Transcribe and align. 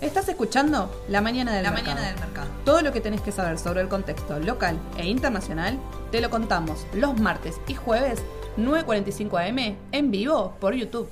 Estás 0.00 0.28
escuchando 0.28 0.90
La 1.08 1.20
Mañana 1.20 1.52
del, 1.54 1.62
La 1.62 1.70
mercado. 1.70 1.94
Mañana 1.94 2.12
del 2.12 2.20
Mercado. 2.20 2.48
Todo 2.64 2.82
lo 2.82 2.92
que 2.92 3.00
tenés 3.00 3.20
que 3.20 3.32
saber 3.32 3.58
sobre 3.58 3.80
el 3.80 3.88
contexto 3.88 4.38
local 4.38 4.78
e 4.98 5.06
internacional 5.06 5.78
te 6.10 6.20
lo 6.20 6.28
contamos 6.30 6.86
los 6.92 7.18
martes 7.18 7.60
y 7.66 7.74
jueves 7.74 8.22
9.45 8.58 9.48
am 9.48 9.76
en 9.92 10.10
vivo 10.10 10.54
por 10.60 10.74
YouTube. 10.74 11.08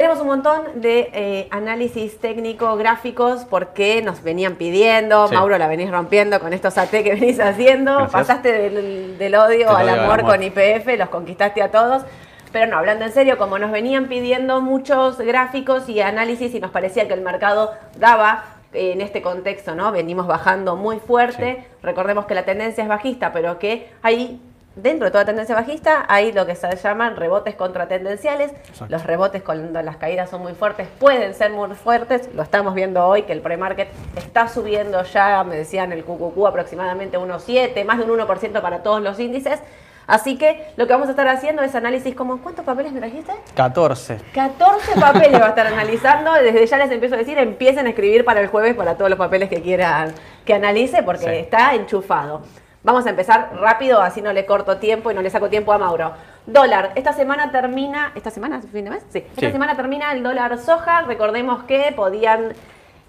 Tenemos 0.00 0.20
un 0.20 0.28
montón 0.28 0.80
de 0.80 1.10
eh, 1.12 1.48
análisis 1.50 2.18
técnico, 2.20 2.74
gráficos, 2.76 3.44
porque 3.44 4.00
nos 4.00 4.22
venían 4.22 4.56
pidiendo. 4.56 5.28
Sí. 5.28 5.34
Mauro, 5.34 5.58
la 5.58 5.66
venís 5.66 5.90
rompiendo 5.90 6.40
con 6.40 6.54
estos 6.54 6.78
AT 6.78 6.90
que 6.90 7.14
venís 7.14 7.38
haciendo. 7.38 7.92
Gracias. 7.92 8.12
Pasaste 8.12 8.70
del, 8.70 9.34
odio 9.34 9.76
al 9.76 9.88
amor, 9.90 10.20
amor. 10.20 10.32
con 10.32 10.42
IPF, 10.42 10.86
los 10.96 11.10
conquistaste 11.10 11.60
a 11.60 11.70
todos. 11.70 12.04
Pero 12.52 12.66
no, 12.66 12.78
hablando 12.78 13.04
en 13.04 13.12
serio, 13.12 13.38
como 13.38 13.58
nos 13.58 13.70
venían 13.70 14.08
pidiendo 14.08 14.60
muchos 14.60 15.18
gráficos 15.18 15.88
y 15.88 16.00
análisis 16.00 16.54
y 16.54 16.60
nos 16.60 16.70
parecía 16.70 17.06
que 17.06 17.14
el 17.14 17.20
mercado 17.20 17.72
daba 17.98 18.44
eh, 18.72 18.92
en 18.92 19.00
este 19.00 19.22
contexto, 19.22 19.74
¿no? 19.74 19.92
Venimos 19.92 20.26
bajando 20.26 20.76
muy 20.76 20.98
fuerte. 20.98 21.64
Recordemos 21.82 22.26
que 22.26 22.34
la 22.34 22.44
tendencia 22.44 22.82
es 22.82 22.88
bajista, 22.88 23.32
pero 23.32 23.58
que 23.58 23.90
hay 24.02 24.40
dentro 24.76 25.06
de 25.06 25.10
toda 25.10 25.24
tendencia 25.24 25.54
bajista 25.54 26.06
hay 26.08 26.32
lo 26.32 26.46
que 26.46 26.54
se 26.54 26.74
llaman 26.76 27.16
rebotes 27.16 27.54
contratendenciales. 27.54 28.52
Exacto. 28.52 28.86
Los 28.88 29.04
rebotes 29.04 29.42
cuando 29.42 29.82
las 29.82 29.96
caídas 29.96 30.30
son 30.30 30.42
muy 30.42 30.54
fuertes 30.54 30.88
pueden 30.98 31.34
ser 31.34 31.50
muy 31.50 31.74
fuertes. 31.74 32.30
Lo 32.34 32.42
estamos 32.42 32.74
viendo 32.74 33.04
hoy 33.06 33.22
que 33.22 33.32
el 33.32 33.40
pre-market 33.40 33.88
está 34.16 34.48
subiendo 34.48 35.02
ya, 35.04 35.44
me 35.44 35.56
decían 35.56 35.92
el 35.92 36.04
QQQ 36.04 36.46
aproximadamente 36.46 37.18
unos 37.18 37.42
7, 37.44 37.84
más 37.84 37.98
de 37.98 38.04
un 38.04 38.18
1% 38.18 38.60
para 38.60 38.82
todos 38.82 39.02
los 39.02 39.18
índices. 39.18 39.60
Así 40.06 40.36
que 40.36 40.72
lo 40.76 40.86
que 40.86 40.92
vamos 40.92 41.08
a 41.08 41.10
estar 41.12 41.28
haciendo 41.28 41.62
es 41.62 41.74
análisis 41.74 42.14
como, 42.14 42.38
¿cuántos 42.38 42.64
papeles 42.64 42.92
me 42.92 42.98
trajiste? 43.00 43.32
14. 43.54 44.18
14 44.34 44.92
papeles 45.00 45.40
va 45.40 45.46
a 45.46 45.48
estar 45.50 45.66
analizando. 45.66 46.32
Desde 46.34 46.66
ya 46.66 46.78
les 46.78 46.90
empiezo 46.90 47.14
a 47.14 47.18
decir, 47.18 47.38
empiecen 47.38 47.86
a 47.86 47.90
escribir 47.90 48.24
para 48.24 48.40
el 48.40 48.48
jueves 48.48 48.74
para 48.74 48.96
todos 48.96 49.10
los 49.10 49.18
papeles 49.18 49.48
que 49.48 49.62
quieran 49.62 50.12
que 50.44 50.54
analice, 50.54 51.02
porque 51.02 51.24
Sí. 51.26 51.30
está 51.30 51.74
enchufado. 51.74 52.42
Vamos 52.82 53.06
a 53.06 53.10
empezar 53.10 53.50
rápido, 53.60 54.00
así 54.00 54.22
no 54.22 54.32
le 54.32 54.46
corto 54.46 54.78
tiempo 54.78 55.10
y 55.10 55.14
no 55.14 55.20
le 55.20 55.28
saco 55.28 55.48
tiempo 55.50 55.72
a 55.72 55.78
Mauro. 55.78 56.12
Dólar, 56.46 56.92
esta 56.94 57.12
semana 57.12 57.52
termina, 57.52 58.10
¿esta 58.14 58.30
semana 58.30 58.60
fin 58.62 58.84
de 58.84 58.90
mes? 58.90 59.04
Sí, 59.10 59.18
esta 59.18 59.40
Sí. 59.46 59.52
semana 59.52 59.76
termina 59.76 60.10
el 60.12 60.22
dólar 60.22 60.56
soja. 60.58 61.02
Recordemos 61.02 61.64
que 61.64 61.92
podían 61.94 62.54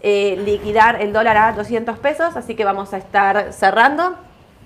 eh, 0.03 0.35
liquidar 0.45 1.01
el 1.01 1.13
dólar 1.13 1.37
a 1.37 1.51
200 1.53 1.97
pesos, 1.99 2.35
así 2.35 2.55
que 2.55 2.65
vamos 2.65 2.93
a 2.93 2.97
estar 2.97 3.53
cerrando. 3.53 4.15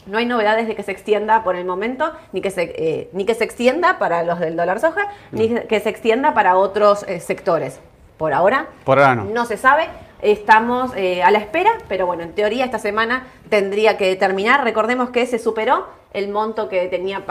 No 0.05 0.17
hay 0.19 0.25
novedades 0.25 0.67
de 0.67 0.75
que 0.75 0.83
se 0.83 0.91
extienda 0.91 1.43
por 1.43 1.55
el 1.55 1.65
momento, 1.65 2.11
ni 2.31 2.41
que 2.41 2.51
se, 2.51 2.73
eh, 2.77 3.09
ni 3.13 3.25
que 3.25 3.33
se 3.33 3.43
extienda 3.43 3.97
para 3.97 4.23
los 4.23 4.39
del 4.39 4.55
dólar 4.55 4.79
soja, 4.79 5.07
ni 5.31 5.49
que 5.49 5.79
se 5.79 5.89
extienda 5.89 6.33
para 6.33 6.57
otros 6.57 7.03
eh, 7.07 7.19
sectores. 7.19 7.79
Por 8.17 8.33
ahora, 8.33 8.67
Por 8.83 8.99
ahora 8.99 9.15
no. 9.15 9.23
no 9.25 9.45
se 9.45 9.57
sabe. 9.57 9.87
Estamos 10.21 10.91
eh, 10.95 11.21
a 11.23 11.31
la 11.31 11.39
espera, 11.39 11.71
pero 11.89 12.05
bueno, 12.05 12.23
en 12.23 12.33
teoría 12.33 12.65
esta 12.65 12.79
semana 12.79 13.27
tendría 13.49 13.97
que 13.97 14.15
terminar. 14.15 14.63
Recordemos 14.63 15.09
que 15.09 15.25
se 15.25 15.37
superó 15.39 15.87
el 16.13 16.29
monto 16.29 16.69
que 16.69 16.87
tenía 16.87 17.23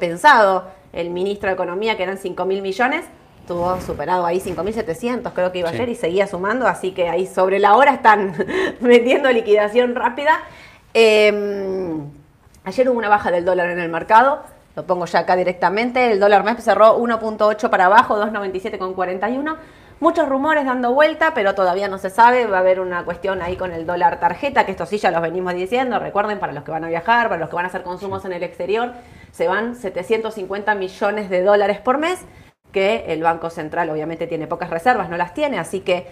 pensado 0.00 0.64
el 0.92 1.10
ministro 1.10 1.48
de 1.48 1.54
Economía, 1.54 1.96
que 1.96 2.02
eran 2.02 2.18
5 2.18 2.44
mil 2.44 2.60
millones. 2.60 3.04
Tuvo 3.46 3.80
superado 3.80 4.24
ahí 4.26 4.40
5.700, 4.40 5.32
creo 5.32 5.52
que 5.52 5.58
iba 5.60 5.68
Sí. 5.70 5.76
ayer, 5.76 5.88
y 5.90 5.94
seguía 5.94 6.26
sumando, 6.26 6.66
así 6.66 6.92
que 6.92 7.08
ahí 7.08 7.26
sobre 7.26 7.58
la 7.58 7.76
hora 7.76 7.92
están 7.94 8.34
metiendo 8.80 9.30
liquidación 9.30 9.94
rápida. 9.94 10.40
Eh, 10.94 12.00
ayer 12.64 12.88
hubo 12.88 12.98
una 12.98 13.08
baja 13.08 13.30
del 13.30 13.44
dólar 13.44 13.70
en 13.70 13.80
el 13.80 13.88
mercado, 13.88 14.42
lo 14.74 14.86
pongo 14.86 15.04
ya 15.06 15.20
acá 15.20 15.36
directamente. 15.36 16.12
El 16.12 16.20
dólar 16.20 16.44
MEP 16.44 16.58
cerró 16.60 16.98
1.8 16.98 17.68
para 17.68 17.86
abajo, 17.86 18.18
2.97,41. 18.18 19.56
Muchos 20.00 20.28
rumores 20.28 20.64
dando 20.64 20.92
vuelta, 20.92 21.32
pero 21.34 21.54
todavía 21.54 21.88
no 21.88 21.98
se 21.98 22.10
sabe. 22.10 22.46
Va 22.46 22.56
a 22.56 22.60
haber 22.60 22.80
una 22.80 23.04
cuestión 23.04 23.42
ahí 23.42 23.56
con 23.56 23.70
el 23.70 23.86
dólar 23.86 24.18
tarjeta, 24.18 24.64
que 24.64 24.72
esto 24.72 24.86
sí 24.86 24.98
ya 24.98 25.10
los 25.10 25.22
venimos 25.22 25.54
diciendo. 25.54 25.98
Recuerden, 25.98 26.38
para 26.38 26.52
los 26.52 26.64
que 26.64 26.70
van 26.70 26.84
a 26.84 26.88
viajar, 26.88 27.28
para 27.28 27.38
los 27.38 27.50
que 27.50 27.56
van 27.56 27.66
a 27.66 27.68
hacer 27.68 27.82
consumos 27.82 28.24
en 28.24 28.32
el 28.32 28.42
exterior, 28.42 28.92
se 29.30 29.46
van 29.46 29.76
750 29.76 30.74
millones 30.74 31.30
de 31.30 31.42
dólares 31.42 31.78
por 31.78 31.98
mes, 31.98 32.24
que 32.72 33.04
el 33.08 33.22
Banco 33.22 33.50
Central 33.50 33.90
obviamente 33.90 34.26
tiene 34.26 34.46
pocas 34.46 34.70
reservas, 34.70 35.08
no 35.08 35.16
las 35.16 35.34
tiene, 35.34 35.58
así 35.58 35.80
que 35.80 36.08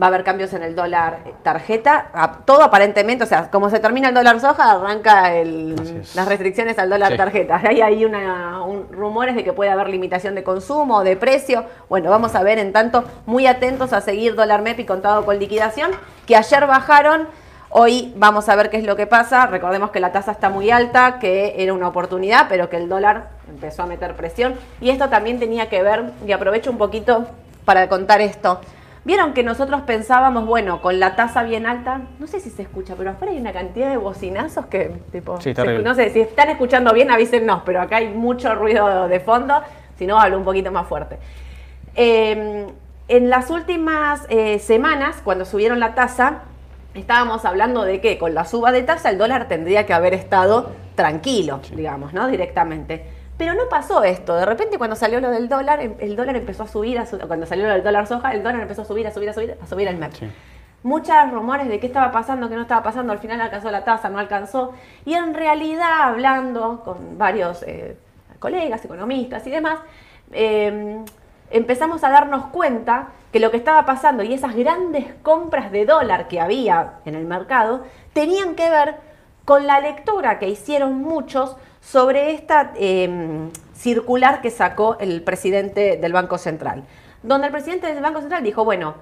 va 0.00 0.06
a 0.06 0.08
haber 0.08 0.24
cambios 0.24 0.52
en 0.52 0.62
el 0.62 0.74
dólar 0.74 1.18
tarjeta. 1.42 2.06
A- 2.12 2.32
Todo 2.44 2.62
aparentemente, 2.62 3.24
o 3.24 3.26
sea, 3.26 3.50
como 3.50 3.70
se 3.70 3.80
termina 3.80 4.08
el 4.08 4.14
dólar 4.14 4.40
soja, 4.40 4.72
arranca 4.72 5.34
el- 5.34 5.74
las 6.14 6.28
restricciones 6.28 6.78
al 6.78 6.90
dólar 6.90 7.12
Sí. 7.12 7.16
tarjeta. 7.18 7.60
Hay 7.68 7.80
ahí 7.80 8.04
una, 8.04 8.62
un- 8.64 8.92
rumores 8.92 9.34
de 9.34 9.44
que 9.44 9.52
puede 9.52 9.70
haber 9.70 9.88
limitación 9.88 10.34
de 10.34 10.42
consumo, 10.44 11.02
de 11.04 11.16
precio. 11.16 11.64
Bueno, 11.88 12.10
vamos 12.10 12.34
a 12.34 12.42
ver 12.42 12.58
en 12.58 12.72
tanto, 12.72 13.04
muy 13.26 13.46
atentos 13.46 13.92
a 13.92 14.00
seguir 14.00 14.34
dólar 14.34 14.62
MEP 14.62 14.80
y 14.80 14.84
contado 14.84 15.24
con 15.24 15.38
liquidación, 15.38 15.90
que 16.26 16.36
ayer 16.36 16.66
bajaron. 16.66 17.26
Hoy 17.70 18.14
vamos 18.16 18.48
a 18.48 18.56
ver 18.56 18.70
qué 18.70 18.78
es 18.78 18.84
lo 18.84 18.96
que 18.96 19.06
pasa. 19.06 19.46
Recordemos 19.46 19.90
que 19.90 20.00
la 20.00 20.10
tasa 20.10 20.32
está 20.32 20.48
muy 20.48 20.70
alta, 20.70 21.18
que 21.18 21.54
era 21.62 21.74
una 21.74 21.88
oportunidad, 21.88 22.46
pero 22.48 22.70
que 22.70 22.76
el 22.78 22.88
dólar 22.88 23.28
empezó 23.46 23.82
a 23.82 23.86
meter 23.86 24.14
presión. 24.14 24.54
Y 24.80 24.88
esto 24.88 25.10
también 25.10 25.38
tenía 25.38 25.68
que 25.68 25.82
ver, 25.82 26.12
y 26.26 26.32
aprovecho 26.32 26.70
un 26.70 26.78
poquito 26.78 27.26
para 27.66 27.86
contar 27.90 28.22
esto. 28.22 28.60
Vieron 29.04 29.32
que 29.32 29.42
nosotros 29.42 29.82
pensábamos, 29.82 30.44
bueno, 30.46 30.82
con 30.82 31.00
la 31.00 31.16
tasa 31.16 31.42
bien 31.42 31.66
alta, 31.66 32.02
no 32.18 32.26
sé 32.26 32.40
si 32.40 32.50
se 32.50 32.62
escucha, 32.62 32.94
pero 32.96 33.10
afuera 33.10 33.32
hay 33.32 33.40
una 33.40 33.52
cantidad 33.52 33.88
de 33.90 33.96
bocinazos 33.96 34.66
que, 34.66 34.92
tipo, 35.12 35.40
Sí, 35.40 35.54
se- 35.54 35.78
no 35.82 35.94
sé, 35.94 36.10
si 36.10 36.20
están 36.20 36.50
escuchando 36.50 36.92
bien, 36.92 37.10
avísennos, 37.10 37.62
pero 37.64 37.80
acá 37.80 37.96
hay 37.96 38.08
mucho 38.08 38.54
ruido 38.54 39.08
de 39.08 39.20
fondo, 39.20 39.54
si 39.98 40.06
no, 40.06 40.18
hablo 40.20 40.36
un 40.38 40.44
poquito 40.44 40.70
más 40.72 40.86
fuerte. 40.86 41.18
Eh, 41.94 42.66
en 43.08 43.30
las 43.30 43.50
últimas 43.50 44.26
eh, 44.28 44.58
semanas, 44.58 45.16
cuando 45.24 45.44
subieron 45.46 45.80
la 45.80 45.94
tasa, 45.94 46.42
estábamos 46.94 47.44
hablando 47.44 47.82
de 47.84 48.00
que 48.00 48.18
con 48.18 48.34
la 48.34 48.44
suba 48.44 48.72
de 48.72 48.82
tasa 48.82 49.08
el 49.10 49.16
dólar 49.18 49.48
tendría 49.48 49.86
que 49.86 49.94
haber 49.94 50.12
estado 50.12 50.72
tranquilo, 50.94 51.60
digamos, 51.74 52.12
¿no? 52.12 52.28
Directamente. 52.28 53.06
Pero 53.38 53.54
no 53.54 53.68
pasó 53.70 54.02
esto. 54.04 54.34
De 54.36 54.44
repente 54.44 54.76
cuando 54.78 54.96
salió 54.96 55.20
lo 55.20 55.30
del 55.30 55.48
dólar, 55.48 55.80
em- 55.80 55.94
el 56.00 56.16
dólar 56.16 56.36
empezó 56.36 56.64
a 56.64 56.68
subir, 56.68 56.98
a 56.98 57.06
su- 57.06 57.18
cuando 57.20 57.46
salió 57.46 57.66
lo 57.66 57.72
del 57.72 57.82
dólar 57.84 58.06
soja, 58.06 58.32
el 58.32 58.42
dólar 58.42 58.60
empezó 58.62 58.82
a 58.82 58.84
subir, 58.84 59.06
a 59.06 59.12
subir, 59.12 59.30
a 59.30 59.32
subir, 59.32 59.56
a 59.62 59.66
subir 59.66 59.88
el 59.88 59.96
MEP. 59.96 60.12
Sí. 60.14 60.28
Muchos 60.82 61.14
rumores 61.32 61.68
de 61.68 61.80
qué 61.80 61.86
estaba 61.86 62.10
pasando, 62.12 62.48
qué 62.48 62.54
no 62.56 62.62
estaba 62.62 62.82
pasando, 62.82 63.12
al 63.12 63.18
final 63.18 63.40
alcanzó 63.40 63.70
la 63.70 63.84
tasa, 63.84 64.08
no 64.10 64.18
alcanzó. 64.18 64.74
Y 65.04 65.14
en 65.14 65.34
realidad, 65.34 66.02
hablando 66.02 66.82
con 66.84 67.16
varios 67.18 67.62
eh, 67.64 67.96
colegas, 68.38 68.84
economistas 68.84 69.46
y 69.46 69.50
demás, 69.50 69.80
eh, 70.32 71.04
empezamos 71.50 72.04
a 72.04 72.10
darnos 72.10 72.46
cuenta 72.46 73.08
que 73.32 73.40
lo 73.40 73.50
que 73.50 73.56
estaba 73.56 73.84
pasando 73.86 74.22
y 74.22 74.32
esas 74.34 74.54
grandes 74.54 75.06
compras 75.22 75.70
de 75.72 75.84
dólar 75.84 76.28
que 76.28 76.40
había 76.40 76.94
en 77.04 77.14
el 77.14 77.24
mercado 77.24 77.84
tenían 78.12 78.54
que 78.54 78.68
ver 78.70 78.96
con 79.44 79.66
la 79.66 79.80
lectura 79.80 80.38
que 80.38 80.48
hicieron 80.48 81.02
muchos 81.02 81.56
sobre 81.90 82.32
esta 82.32 82.72
eh, 82.76 83.48
circular 83.74 84.42
que 84.42 84.50
sacó 84.50 84.98
el 85.00 85.22
presidente 85.22 85.96
del 85.96 86.12
Banco 86.12 86.36
Central, 86.36 86.84
donde 87.22 87.46
el 87.46 87.52
presidente 87.52 87.92
del 87.94 88.02
Banco 88.02 88.20
Central 88.20 88.42
dijo, 88.42 88.62
bueno, 88.62 88.94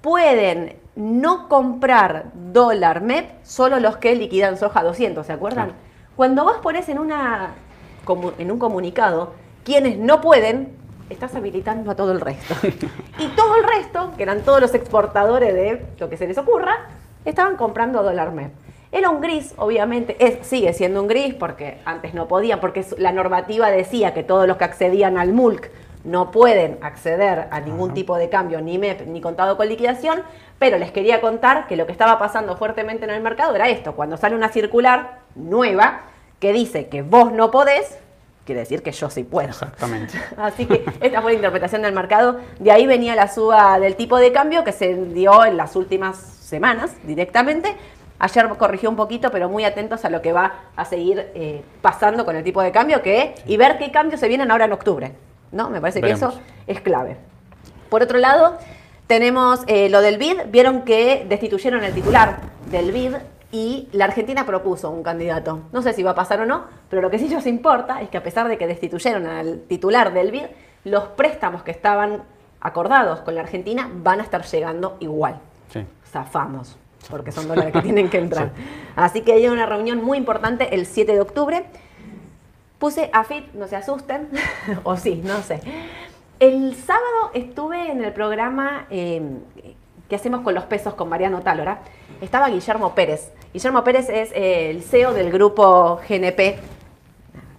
pueden 0.00 0.76
no 0.96 1.48
comprar 1.48 2.26
dólar 2.34 3.02
MEP 3.02 3.44
solo 3.44 3.78
los 3.78 3.98
que 3.98 4.16
liquidan 4.16 4.58
soja 4.58 4.82
200, 4.82 5.24
¿se 5.24 5.32
acuerdan? 5.32 5.66
Claro. 5.66 5.80
Cuando 6.16 6.44
vos 6.44 6.56
pones 6.58 6.88
en, 6.88 6.98
una, 6.98 7.54
en 8.38 8.50
un 8.50 8.58
comunicado 8.58 9.34
quienes 9.62 9.96
no 9.96 10.20
pueden, 10.20 10.76
estás 11.10 11.36
habilitando 11.36 11.92
a 11.92 11.94
todo 11.94 12.10
el 12.10 12.20
resto. 12.20 12.54
y 13.18 13.28
todo 13.28 13.56
el 13.56 13.64
resto, 13.64 14.12
que 14.16 14.24
eran 14.24 14.42
todos 14.42 14.60
los 14.60 14.74
exportadores 14.74 15.54
de 15.54 15.86
lo 15.98 16.08
que 16.08 16.16
se 16.16 16.26
les 16.26 16.36
ocurra, 16.36 16.88
estaban 17.24 17.56
comprando 17.56 18.02
dólar 18.02 18.32
MEP. 18.32 18.63
Era 18.94 19.10
un 19.10 19.20
gris, 19.20 19.54
obviamente, 19.56 20.16
es, 20.20 20.46
sigue 20.46 20.72
siendo 20.72 21.02
un 21.02 21.08
gris 21.08 21.34
porque 21.34 21.78
antes 21.84 22.14
no 22.14 22.28
podían, 22.28 22.60
porque 22.60 22.86
la 22.96 23.10
normativa 23.10 23.68
decía 23.68 24.14
que 24.14 24.22
todos 24.22 24.46
los 24.46 24.56
que 24.56 24.62
accedían 24.62 25.18
al 25.18 25.32
MULC 25.32 25.68
no 26.04 26.30
pueden 26.30 26.78
acceder 26.80 27.48
a 27.50 27.58
ningún 27.58 27.92
tipo 27.92 28.16
de 28.16 28.28
cambio, 28.28 28.60
ni 28.60 28.78
MEP, 28.78 29.04
ni 29.08 29.20
contado 29.20 29.56
con 29.56 29.66
liquidación, 29.66 30.22
pero 30.60 30.78
les 30.78 30.92
quería 30.92 31.20
contar 31.20 31.66
que 31.66 31.74
lo 31.74 31.86
que 31.86 31.92
estaba 31.92 32.20
pasando 32.20 32.56
fuertemente 32.56 33.02
en 33.02 33.10
el 33.10 33.20
mercado 33.20 33.56
era 33.56 33.68
esto, 33.68 33.96
cuando 33.96 34.16
sale 34.16 34.36
una 34.36 34.50
circular 34.50 35.18
nueva 35.34 36.02
que 36.38 36.52
dice 36.52 36.86
que 36.86 37.02
vos 37.02 37.32
no 37.32 37.50
podés, 37.50 37.98
quiere 38.44 38.60
decir 38.60 38.84
que 38.84 38.92
yo 38.92 39.10
sí 39.10 39.24
puedo. 39.24 39.48
Exactamente. 39.48 40.14
Así 40.36 40.66
que 40.66 40.84
esta 41.00 41.20
fue 41.20 41.32
la 41.32 41.36
interpretación 41.36 41.82
del 41.82 41.94
mercado. 41.94 42.38
De 42.60 42.70
ahí 42.70 42.86
venía 42.86 43.16
la 43.16 43.26
suba 43.26 43.80
del 43.80 43.96
tipo 43.96 44.18
de 44.18 44.30
cambio 44.30 44.62
que 44.62 44.70
se 44.70 44.94
dio 44.94 45.44
en 45.44 45.56
las 45.56 45.74
últimas 45.74 46.16
semanas 46.16 46.92
directamente. 47.02 47.74
Ayer 48.18 48.48
corrigió 48.56 48.88
un 48.88 48.96
poquito, 48.96 49.30
pero 49.30 49.48
muy 49.48 49.64
atentos 49.64 50.04
a 50.04 50.10
lo 50.10 50.22
que 50.22 50.32
va 50.32 50.54
a 50.76 50.84
seguir 50.84 51.30
eh, 51.34 51.62
pasando 51.82 52.24
con 52.24 52.36
el 52.36 52.44
tipo 52.44 52.62
de 52.62 52.70
cambio 52.70 53.02
que, 53.02 53.34
y 53.46 53.56
ver 53.56 53.78
qué 53.78 53.90
cambios 53.90 54.20
se 54.20 54.28
vienen 54.28 54.50
ahora 54.50 54.66
en 54.66 54.72
octubre. 54.72 55.12
¿no? 55.54 55.70
Me 55.70 55.80
parece 55.80 56.00
que 56.00 56.10
eso 56.10 56.34
es 56.66 56.80
clave. 56.80 57.16
Por 57.88 58.02
otro 58.02 58.18
lado, 58.18 58.58
tenemos 59.06 59.60
eh, 59.66 59.88
lo 59.88 60.00
del 60.00 60.18
BID. 60.18 60.46
Vieron 60.48 60.82
que 60.82 61.24
destituyeron 61.28 61.84
el 61.84 61.94
titular 61.94 62.38
del 62.70 62.92
BID 62.92 63.14
y 63.52 63.88
la 63.92 64.06
Argentina 64.06 64.44
propuso 64.44 64.90
un 64.90 65.02
candidato. 65.02 65.60
No 65.72 65.80
sé 65.80 65.92
si 65.92 66.02
va 66.02 66.10
a 66.10 66.14
pasar 66.14 66.40
o 66.40 66.46
no, 66.46 66.64
pero 66.90 67.00
lo 67.00 67.10
que 67.10 67.18
sí 67.18 67.28
nos 67.28 67.46
importa 67.46 68.02
es 68.02 68.08
que 68.08 68.18
a 68.18 68.22
pesar 68.22 68.48
de 68.48 68.58
que 68.58 68.66
destituyeron 68.66 69.26
al 69.26 69.60
titular 69.68 70.12
del 70.12 70.30
BID, 70.30 70.46
los 70.84 71.04
préstamos 71.04 71.62
que 71.62 71.70
estaban 71.70 72.22
acordados 72.60 73.20
con 73.20 73.34
la 73.34 73.42
Argentina 73.42 73.88
van 73.94 74.20
a 74.20 74.24
estar 74.24 74.44
llegando 74.44 74.96
igual. 75.00 75.38
Sí. 75.72 75.84
Zafamos, 76.10 76.76
porque 77.08 77.32
son 77.32 77.48
dólares 77.48 77.72
que 77.72 77.82
tienen 77.82 78.08
que 78.08 78.18
entrar. 78.18 78.52
Así 78.96 79.22
que 79.22 79.32
hay 79.32 79.48
una 79.48 79.66
reunión 79.66 80.02
muy 80.02 80.18
importante 80.18 80.74
el 80.74 80.86
7 80.86 81.12
de 81.12 81.20
octubre. 81.20 81.64
Puse 82.78 83.10
AFIP, 83.12 83.54
no 83.54 83.66
se 83.66 83.76
asusten, 83.76 84.28
o 84.84 84.96
sí, 84.96 85.22
no 85.24 85.40
sé. 85.42 85.60
El 86.40 86.74
sábado 86.74 87.30
estuve 87.32 87.90
en 87.90 88.04
el 88.04 88.12
programa 88.12 88.86
eh, 88.90 89.22
que 90.08 90.16
hacemos 90.16 90.40
con 90.40 90.54
los 90.54 90.64
pesos 90.64 90.94
con 90.94 91.08
Mariano 91.08 91.40
Tálora. 91.40 91.78
Estaba 92.20 92.48
Guillermo 92.48 92.94
Pérez. 92.94 93.32
Guillermo 93.52 93.84
Pérez 93.84 94.08
es 94.08 94.32
eh, 94.32 94.70
el 94.70 94.82
CEO 94.82 95.14
del 95.14 95.30
grupo 95.30 96.00
GNP, 96.08 96.58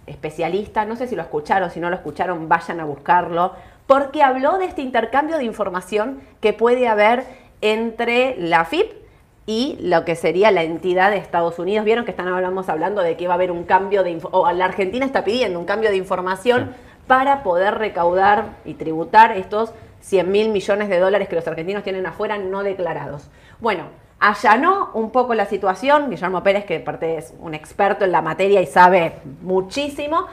especialista. 0.06 0.84
No 0.84 0.96
sé 0.96 1.08
si 1.08 1.16
lo 1.16 1.22
escucharon, 1.22 1.70
si 1.70 1.80
no 1.80 1.90
lo 1.90 1.96
escucharon, 1.96 2.48
vayan 2.48 2.80
a 2.80 2.84
buscarlo. 2.84 3.52
Porque 3.86 4.22
habló 4.22 4.58
de 4.58 4.66
este 4.66 4.82
intercambio 4.82 5.38
de 5.38 5.44
información 5.44 6.20
que 6.40 6.52
puede 6.52 6.86
haber 6.86 7.24
entre 7.60 8.36
la 8.38 8.64
FIP 8.64 9.05
y 9.46 9.78
lo 9.80 10.04
que 10.04 10.16
sería 10.16 10.50
la 10.50 10.64
entidad 10.64 11.12
de 11.12 11.18
Estados 11.18 11.58
Unidos. 11.58 11.84
Vieron 11.84 12.04
que 12.04 12.10
están 12.10 12.28
hablamos 12.28 12.68
hablando 12.68 13.00
de 13.00 13.16
que 13.16 13.28
va 13.28 13.34
a 13.34 13.36
haber 13.36 13.52
un 13.52 13.64
cambio 13.64 14.02
de 14.02 14.18
o 14.32 14.50
la 14.52 14.64
Argentina 14.64 15.06
está 15.06 15.24
pidiendo 15.24 15.58
un 15.58 15.64
cambio 15.64 15.90
de 15.90 15.96
información 15.96 16.74
para 17.06 17.44
poder 17.44 17.74
recaudar 17.74 18.56
y 18.64 18.74
tributar 18.74 19.36
estos 19.36 19.72
100 20.00 20.30
mil 20.30 20.48
millones 20.50 20.88
de 20.88 20.98
dólares 20.98 21.28
que 21.28 21.36
los 21.36 21.46
argentinos 21.46 21.84
tienen 21.84 22.06
afuera 22.06 22.38
no 22.38 22.64
declarados. 22.64 23.28
Bueno, 23.60 23.84
allanó 24.18 24.90
un 24.94 25.10
poco 25.10 25.34
la 25.34 25.46
situación, 25.46 26.10
Guillermo 26.10 26.42
Pérez, 26.42 26.64
que 26.64 26.78
aparte 26.78 27.16
es 27.18 27.32
un 27.40 27.54
experto 27.54 28.04
en 28.04 28.12
la 28.12 28.22
materia 28.22 28.60
y 28.60 28.66
sabe 28.66 29.14
muchísimo. 29.42 30.26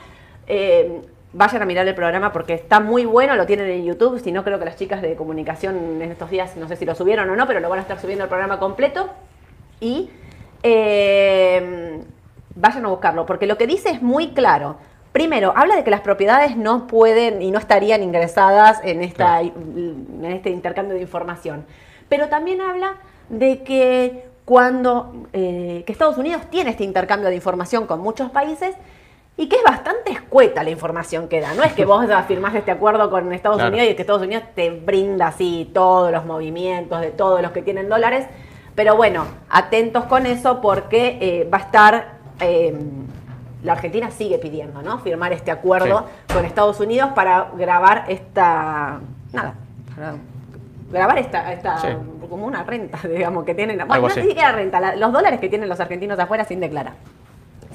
Eh, 0.48 1.02
vayan 1.34 1.62
a 1.62 1.66
mirar 1.66 1.88
el 1.88 1.96
programa 1.96 2.32
porque 2.32 2.54
está 2.54 2.80
muy 2.80 3.06
bueno, 3.06 3.36
lo 3.36 3.46
tienen 3.46 3.70
en 3.70 3.84
YouTube, 3.84 4.20
si 4.20 4.32
no 4.32 4.44
creo 4.44 4.60
que 4.60 4.66
las 4.66 4.76
chicas 4.76 5.02
de 5.02 5.16
comunicación 5.16 6.02
en 6.02 6.12
estos 6.12 6.30
días, 6.30 6.56
no 6.56 6.68
sé 6.68 6.76
si 6.76 6.86
lo 6.86 6.96
subieron 6.96 7.30
o 7.30 7.36
no, 7.36 7.48
pero 7.48 7.60
lo 7.60 7.70
van 7.70 7.80
a 7.80 7.82
estar 7.82 8.00
subiendo 8.00 8.24
el 8.24 8.30
programa 8.30 8.60
completo. 8.60 9.10
Y 9.80 10.10
eh, 10.62 12.02
vayan 12.56 12.86
a 12.86 12.90
buscarlo, 12.90 13.26
porque 13.26 13.48
lo 13.48 13.58
que 13.58 13.68
dice 13.68 13.90
es 13.90 14.02
muy 14.02 14.30
claro. 14.30 14.78
Primero, 15.12 15.54
habla 15.56 15.76
de 15.76 15.84
que 15.84 15.92
las 15.92 16.02
propiedades 16.02 16.56
no 16.56 16.88
pueden 16.88 17.42
y 17.42 17.52
no 17.52 17.60
estarían 17.60 18.02
ingresadas 18.02 18.80
en, 18.84 19.04
esta, 19.04 19.42
en 19.42 20.26
este 20.26 20.50
intercambio 20.50 20.96
de 20.96 21.02
información. 21.02 21.66
Pero 22.10 22.30
también 22.30 22.62
habla 22.62 22.96
de 23.30 23.64
que 23.64 24.26
cuando 24.46 25.28
eh, 25.34 25.84
que 25.86 25.92
Estados 25.92 26.18
Unidos 26.18 26.44
tiene 26.50 26.72
este 26.72 26.84
intercambio 26.84 27.30
de 27.30 27.36
información 27.36 27.88
con 27.88 28.02
muchos 28.02 28.30
países 28.32 28.76
y 29.36 29.50
que 29.50 29.56
es 29.56 29.64
bastante 29.64 30.12
escueta 30.12 30.64
la 30.64 30.70
información 30.70 31.28
que 31.28 31.42
da. 31.42 31.54
No 31.54 31.64
es 31.64 31.74
que 31.74 31.86
vos 31.86 32.06
firmás 32.28 32.54
este 32.56 32.72
acuerdo 32.72 33.10
con 33.10 33.34
Estados 33.34 33.62
Unidos 33.62 33.90
y 33.90 33.96
que 33.96 34.02
Estados 34.02 34.22
Unidos 34.22 34.44
te 34.56 34.70
brinda 34.70 35.28
así 35.28 35.72
todos 35.74 36.12
los 36.12 36.26
movimientos 36.26 37.02
de 37.02 37.12
todos 37.12 37.42
los 37.42 37.52
que 37.52 37.62
tienen 37.62 37.90
dólares. 37.90 38.28
Pero 38.76 38.96
bueno, 38.96 39.26
atentos 39.50 40.06
con 40.06 40.26
eso 40.26 40.62
porque 40.62 41.18
eh, 41.22 41.50
va 41.52 41.58
a 41.58 41.62
estar... 41.62 42.08
Eh, 42.40 42.76
la 43.64 43.74
Argentina 43.74 44.12
sigue 44.12 44.40
pidiendo, 44.40 44.82
¿no? 44.82 45.00
Firmar 45.00 45.32
este 45.32 45.50
acuerdo 45.50 46.08
con 46.34 46.44
Estados 46.44 46.82
Unidos 46.82 47.12
para 47.16 47.50
grabar 47.56 48.04
esta. 48.10 49.00
Nada, 49.32 49.56
grabar 50.92 51.18
esta, 51.18 51.54
esta 51.54 51.78
como 52.30 52.46
una 52.46 52.64
renta, 52.64 53.00
digamos, 53.08 53.46
que 53.46 53.56
tienen. 53.56 53.78
Bueno, 53.88 54.08
no 54.08 54.10
sé 54.10 54.24
si 54.24 54.34
renta, 54.34 54.96
los 54.96 55.14
dólares 55.14 55.40
que 55.40 55.50
tienen 55.50 55.70
los 55.70 55.80
argentinos 55.80 56.20
afuera 56.20 56.46
sin 56.46 56.60
declarar. 56.60 56.94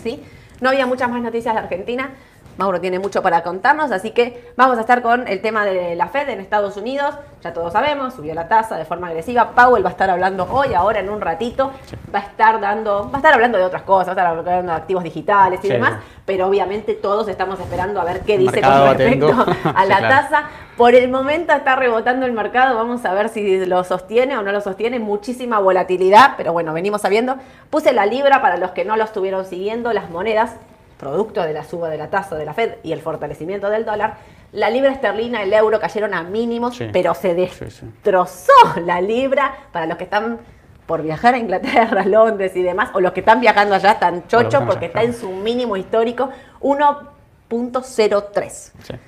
¿Sí? 0.03 0.23
No 0.61 0.71
había 0.71 0.87
muchas 0.87 1.11
más 1.11 1.23
noticias 1.23 1.55
de 1.55 1.61
Argentina. 1.61 2.11
Mauro 2.59 2.81
tiene 2.81 2.99
mucho 2.99 3.23
para 3.23 3.45
contarnos, 3.45 3.93
así 3.93 4.11
que 4.11 4.53
vamos 4.57 4.79
a 4.79 4.81
estar 4.81 5.01
con 5.01 5.29
el 5.29 5.41
tema 5.41 5.65
de 5.65 5.95
la 5.95 6.09
Fed 6.09 6.29
en 6.29 6.41
Estados 6.41 6.77
Unidos. 6.77 7.15
Ya 7.41 7.53
todos 7.53 7.73
sabemos, 7.73 8.15
subió 8.15 8.35
la 8.35 8.49
tasa 8.49 8.77
de 8.77 8.85
forma 8.85 9.07
agresiva. 9.07 9.53
Powell 9.53 9.85
va 9.85 9.91
a 9.91 9.93
estar 9.93 10.11
hablando 10.11 10.45
hoy, 10.51 10.75
ahora 10.75 10.99
en 10.99 11.09
un 11.09 11.21
ratito. 11.21 11.71
Va 12.13 12.19
a 12.19 12.23
estar 12.23 12.61
dando, 12.61 13.09
va 13.11 13.15
a 13.15 13.17
estar 13.19 13.33
hablando 13.33 13.59
de 13.59 13.65
otras 13.65 13.83
cosas, 13.83 14.09
va 14.09 14.23
a 14.23 14.25
estar 14.25 14.27
hablando 14.27 14.73
de 14.73 14.77
activos 14.77 15.05
digitales 15.05 15.61
y 15.63 15.69
demás. 15.69 16.01
Pero 16.27 16.49
obviamente 16.49 16.95
todos 16.95 17.29
estamos 17.29 17.61
esperando 17.61 18.01
a 18.01 18.05
ver 18.05 18.23
qué 18.23 18.37
dice 18.37 18.61
con 18.61 18.89
respecto 18.89 19.47
a 19.75 19.85
la 19.85 20.01
tasa. 20.01 20.49
Por 20.77 20.97
el 20.97 21.09
momento 21.09 21.53
está 21.53 21.77
rebotando 21.77 22.27
el 22.27 22.33
mercado, 22.33 22.75
vamos 22.75 23.05
a 23.05 23.15
ver 23.15 23.29
si 23.29 23.67
lo 23.67 23.85
sostiene 23.85 24.37
o 24.37 24.43
no 24.43 24.51
lo 24.51 24.61
sostiene. 24.61 24.99
Muchísima 24.99 25.61
volatilidad, 25.61 26.35
pero 26.37 26.53
bueno, 26.53 26.73
venimos 26.73 27.03
sabiendo. 27.03 27.37
Puse 27.71 27.93
la 27.93 28.05
libra 28.05 28.43
para 28.43 28.57
los 28.57 28.73
que 28.73 28.85
no 28.85 28.97
lo 28.97 29.05
estuvieron 29.05 29.45
siguiendo, 29.45 29.93
las 29.93 30.11
monedas 30.11 30.57
producto 30.99 31.43
de 31.43 31.53
la 31.53 31.65
suba 31.65 31.89
de 31.89 31.97
la 31.97 32.11
tasa 32.11 32.37
de 32.37 32.45
la 32.45 32.55
Fed 32.55 32.77
y 32.83 32.93
el 32.93 33.01
fortalecimiento 33.01 33.71
del 33.71 33.85
dólar, 33.85 34.17
la 34.53 34.71
libra 34.71 34.93
esterlina, 34.93 35.43
el 35.43 35.53
euro 35.53 35.79
cayeron 35.79 36.15
a 36.15 36.23
mínimos, 36.23 36.79
pero 36.93 37.15
se 37.15 37.35
destrozó 37.35 38.53
la 38.85 39.01
libra. 39.01 39.55
Para 39.73 39.87
los 39.87 39.97
que 39.97 40.05
están 40.05 40.39
por 40.87 41.03
viajar 41.03 41.35
a 41.35 41.39
Inglaterra, 41.39 42.05
Londres 42.07 42.57
y 42.57 42.63
demás, 42.63 42.91
o 42.95 43.01
los 43.01 43.13
que 43.13 43.21
están 43.21 43.41
viajando 43.41 43.75
allá 43.75 43.93
están 43.93 44.27
chochos 44.27 44.63
porque 44.65 44.87
está 44.87 45.03
en 45.03 45.15
su 45.15 45.31
mínimo 45.31 45.77
histórico 45.77 46.31
1.03 46.61 48.99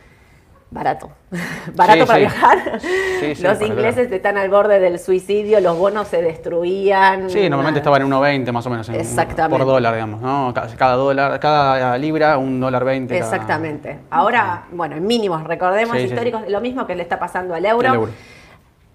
barato. 0.70 1.10
barato 1.74 2.06
para 2.06 2.18
viajar. 2.18 2.80
los 3.42 3.62
ingleses 3.62 4.10
están 4.10 4.38
al 4.38 4.48
borde 4.48 4.78
del 4.78 4.98
suicidio, 4.98 5.60
los 5.60 5.76
bonos 5.76 6.08
se 6.08 6.22
destruían. 6.22 7.28
Sí, 7.30 7.48
normalmente 7.48 7.80
estaban 7.80 8.02
en 8.02 8.10
1,20 8.10 8.52
más 8.52 8.66
o 8.66 8.70
menos. 8.70 8.88
Exactamente. 8.88 9.58
Por 9.58 9.66
dólar, 9.66 9.94
digamos, 9.94 10.20
¿no? 10.20 10.54
Cada, 10.54 10.94
dólar, 10.94 11.40
cada 11.40 11.98
libra, 11.98 12.38
un 12.38 12.60
dólar 12.60 12.84
20. 12.84 13.16
Exactamente. 13.16 13.98
Ahora, 14.10 14.64
bueno, 14.72 14.96
en 14.96 15.06
mínimos, 15.06 15.44
recordemos 15.44 15.96
históricos, 15.98 16.42
lo 16.48 16.60
mismo 16.60 16.86
que 16.86 16.94
le 16.94 17.02
está 17.02 17.18
pasando 17.18 17.54
al 17.54 17.64
euro. 17.64 18.08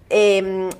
Em, 0.08 0.70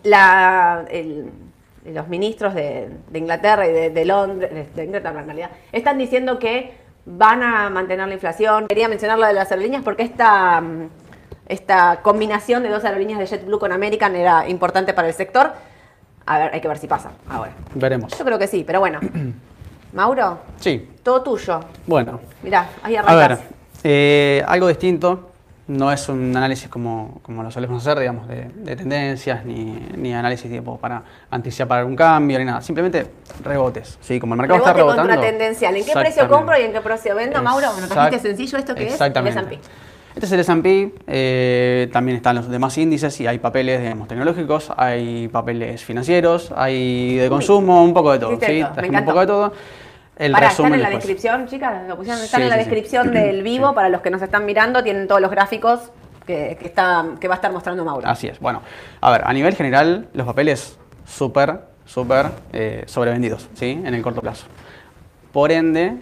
los 1.85 2.09
ministros 2.09 2.55
de, 2.55 2.89
Inglaterra 3.15 3.67
y 3.67 3.91
de, 3.91 4.05
Londres, 4.05 4.75
de 4.75 4.85
Inglaterra 4.85 5.21
en 5.21 5.27
realidad, 5.27 5.51
están 5.73 5.99
diciendo 5.99 6.39
que 6.39 6.86
van 7.07 7.43
a 7.43 7.71
mantener 7.71 8.07
la 8.07 8.15
inflación. 8.15 8.67
Quería 8.67 8.89
mencionar 8.89 9.19
lo 9.19 9.27
de 9.27 9.33
las 9.33 9.51
aerolíneas 9.51 9.83
porque 9.83 10.03
esta, 10.03 10.61
mm, 10.61 10.89
esta 11.49 12.01
combinación 12.03 12.63
de 12.63 12.69
dos 12.69 12.85
aerolíneas 12.85 13.19
de 13.19 13.27
JetBlue 13.27 13.59
con 13.59 13.73
American 13.73 14.15
era 14.17 14.49
importante 14.49 14.93
para 14.93 15.09
el 15.09 15.15
sector. 15.15 15.53
A 16.27 16.39
ver, 16.39 16.55
hay 16.55 16.61
que 16.61 16.69
ver 16.69 16.79
si 16.79 16.89
pasa 16.89 17.13
ahora. 17.31 17.53
Veremos. 17.75 18.17
Yo 18.19 18.25
creo 18.25 18.39
que 18.39 18.49
sí, 18.49 18.65
pero 18.67 18.81
bueno. 18.81 19.01
Mauro. 19.93 20.41
Sí. 20.59 20.91
Todo 21.03 21.23
tuyo. 21.23 21.61
Bueno. 21.87 22.21
Mirá, 22.43 22.69
ahí 22.83 22.97
arrancas. 22.97 23.15
A 23.15 23.29
ver, 23.29 23.39
eh, 23.85 24.45
algo 24.47 24.67
distinto 24.67 25.31
no 25.69 25.91
es 25.91 26.09
un 26.09 26.37
análisis 26.37 26.69
como, 26.69 27.19
como 27.23 27.43
lo 27.43 27.51
solemos 27.51 27.83
hacer, 27.83 27.99
digamos, 27.99 28.29
de, 28.29 28.77
tendencias, 28.77 29.45
ni, 29.45 29.77
ni, 29.97 30.15
análisis 30.15 30.51
tipo 30.51 30.79
para 30.79 31.03
anticipar 31.31 31.81
algún 31.81 31.97
cambio, 31.97 32.39
ni 32.39 32.45
nada. 32.45 32.61
Simplemente 32.61 33.07
rebotes. 33.43 33.99
Sí, 34.01 34.21
como 34.21 34.35
el 34.35 34.39
mercado 34.39 34.61
está 34.61 34.73
rebotando. 34.73 35.21
tendencial. 35.21 35.77
¿En 35.77 35.85
qué 35.85 35.93
precio 35.93 36.29
compro 36.29 36.59
y 36.59 36.63
en 36.63 36.73
qué 36.73 36.81
precio 36.81 37.15
vendo, 37.15 37.43
Mauro? 37.43 37.73
Bueno, 37.73 37.89
trajiste 37.89 38.29
sencillo 38.29 38.59
esto 38.59 38.75
que 38.75 38.87
es 38.87 39.01
el 39.01 39.27
S&P. 39.27 39.59
Este 40.15 40.25
es 40.25 40.33
el 40.33 40.41
S&P, 40.41 40.95
eh, 41.09 41.91
también 41.93 42.17
están 42.17 42.37
los 42.37 42.49
demás 42.49 42.79
índices 42.79 43.21
y 43.21 43.27
hay 43.27 43.39
papeles 43.39 43.83
digamos, 43.83 44.09
tecnológicos, 44.09 44.73
hay 44.75 45.29
papeles 45.29 45.85
financieros, 45.85 46.55
hay 46.57 47.17
de 47.17 47.29
consumo, 47.29 47.85
un 47.85 47.93
poco 47.93 48.13
de 48.13 48.21
todo. 48.21 48.39
¿sí? 48.41 48.63
un 48.63 49.05
poco 49.05 49.21
de 49.21 49.27
todo. 49.27 49.53
El 50.17 50.33
para, 50.33 50.49
están 50.49 50.73
en 50.73 50.83
la 50.83 50.91
descripción, 50.91 51.47
chicas, 51.47 51.83
están 52.23 52.43
en 52.43 52.49
la 52.49 52.57
descripción 52.57 53.11
del 53.13 53.43
vivo, 53.43 53.75
para 53.75 53.89
los 53.89 54.01
que 54.01 54.11
nos 54.11 54.23
están 54.23 54.47
mirando, 54.47 54.83
tienen 54.83 55.07
todos 55.07 55.21
los 55.21 55.31
gráficos 55.31 55.91
que, 56.27 56.59
está, 56.61 57.05
que 57.21 57.29
va 57.29 57.35
a 57.35 57.37
estar 57.37 57.53
mostrando 57.53 57.85
Mauro. 57.85 58.09
Así 58.09 58.27
es. 58.27 58.41
Bueno, 58.41 58.63
a 59.01 59.11
ver, 59.11 59.23
a 59.25 59.33
nivel 59.33 59.55
general, 59.55 60.09
los 60.15 60.27
papeles 60.27 60.79
súper, 61.07 61.61
súper 61.85 62.31
eh, 62.53 62.85
sobrevendidos, 62.87 63.49
¿sí? 63.55 63.81
En 63.85 63.95
el 63.95 64.03
corto 64.03 64.21
plazo. 64.21 64.47
Por 65.33 65.53
ende, 65.53 65.95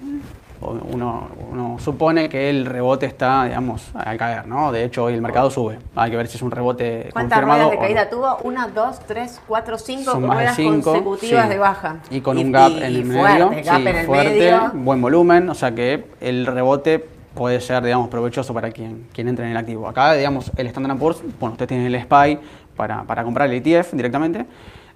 uno, 0.61 1.77
supone 1.79 2.29
que 2.29 2.49
el 2.49 2.67
rebote 2.67 3.07
está, 3.07 3.45
digamos, 3.45 3.91
al 3.95 4.17
caer, 4.17 4.47
¿no? 4.47 4.73
De 4.73 4.85
hecho, 4.85 5.05
hoy 5.05 5.15
el 5.15 5.21
mercado 5.21 5.51
sube. 5.51 5.79
Hay 5.95 6.11
que 6.11 6.17
ver 6.17 6.27
si 6.27 6.37
es 6.37 6.43
un 6.43 6.51
rebote 6.51 7.11
¿Cuántas 7.13 7.43
ruedas 7.43 7.71
de 7.71 7.79
caída 7.79 8.09
tuvo? 8.09 8.37
Una, 8.45 8.69
dos, 8.69 9.01
tres, 9.07 9.41
cuatro, 9.47 9.79
cinco 9.79 10.15
ruedas 10.15 10.57
consecutivas 10.57 11.49
de 11.49 11.59
baja. 11.59 11.97
Y 12.11 12.21
con 12.21 12.39
un 12.39 12.53
gap 12.53 12.73
en 12.73 12.83
el 12.83 13.05
medio. 13.05 13.51
sí, 13.63 14.07
fuerte, 14.07 14.55
buen 14.75 15.01
volumen. 15.01 15.51
O 15.51 15.55
sea 15.55 15.75
que 15.75 16.07
el 16.21 16.47
rebote 16.47 17.05
puede 17.35 17.61
ser, 17.61 17.83
digamos, 17.83 18.09
provechoso 18.09 18.55
para 18.55 18.71
quien, 18.71 19.09
quien 19.13 19.29
entre 19.29 19.45
en 19.45 19.51
el 19.51 19.57
activo. 19.57 19.89
Acá, 19.89 20.15
digamos, 20.15 20.51
el 20.57 20.67
Standard 20.69 20.99
Poor's, 20.99 21.21
bueno, 21.41 21.53
usted 21.53 21.67
tiene 21.67 21.87
el 21.87 22.01
SPY 22.01 22.39
para, 22.77 23.03
para 23.03 23.25
comprar 23.25 23.51
el 23.51 23.57
ETF 23.57 23.93
directamente. 23.93 24.47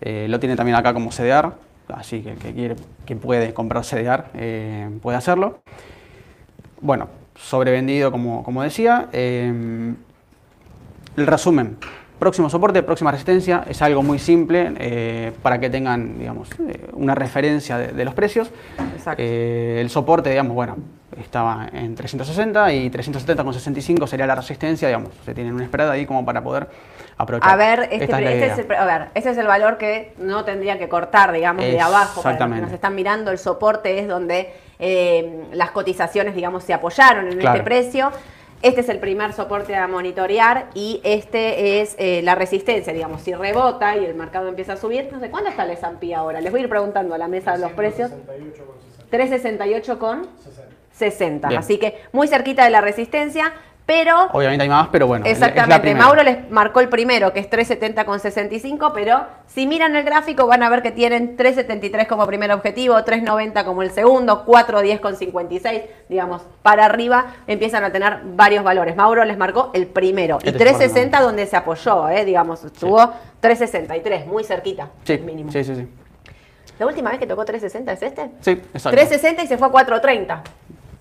Eh, 0.01 0.27
lo 0.29 0.39
tiene 0.39 0.55
también 0.55 0.77
acá 0.77 0.95
como 0.95 1.11
CDR, 1.11 1.53
así 1.95 2.23
que 2.23 2.35
que 2.35 2.53
quiere, 2.53 2.77
que 3.07 3.17
puede 3.17 3.55
comprar 3.55 3.85
CDR 3.85 4.25
eh, 4.35 4.91
puede 5.03 5.17
hacerlo. 5.17 5.61
Bueno, 6.81 7.09
sobrevendido 7.35 8.11
como, 8.11 8.43
como 8.43 8.63
decía. 8.63 9.09
Eh, 9.13 9.95
el 11.17 11.27
resumen, 11.27 11.77
próximo 12.19 12.49
soporte, 12.49 12.83
próxima 12.83 13.11
resistencia, 13.11 13.65
es 13.69 13.83
algo 13.83 14.03
muy 14.05 14.21
simple 14.21 14.73
eh, 14.79 15.33
para 15.43 15.59
que 15.59 15.69
tengan, 15.69 16.19
digamos, 16.19 16.49
una 16.93 17.15
referencia 17.17 17.77
de, 17.79 18.05
los 18.05 18.15
precios. 18.15 18.53
el 19.17 19.91
soporte, 19.91 20.31
digamos, 20.31 20.55
bueno, 20.55 20.77
estaba 21.23 21.69
en 21.73 21.95
360 21.95 22.73
y 22.73 22.91
370,65 22.91 24.07
sería 24.07 24.27
la 24.27 24.35
resistencia, 24.35 24.89
digamos, 24.89 25.13
se 25.25 25.35
tienen 25.35 25.55
una 25.55 25.65
esperada 25.65 25.93
ahí 25.93 26.07
como 26.07 26.25
para 26.25 26.43
poder 26.43 26.69
aprovechar. 27.17 27.51
A 27.51 27.57
ver, 27.57 27.89
este, 27.91 28.05
este 28.05 28.47
es 28.47 28.59
el, 28.59 28.73
a 28.73 28.85
ver, 28.85 29.09
ese 29.15 29.31
es 29.31 29.39
el 29.39 29.47
valor 29.47 29.79
que 29.79 30.15
no 30.19 30.45
tendría 30.45 30.79
que 30.79 30.89
cortar, 30.89 31.33
digamos, 31.33 31.65
de 31.65 31.81
abajo. 31.81 32.23
Para 32.23 32.47
los 32.47 32.57
que 32.57 32.63
nos 32.63 32.73
están 32.73 32.95
mirando, 32.95 33.31
el 33.31 33.39
soporte 33.39 33.99
es 33.99 34.09
donde 34.09 34.53
eh, 34.79 35.47
las 35.53 35.71
cotizaciones, 35.73 36.35
digamos, 36.35 36.65
se 36.65 36.73
apoyaron 36.73 37.29
en 37.33 37.41
este 37.41 37.63
precio. 37.63 38.13
Este 38.61 38.81
es 38.81 38.89
el 38.89 38.99
primer 38.99 39.33
soporte 39.35 39.77
a 39.77 39.87
monitorear 39.87 40.67
y 40.75 41.01
este 41.05 41.81
es 41.81 41.95
eh, 41.97 42.23
la 42.25 42.35
resistencia, 42.35 42.93
digamos, 42.93 43.23
si 43.23 43.33
rebota 43.33 43.97
y 43.97 44.05
el 44.05 44.17
mercado 44.17 44.49
empieza 44.49 44.73
a 44.73 44.77
subir, 44.77 45.09
no 45.13 45.21
sé, 45.21 45.31
¿cuánto 45.31 45.49
está 45.49 45.63
el 45.63 45.71
S&P 45.71 46.13
ahora? 46.13 46.41
Les 46.41 46.51
voy 46.51 46.63
a 46.63 46.65
ir 46.65 46.69
preguntando 46.69 47.15
a 47.15 47.19
la 47.19 47.29
mesa 47.29 47.53
de 47.53 47.59
los 47.59 47.71
precios. 47.73 48.11
368 49.11 49.99
con 49.99 50.27
60. 50.43 50.78
Así 51.57 51.79
que 51.79 52.03
muy 52.13 52.29
cerquita 52.29 52.65
de 52.65 52.71
la 52.71 52.81
resistencia. 52.81 53.53
Pero. 53.89 54.29
Obviamente 54.33 54.65
hay 54.65 54.69
más, 54.69 54.89
pero 54.89 55.07
bueno. 55.07 55.25
Exactamente. 55.25 55.95
Mauro 55.95 56.23
les 56.23 56.51
marcó 56.51 56.81
el 56.81 56.91
primero, 56.91 57.33
que 57.33 57.41
es 57.41 57.49
370 57.49 58.05
con 58.05 58.21
65, 58.21 58.93
pero 58.93 59.25
si 59.47 59.67
miran 59.67 59.97
el 59.97 60.05
gráfico 60.05 60.47
van 60.47 60.63
a 60.63 60.69
ver 60.69 60.83
que 60.83 60.91
tienen 60.91 61.39
373 61.39 62.07
como 62.07 62.27
primer 62.27 62.53
objetivo, 62.53 63.03
390 63.03 63.65
como 63.65 63.81
el 63.81 63.91
segundo, 63.91 64.45
410 64.45 65.01
con 65.01 65.17
56, 65.17 65.81
digamos, 66.11 66.43
para 66.61 66.85
arriba 66.85 67.29
empiezan 67.47 67.83
a 67.83 67.91
tener 67.91 68.19
varios 68.25 68.63
valores. 68.63 68.95
Mauro 68.95 69.25
les 69.25 69.39
marcó 69.39 69.71
el 69.73 69.87
primero. 69.87 70.37
y 70.43 70.53
360 70.53 71.17
este 71.17 71.25
donde 71.25 71.47
se 71.47 71.57
apoyó, 71.57 72.11
eh, 72.11 72.27
digamos, 72.27 72.63
estuvo 72.65 72.99
363, 73.41 74.27
muy 74.27 74.45
cerquita. 74.45 74.91
Sí, 75.05 75.17
mínimo. 75.17 75.51
Sí, 75.51 75.65
sí, 75.65 75.75
sí. 75.75 75.89
¿La 76.79 76.87
última 76.87 77.09
vez 77.11 77.19
que 77.19 77.27
tocó 77.27 77.45
360 77.45 77.93
es 77.93 78.03
este? 78.03 78.31
Sí, 78.41 78.51
exacto. 78.51 78.91
360 78.91 79.45
y 79.45 79.47
se 79.47 79.57
fue 79.57 79.69
a 79.69 79.71
430. 79.71 80.43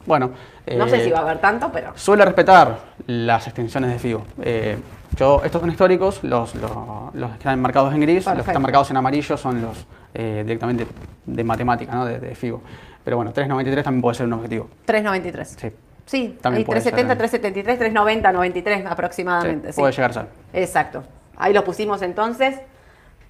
Bueno. 0.07 0.31
No 0.75 0.87
sé 0.87 1.03
si 1.03 1.09
eh, 1.09 1.11
va 1.11 1.19
a 1.19 1.21
haber 1.23 1.39
tanto, 1.39 1.69
pero. 1.71 1.91
Suele 1.95 2.25
respetar 2.25 2.79
las 3.05 3.45
extensiones 3.45 3.91
de 3.91 3.99
FIBO. 3.99 4.25
Eh, 4.41 4.77
yo, 5.17 5.41
estos 5.43 5.61
son 5.61 5.69
históricos, 5.69 6.23
los, 6.23 6.55
los, 6.55 7.31
que 7.31 7.37
están 7.37 7.61
marcados 7.61 7.93
en 7.93 8.01
gris, 8.01 8.25
los 8.25 8.35
que 8.35 8.41
están 8.41 8.61
marcados 8.61 8.89
en 8.89 8.97
amarillo 8.97 9.37
son 9.37 9.61
los 9.61 9.85
eh, 10.13 10.43
directamente 10.43 10.87
de 11.25 11.43
matemática, 11.43 11.93
¿no? 11.93 12.05
De, 12.05 12.33
FIBO. 12.35 12.61
Pero 13.03 13.17
bueno, 13.17 13.31
393 13.31 13.83
también 13.83 14.01
puede 14.01 14.15
ser 14.15 14.25
un 14.25 14.33
objetivo. 14.33 14.69
393. 14.85 15.55
Sí. 15.59 15.71
Sí, 16.05 16.37
también 16.41 16.65
370, 16.65 17.17
373, 17.17 17.77
390, 17.77 18.31
93 18.31 18.85
aproximadamente. 18.85 19.73
Puede 19.73 19.91
llegar 19.91 20.11
a 20.11 20.13
ser. 20.13 20.27
Exacto. 20.53 21.03
Ahí 21.35 21.53
lo 21.53 21.65
pusimos 21.65 22.01
entonces. 22.01 22.55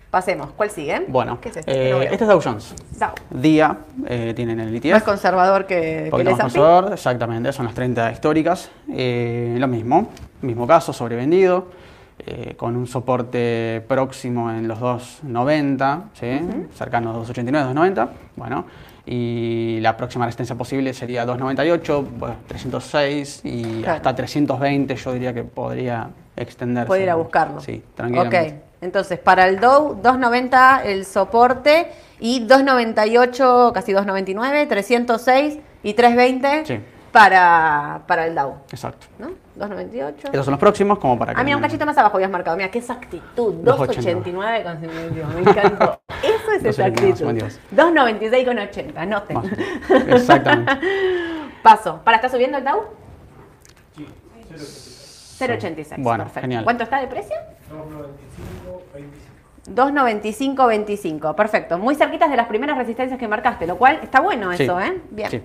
Pasemos. 0.10 0.50
¿Cuál 0.56 0.70
sigue? 0.70 1.06
Bueno, 1.08 1.40
¿Qué 1.42 1.50
es 1.50 1.58
este? 1.58 1.72
Eh, 1.72 2.04
este 2.12 2.24
es 2.24 2.28
Dow 2.30 2.42
Jones. 2.42 2.74
Dow. 2.98 3.10
Día 3.30 3.78
eh, 4.08 4.34
tienen 4.36 4.60
el 4.60 4.76
ETF. 4.76 4.92
Más 4.92 5.04
conservador 5.04 5.66
que, 5.66 6.10
que 6.14 6.22
el 6.22 6.30
más 6.30 6.40
conservador, 6.40 6.94
exactamente. 6.94 7.52
Son 7.52 7.66
las 7.66 7.76
30 7.76 8.12
históricas. 8.14 8.70
Eh, 8.92 9.56
lo 9.60 9.68
mismo. 9.68 10.10
Mismo 10.42 10.66
caso, 10.66 10.94
sobrevendido. 10.94 11.68
Eh, 12.26 12.56
con 12.58 12.76
un 12.76 12.88
soporte 12.88 13.84
próximo 13.88 14.50
en 14.50 14.68
los 14.68 14.80
2.90, 14.80 16.02
¿sí? 16.14 16.68
cercano 16.74 17.12
a 17.12 17.14
2.89, 17.14 17.74
2.90. 17.74 18.10
Bueno, 18.36 18.66
y 19.06 19.78
la 19.82 19.96
próxima 19.96 20.26
resistencia 20.26 20.56
posible 20.56 20.96
sería 20.96 21.28
2.98, 21.28 22.36
306 22.48 23.42
y 23.46 23.86
hasta 23.86 24.16
320 24.16 24.96
yo 24.96 25.14
diría 25.14 25.32
que 25.32 25.44
podría 25.44 26.10
extenderse. 26.36 26.88
Puede 26.88 27.04
ir 27.04 27.12
a 27.12 27.16
buscarlo. 27.16 27.62
Sí, 27.62 27.84
tranquilamente. 27.94 28.56
Ok, 28.64 28.67
entonces 28.82 29.20
para 29.20 29.48
el 29.48 29.60
Dow 29.60 30.02
2.90 30.02 30.82
el 30.86 31.06
soporte 31.06 31.92
y 32.20 32.48
2.98, 32.48 33.72
casi 33.74 33.94
2.99, 33.94 34.68
306 34.68 35.60
y 35.84 35.94
320 35.94 36.66
sí. 36.66 36.80
para, 37.12 38.02
para 38.08 38.28
el 38.28 38.36
Dow. 38.36 38.56
Exacto. 38.72 39.08
¿No? 39.20 39.30
2.98. 39.58 40.30
Esos 40.32 40.46
son 40.46 40.52
los 40.52 40.60
próximos, 40.60 41.00
como 41.00 41.18
para 41.18 41.34
que. 41.34 41.42
Ah, 41.42 41.44
mira, 41.44 41.58
un 41.58 41.64
cachito 41.64 41.86
más 41.86 41.98
abajo 41.98 42.18
habías 42.18 42.30
marcado. 42.30 42.56
Mira, 42.58 42.70
qué 42.70 42.80
exactitud. 42.80 43.56
2.89 43.64 44.64
con 44.64 44.80
52. 44.80 45.34
Me 45.34 45.42
encantó. 45.42 46.02
Eso 46.24 46.52
es 46.52 46.66
exactitud. 46.66 47.32
2.96 47.76 48.46
con 48.46 48.60
80. 48.60 49.06
Noten. 49.06 49.38
Exactamente. 50.10 50.80
Paso. 51.64 52.02
¿Para 52.04 52.18
estar 52.18 52.32
subiendo 52.32 52.58
el 52.58 52.64
Dow? 52.64 52.84
Sí. 53.96 54.08
0.86. 55.40 55.96
Bueno, 55.98 56.24
Perfecto. 56.24 56.42
genial. 56.42 56.64
¿Cuánto 56.64 56.84
está 56.84 57.00
de 57.00 57.08
precio? 57.08 57.36
2.95, 59.74 60.68
25. 60.68 61.36
Perfecto. 61.36 61.78
Muy 61.78 61.96
cerquitas 61.96 62.30
de 62.30 62.38
las 62.38 62.48
primeras 62.48 62.78
resistencias 62.78 63.20
que 63.20 63.28
marcaste, 63.28 63.68
lo 63.68 63.78
cual 63.78 64.00
está 64.02 64.22
bueno 64.22 64.52
eso, 64.52 64.80
¿eh? 64.80 65.02
Bien. 65.12 65.30
Sí. 65.30 65.42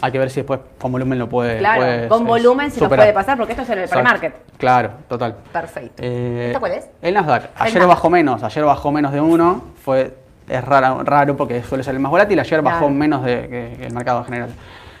Hay 0.00 0.12
que 0.12 0.18
ver 0.18 0.28
si 0.28 0.40
después 0.40 0.60
con 0.78 0.92
volumen 0.92 1.18
lo 1.18 1.28
puede. 1.28 1.58
Claro, 1.58 2.08
con 2.08 2.26
volumen 2.26 2.70
si 2.70 2.80
lo 2.80 2.88
puede 2.88 3.12
pasar, 3.12 3.36
porque 3.38 3.52
esto 3.52 3.62
es 3.62 3.70
en 3.70 3.78
el 3.78 3.88
pre-market. 3.88 4.34
Claro, 4.58 4.90
total. 5.08 5.36
Perfecto. 5.52 6.02
Eh, 6.04 6.48
¿Esto 6.48 6.60
cuál 6.60 6.72
es? 6.72 6.88
El 7.00 7.14
Nasdaq. 7.14 7.50
Ayer 7.56 7.86
bajó 7.86 8.10
menos, 8.10 8.42
ayer 8.42 8.64
bajó 8.64 8.92
menos 8.92 9.12
de 9.12 9.20
uno. 9.20 9.62
Fue, 9.82 10.14
es 10.48 10.64
raro, 10.64 11.02
raro 11.04 11.36
porque 11.36 11.62
suele 11.62 11.84
ser 11.84 11.94
el 11.94 12.00
más 12.00 12.10
volátil. 12.10 12.38
Ayer 12.38 12.60
bajó 12.60 12.90
menos 12.90 13.24
de, 13.24 13.48
que, 13.48 13.86
el 13.86 13.94
mercado 13.94 14.24
general. 14.24 14.50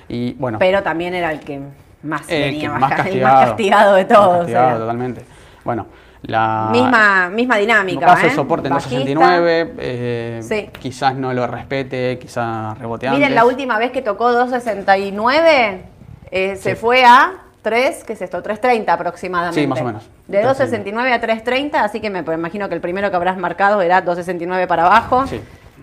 Y 0.08 0.32
bueno. 0.34 0.58
Pero 0.58 0.82
también 0.82 1.12
era 1.12 1.32
el 1.32 1.40
que 1.40 1.60
más 2.02 2.26
venía, 2.26 2.70
más, 2.78 2.94
castigado, 2.94 3.34
más 3.34 3.48
castigado 3.48 3.94
de 3.96 4.04
todos. 4.04 4.38
Castigado, 4.38 4.80
totalmente. 4.80 5.24
Bueno. 5.64 5.86
La, 6.26 6.70
misma, 6.72 7.28
misma 7.28 7.58
dinámica. 7.58 8.06
Caso 8.06 8.26
¿eh? 8.26 8.30
soporte 8.30 8.68
en 8.68 8.74
269, 8.74 9.74
eh, 9.78 10.70
quizás 10.78 11.14
no 11.16 11.34
lo 11.34 11.46
respete, 11.46 12.18
quizás 12.18 12.78
reboteando. 12.78 13.18
Miren, 13.18 13.34
la 13.34 13.44
última 13.44 13.78
vez 13.78 13.90
que 13.90 14.00
tocó 14.00 14.32
269 14.32 15.84
eh, 16.30 16.56
se 16.56 16.76
fue 16.76 17.04
a 17.04 17.42
3, 17.60 18.04
¿qué 18.04 18.14
es 18.14 18.22
esto? 18.22 18.42
330 18.42 18.90
aproximadamente. 18.92 19.60
Sí, 19.60 19.66
más 19.66 19.82
o 19.82 19.84
menos. 19.84 20.08
De 20.26 20.42
269 20.42 21.12
a 21.12 21.20
330, 21.20 21.84
así 21.84 22.00
que 22.00 22.08
me 22.08 22.20
imagino 22.20 22.70
que 22.70 22.74
el 22.74 22.80
primero 22.80 23.10
que 23.10 23.16
habrás 23.16 23.36
marcado 23.36 23.82
era 23.82 24.00
269 24.00 24.66
para 24.66 24.86
abajo. 24.86 25.26
Sí. 25.26 25.42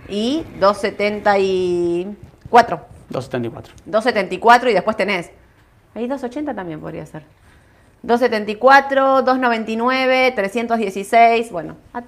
Y 0.10 0.44
274. 0.60 2.82
274. 3.10 3.74
274 3.86 4.70
y 4.72 4.74
después 4.74 4.98
tenés. 4.98 5.30
Ahí 5.94 6.08
280 6.08 6.56
también 6.56 6.80
podría 6.80 7.06
ser. 7.06 7.22
274, 8.04 9.22
299, 9.22 10.34
316, 10.36 11.52
bueno, 11.52 11.76
a, 11.94 12.02
mí 12.02 12.06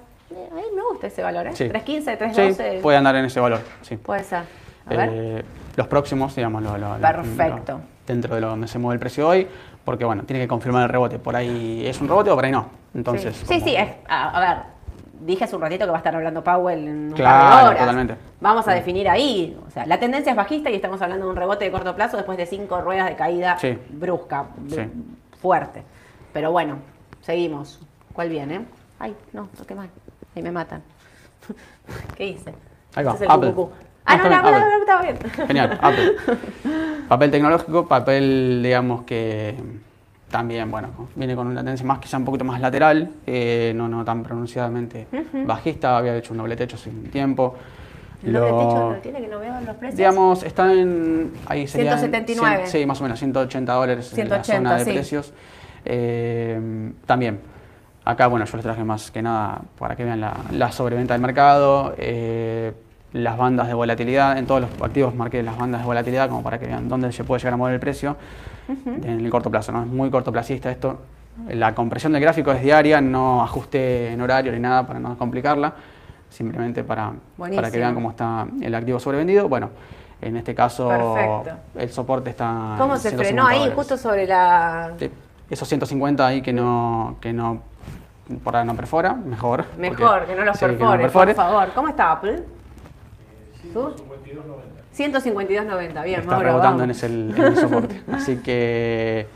me 0.74 0.82
gusta 0.82 1.06
ese 1.06 1.22
valor, 1.22 1.46
¿eh? 1.46 1.50
315, 1.50 2.16
312. 2.16 2.76
Sí, 2.76 2.82
puede 2.82 2.98
andar 2.98 3.14
en 3.16 3.26
ese 3.26 3.38
valor, 3.38 3.60
sí. 3.82 3.96
Puede 3.96 4.24
ser. 4.24 4.42
A 4.86 4.90
ver. 4.90 5.10
Eh, 5.12 5.44
los 5.76 5.86
próximos, 5.86 6.34
digamos, 6.34 6.62
lo, 6.62 6.98
Perfecto. 7.00 7.80
dentro 8.06 8.34
de 8.34 8.40
lo 8.40 8.48
donde 8.48 8.66
se 8.66 8.78
mueve 8.78 8.94
el 8.94 9.00
precio 9.00 9.28
hoy, 9.28 9.46
porque 9.84 10.04
bueno, 10.04 10.24
tiene 10.24 10.42
que 10.42 10.48
confirmar 10.48 10.82
el 10.82 10.88
rebote. 10.88 11.18
Por 11.18 11.36
ahí 11.36 11.86
es 11.86 12.00
un 12.00 12.08
rebote 12.08 12.30
o 12.30 12.34
por 12.34 12.44
ahí 12.44 12.52
no. 12.52 12.68
Entonces, 12.92 13.36
sí, 13.46 13.60
sí, 13.60 13.76
es, 13.76 13.88
a, 14.08 14.40
ver, 14.40 14.56
dije 15.20 15.44
hace 15.44 15.54
un 15.54 15.62
ratito 15.62 15.84
que 15.84 15.90
va 15.90 15.96
a 15.96 15.98
estar 15.98 16.14
hablando 16.14 16.42
Powell 16.42 16.88
en 16.88 17.08
un 17.08 17.12
claro, 17.12 17.38
par 17.38 17.62
de 17.62 17.68
horas. 17.68 17.80
totalmente. 17.80 18.14
Vamos 18.40 18.66
a 18.68 18.72
definir 18.72 19.08
ahí. 19.08 19.56
O 19.66 19.70
sea, 19.70 19.86
la 19.86 19.98
tendencia 19.98 20.30
es 20.30 20.36
bajista 20.36 20.70
y 20.70 20.74
estamos 20.74 21.00
hablando 21.02 21.26
de 21.26 21.30
un 21.30 21.36
rebote 21.36 21.64
de 21.64 21.70
corto 21.70 21.94
plazo 21.94 22.16
después 22.16 22.36
de 22.36 22.46
cinco 22.46 22.80
ruedas 22.80 23.08
de 23.08 23.16
caída 23.16 23.56
brusca. 23.90 24.46
Sí 24.68 24.80
fuerte. 25.44 25.82
Pero 26.32 26.52
bueno, 26.52 26.78
seguimos. 27.20 27.78
¿Cuál 28.14 28.30
viene? 28.30 28.64
Ay, 28.98 29.14
no, 29.34 29.50
toqué 29.58 29.74
mal. 29.74 29.90
Ahí 30.34 30.42
me 30.42 30.50
matan. 30.50 30.82
¿Qué 32.16 32.28
hice? 32.28 32.54
Ahí 32.94 33.04
va, 33.04 33.12
Apple. 33.12 33.54
Ah, 34.06 34.16
no, 34.16 34.30
no, 34.30 34.42
no, 34.42 34.70
no, 34.70 34.78
estaba 34.78 35.02
bien. 35.02 35.18
Genial, 35.46 35.78
Apple. 35.82 36.16
Papel 37.08 37.30
tecnológico, 37.30 37.86
papel, 37.86 38.62
digamos 38.62 39.02
que 39.04 39.54
también, 40.30 40.70
bueno, 40.70 40.88
viene 41.14 41.36
con 41.36 41.48
una 41.48 41.60
tendencia 41.60 41.86
más 41.86 41.98
quizá 41.98 42.16
un 42.16 42.24
poquito 42.24 42.46
más 42.46 42.58
lateral, 42.58 43.10
eh, 43.26 43.74
no, 43.76 43.86
no 43.86 44.02
tan 44.02 44.22
pronunciadamente 44.22 45.06
bajista, 45.46 45.98
había 45.98 46.16
hecho 46.16 46.32
un 46.32 46.38
doble 46.38 46.56
techo 46.56 46.78
sin 46.78 47.10
tiempo. 47.10 47.54
¿El 48.24 48.32
doble 48.32 48.50
techo 48.50 48.92
lo 48.92 49.00
tiene 49.00 49.20
que 49.20 49.28
no 49.28 49.38
veo 49.38 49.52
los 49.60 49.76
precios? 49.76 49.96
Digamos, 49.96 50.42
está 50.42 50.72
en. 50.72 51.32
Ahí 51.46 51.66
179. 51.66 52.66
sí, 52.66 52.86
más 52.86 53.00
o 53.00 53.04
menos, 53.04 53.18
180 53.18 53.72
dólares 53.72 54.10
180, 54.10 54.56
en 54.56 54.64
la 54.64 54.70
zona 54.70 54.84
de 54.84 54.92
precios. 54.92 55.32
Eh, 55.84 56.92
también, 57.04 57.40
acá, 58.04 58.26
bueno, 58.28 58.46
yo 58.46 58.56
les 58.56 58.64
traje 58.64 58.84
más 58.84 59.10
que 59.10 59.22
nada 59.22 59.60
para 59.78 59.96
que 59.96 60.04
vean 60.04 60.20
la, 60.20 60.72
sobreventa 60.72 61.14
del 61.14 61.20
mercado, 61.20 61.94
eh, 61.98 62.72
las 63.12 63.36
bandas 63.36 63.68
de 63.68 63.74
volatilidad. 63.74 64.38
En 64.38 64.46
todos 64.46 64.62
los 64.62 64.70
activos 64.82 65.14
marqué 65.14 65.42
las 65.42 65.58
bandas 65.58 65.82
de 65.82 65.86
volatilidad 65.86 66.28
como 66.28 66.42
para 66.42 66.58
que 66.58 66.66
vean 66.66 66.88
dónde 66.88 67.12
se 67.12 67.24
puede 67.24 67.40
llegar 67.40 67.54
a 67.54 67.56
mover 67.58 67.74
el 67.74 67.80
precio 67.80 68.16
en 68.68 69.20
el 69.20 69.30
corto 69.30 69.50
plazo. 69.50 69.72
¿no? 69.72 69.82
Es 69.82 69.88
muy 69.88 70.10
cortoplacista 70.10 70.70
esto. 70.70 71.00
La 71.48 71.74
compresión 71.74 72.12
del 72.12 72.22
gráfico 72.22 72.52
es 72.52 72.62
diaria, 72.62 73.00
no 73.00 73.42
ajuste 73.42 74.12
en 74.12 74.20
horario 74.20 74.52
ni 74.52 74.60
nada 74.60 74.86
para 74.86 75.00
no 75.00 75.18
complicarla 75.18 75.74
simplemente 76.34 76.82
para, 76.82 77.12
para 77.38 77.70
que 77.70 77.78
vean 77.78 77.94
cómo 77.94 78.10
está 78.10 78.46
el 78.60 78.74
activo 78.74 78.98
sobrevendido. 78.98 79.48
Bueno, 79.48 79.70
en 80.20 80.36
este 80.36 80.54
caso 80.54 80.90
el 81.76 81.90
soporte 81.90 82.30
está... 82.30 82.74
¿Cómo 82.78 82.96
se 82.96 83.16
frenó 83.16 83.46
ahí? 83.46 83.70
Justo 83.74 83.96
sobre 83.96 84.26
la... 84.26 84.92
esos 85.48 85.68
150 85.68 86.26
ahí 86.26 86.42
que 86.42 86.52
no, 86.52 87.16
que 87.20 87.32
no 87.32 87.62
por 88.42 88.56
ahora 88.56 88.64
no 88.64 88.74
perfora, 88.74 89.12
mejor. 89.12 89.66
Mejor, 89.78 90.24
que 90.26 90.34
no 90.34 90.44
los 90.44 90.58
perfore, 90.58 91.08
por 91.08 91.34
favor. 91.34 91.68
¿Cómo 91.74 91.88
está 91.88 92.12
Apple? 92.12 92.42
152.90. 94.96 96.04
bien, 96.04 96.20
Está 96.20 96.38
rebotando 96.38 96.84
en, 96.84 96.90
ese, 96.90 97.06
en 97.06 97.36
el 97.36 97.56
soporte. 97.56 98.02
Así 98.12 98.36
que 98.38 99.26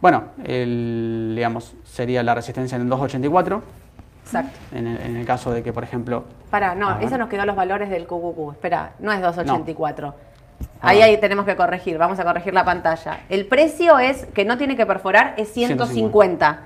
Bueno, 0.00 0.24
el, 0.44 1.32
digamos, 1.34 1.74
sería 1.84 2.22
la 2.22 2.34
resistencia 2.34 2.76
en 2.76 2.88
284. 2.88 3.62
Exacto. 4.26 4.58
En 4.72 4.86
el, 4.86 5.24
caso 5.24 5.52
de 5.52 5.62
que, 5.62 5.72
por 5.72 5.84
ejemplo... 5.84 6.24
Para, 6.50 6.74
no, 6.74 6.98
eso 6.98 7.16
nos 7.16 7.28
quedó 7.28 7.46
los 7.46 7.54
valores 7.54 7.88
del 7.88 8.06
QQQ. 8.06 8.52
Espera, 8.52 8.92
no 8.98 9.12
es 9.12 9.22
284. 9.22 10.14
Ahí, 10.80 11.00
ahí 11.00 11.16
tenemos 11.18 11.46
que 11.46 11.54
corregir, 11.54 11.96
vamos 11.96 12.18
a 12.18 12.24
corregir 12.24 12.52
la 12.52 12.64
pantalla. 12.64 13.20
El 13.28 13.46
precio 13.46 13.98
es, 13.98 14.26
que 14.26 14.44
no 14.44 14.58
tiene 14.58 14.76
que 14.76 14.84
perforar, 14.84 15.34
es 15.36 15.52
150. 15.52 16.60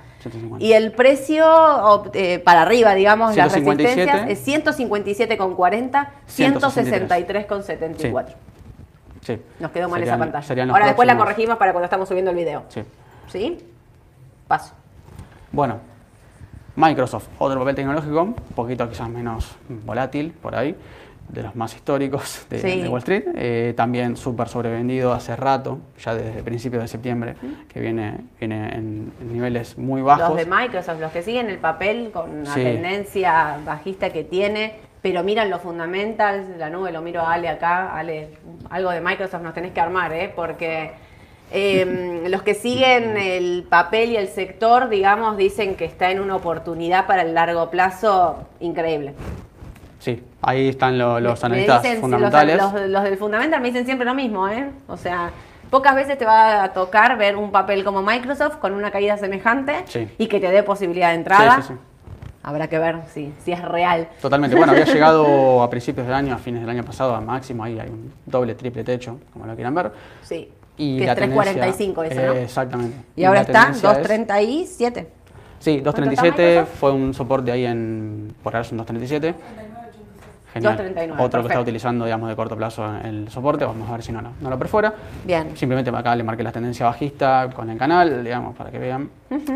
Y 0.59 0.73
el 0.73 0.91
precio 0.91 2.03
eh, 2.13 2.39
para 2.39 2.63
arriba, 2.63 2.93
digamos, 2.93 3.35
las 3.35 3.53
resistencias 3.53 4.29
es 4.29 4.47
157,40, 4.47 6.07
163,74. 6.27 8.25
Sí. 9.21 9.39
Nos 9.59 9.71
quedó 9.71 9.87
mal 9.89 10.01
esa 10.01 10.17
pantalla. 10.17 10.63
Ahora 10.65 10.87
después 10.87 11.07
la 11.07 11.17
corregimos 11.17 11.57
para 11.57 11.73
cuando 11.73 11.85
estamos 11.85 12.07
subiendo 12.07 12.31
el 12.31 12.37
video. 12.37 12.63
Sí. 12.69 12.81
¿Sí? 13.27 13.59
Paso. 14.47 14.73
Bueno, 15.51 15.79
Microsoft, 16.75 17.27
otro 17.37 17.59
papel 17.59 17.75
tecnológico, 17.75 18.21
un 18.21 18.33
poquito 18.33 18.87
quizás 18.89 19.09
menos 19.09 19.55
volátil 19.85 20.31
por 20.31 20.55
ahí 20.55 20.75
de 21.31 21.43
los 21.43 21.55
más 21.55 21.73
históricos 21.75 22.45
de, 22.49 22.87
Wall 22.89 22.99
Street. 22.99 23.23
Eh, 23.35 23.73
también 23.75 24.17
súper 24.17 24.49
sobrevendido 24.49 25.13
hace 25.13 25.35
rato, 25.35 25.79
ya 25.99 26.13
desde 26.13 26.43
principios 26.43 26.83
de 26.83 26.87
septiembre, 26.87 27.35
que 27.71 27.79
viene, 27.79 28.17
viene 28.39 28.69
en, 28.75 29.13
niveles 29.31 29.77
muy 29.77 30.01
bajos. 30.01 30.29
Los 30.29 30.37
de 30.37 30.45
Microsoft, 30.45 30.99
los 30.99 31.11
que 31.11 31.21
siguen 31.21 31.49
el 31.49 31.57
papel 31.57 32.11
con 32.11 32.43
la 32.43 32.53
tendencia 32.53 33.57
bajista 33.65 34.09
que 34.09 34.23
tiene, 34.23 34.75
pero 35.01 35.23
miran 35.23 35.49
los 35.49 35.61
fundamentals, 35.61 36.57
la 36.57 36.69
nube, 36.69 36.91
lo 36.91 37.01
miro 37.01 37.21
a 37.21 37.33
Ale 37.33 37.49
acá, 37.49 37.95
Ale, 37.95 38.37
algo 38.69 38.91
de 38.91 39.01
Microsoft 39.01 39.41
nos 39.41 39.53
tenés 39.53 39.71
que 39.71 39.79
armar, 39.79 40.11
¿eh? 40.13 40.31
porque 40.35 40.91
em, 41.51 42.27
los 42.27 42.41
que 42.43 42.53
siguen 42.53 43.17
el 43.17 43.65
papel 43.69 44.11
y 44.11 44.17
el 44.17 44.27
sector, 44.27 44.89
digamos, 44.89 45.37
dicen 45.37 45.75
que 45.75 45.85
está 45.85 46.11
en 46.11 46.19
una 46.19 46.35
oportunidad 46.35 47.07
para 47.07 47.23
el 47.23 47.33
largo 47.33 47.69
plazo 47.69 48.47
increíble. 48.59 49.13
Sí, 49.99 50.23
ahí 50.41 50.69
están 50.69 50.97
los 50.97 51.43
analistas 51.43 51.85
fundamentales. 51.99 52.59
Los, 52.87 53.03
del 53.03 53.17
fundamental 53.17 53.61
me 53.61 53.67
dicen 53.67 53.85
siempre 53.85 54.05
lo 54.05 54.15
mismo, 54.15 54.47
¿eh? 54.47 54.71
O 54.87 54.97
sea, 54.97 55.31
pocas 55.69 55.93
veces 55.93 56.17
te 56.17 56.25
va 56.25 56.63
a 56.63 56.73
tocar 56.73 57.17
ver 57.17 57.35
un 57.35 57.51
papel 57.51 57.83
como 57.83 58.01
Microsoft 58.01 58.57
con 58.57 58.73
una 58.73 58.89
caída 58.89 59.17
semejante 59.17 59.85
y 60.17 60.27
que 60.27 60.39
te 60.39 60.49
dé 60.49 60.63
posibilidad 60.63 61.09
de 61.09 61.15
entrada. 61.15 61.61
Sí, 61.61 61.73
sí, 61.73 61.79
Habrá 62.43 62.67
que 62.67 62.79
ver 62.79 63.01
si, 63.13 63.31
si 63.43 63.51
es 63.51 63.61
real. 63.61 64.09
Totalmente. 64.19 64.55
Bueno, 64.55 64.71
había 64.71 64.85
llegado 64.91 65.61
a 65.61 65.69
principios 65.69 66.07
del 66.07 66.15
año, 66.15 66.33
a 66.33 66.37
fines 66.39 66.61
del 66.61 66.69
año 66.71 66.83
pasado, 66.83 67.13
a 67.13 67.21
máximo. 67.21 67.63
Ahí 67.63 67.79
hay 67.79 67.89
un 67.89 68.11
doble, 68.25 68.55
triple 68.55 68.83
techo, 68.83 69.19
como 69.31 69.45
lo 69.45 69.53
quieran 69.53 69.75
ver. 69.75 69.91
Sí. 70.23 70.51
Y 70.77 70.97
que 70.97 71.05
es 71.05 71.11
3.45 71.11 72.05
eso, 72.05 72.21
¿no? 72.21 72.33
exactamente. 72.33 72.97
Y, 73.15 73.23
ahora 73.23 73.41
está 73.41 73.71
2.37. 73.71 75.05
Sí, 75.59 75.81
2.37 75.83 76.65
fue 76.65 76.91
un 76.91 77.13
soporte 77.13 77.51
ahí 77.51 77.65
en, 77.65 78.33
por 78.41 78.55
ahora 78.55 78.63
son 78.63 78.79
2.37. 78.79 79.35
Genial. 80.53 81.15
Otro 81.17 81.41
que 81.41 81.47
está 81.47 81.61
utilizando, 81.61 82.03
digamos, 82.03 82.27
de 82.27 82.35
corto 82.35 82.57
plazo 82.57 82.85
el 83.03 83.29
soporte. 83.29 83.63
Vamos 83.63 83.87
a 83.89 83.93
ver 83.93 84.03
si 84.03 84.11
no, 84.11 84.21
no, 84.21 84.49
lo 84.49 84.59
perfora. 84.59 84.93
Bien. 85.23 85.55
Simplemente 85.55 85.89
acá 85.91 86.15
le 86.15 86.23
marqué 86.23 86.43
la 86.43 86.51
tendencia 86.51 86.85
bajista 86.85 87.49
con 87.55 87.69
el 87.69 87.77
canal, 87.77 88.23
digamos, 88.23 88.55
para 88.55 88.69
que 88.69 88.79
vean. 88.79 89.09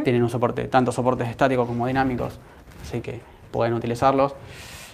Tienen 0.04 0.24
un 0.24 0.30
soporte, 0.30 0.66
tanto 0.66 0.92
soportes 0.92 1.28
estáticos 1.28 1.68
como 1.68 1.86
dinámicos, 1.86 2.40
así 2.82 3.02
que 3.02 3.20
pueden 3.52 3.74
utilizarlos. 3.74 4.36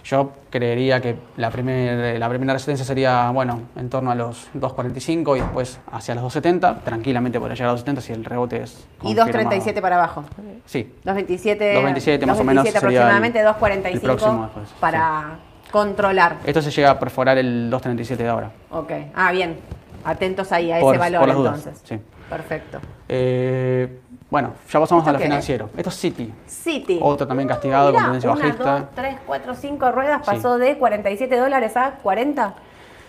Yo 0.03 0.31
creería 0.49 0.99
que 0.99 1.15
la, 1.37 1.49
primer, 1.51 2.19
la 2.19 2.29
primera 2.29 2.53
resistencia 2.53 2.85
sería, 2.85 3.29
bueno, 3.31 3.61
en 3.75 3.89
torno 3.89 4.11
a 4.11 4.15
los 4.15 4.49
2.45 4.53 5.37
y 5.37 5.41
después 5.41 5.79
hacia 5.91 6.15
los 6.15 6.35
2.70. 6.35 6.83
Tranquilamente 6.83 7.39
podría 7.39 7.55
llegar 7.55 7.75
a 7.75 7.77
2.70 7.77 8.01
si 8.01 8.13
el 8.13 8.25
rebote 8.25 8.63
es. 8.63 8.85
¿Y 9.03 9.13
2.37 9.13 9.81
para 9.81 9.97
abajo? 9.97 10.23
Sí. 10.65 10.91
2.27. 11.05 11.75
2.27 11.75 12.25
más 12.25 12.39
o 12.39 12.43
menos. 12.43 12.67
aproximadamente, 12.75 13.45
2.45 13.45 14.49
para 14.79 15.39
controlar. 15.71 16.37
Esto 16.45 16.61
se 16.61 16.71
llega 16.71 16.91
a 16.91 16.99
perforar 16.99 17.37
el 17.37 17.69
237 17.69 18.23
de 18.23 18.29
ahora. 18.29 18.51
Ok. 18.71 18.91
Ah, 19.15 19.31
bien. 19.31 19.57
Atentos 20.03 20.51
ahí 20.51 20.71
a 20.71 20.79
ese 20.79 20.97
valor 20.97 21.29
entonces. 21.29 21.81
Sí. 21.83 21.99
Perfecto. 22.31 22.79
Eh, 23.09 23.99
bueno, 24.29 24.53
ya 24.71 24.79
pasamos 24.79 25.05
a 25.05 25.11
lo 25.11 25.19
financiero. 25.19 25.69
Esto 25.75 25.89
es 25.89 25.95
City. 25.97 26.33
City. 26.47 26.97
Otro 27.01 27.27
también 27.27 27.49
castigado 27.49 27.91
con 27.91 28.01
tendencia 28.01 28.31
una, 28.31 28.41
bajista. 28.41 28.79
Dos, 28.79 28.89
tres, 28.95 29.15
cuatro, 29.27 29.53
cinco 29.53 29.91
ruedas 29.91 30.25
pasó 30.25 30.57
de 30.57 30.77
47 30.77 31.35
dólares 31.35 31.75
a 31.75 31.91
40. 32.01 32.55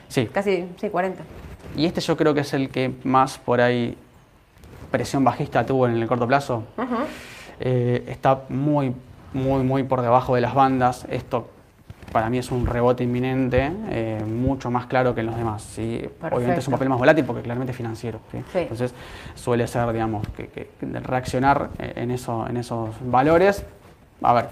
Sí. 0.09 0.27
Casi, 0.27 0.69
sí, 0.77 0.91
40. 0.91 1.23
Y 1.77 1.87
este 1.87 2.01
yo 2.01 2.17
creo 2.17 2.35
que 2.35 2.41
es 2.41 2.53
el 2.53 2.69
que 2.71 2.93
más 3.05 3.39
por 3.39 3.61
ahí 3.61 3.97
presión 4.91 5.23
bajista 5.23 5.65
tuvo 5.65 5.87
en 5.87 6.03
el 6.03 6.09
corto 6.09 6.27
plazo. 6.27 6.65
Eh, 7.61 8.05
está 8.09 8.43
muy, 8.49 8.93
muy, 9.33 9.63
muy 9.63 9.85
por 9.85 10.03
debajo 10.03 10.35
de 10.35 10.41
las 10.41 10.53
bandas. 10.53 11.07
Esto 11.09 11.49
para 12.13 12.29
mí 12.29 12.39
es 12.39 12.51
un 12.51 12.67
rebote 12.67 13.03
inminente, 13.03 13.73
eh, 13.89 14.23
mucho 14.25 14.71
más 14.71 14.87
claro 14.87 15.15
que 15.15 15.21
en 15.21 15.27
los 15.27 15.37
demás. 15.37 15.63
¿sí? 15.63 16.01
Obviamente 16.31 16.61
es 16.61 16.69
un 16.69 16.73
papel 16.73 16.89
más 16.89 16.99
volátil 16.99 17.25
porque 17.25 17.43
claramente 17.43 17.73
es 17.73 17.77
financiero. 17.77 18.21
Entonces 18.55 18.95
suele 19.35 19.67
ser, 19.67 19.91
digamos, 19.93 20.27
que, 20.29 20.71
reaccionar 21.03 21.71
eh, 21.79 21.95
en, 21.97 22.11
eso, 22.11 22.47
en 22.47 22.59
esos 22.59 22.91
valores. 23.01 23.65
A 24.21 24.35
ver, 24.35 24.49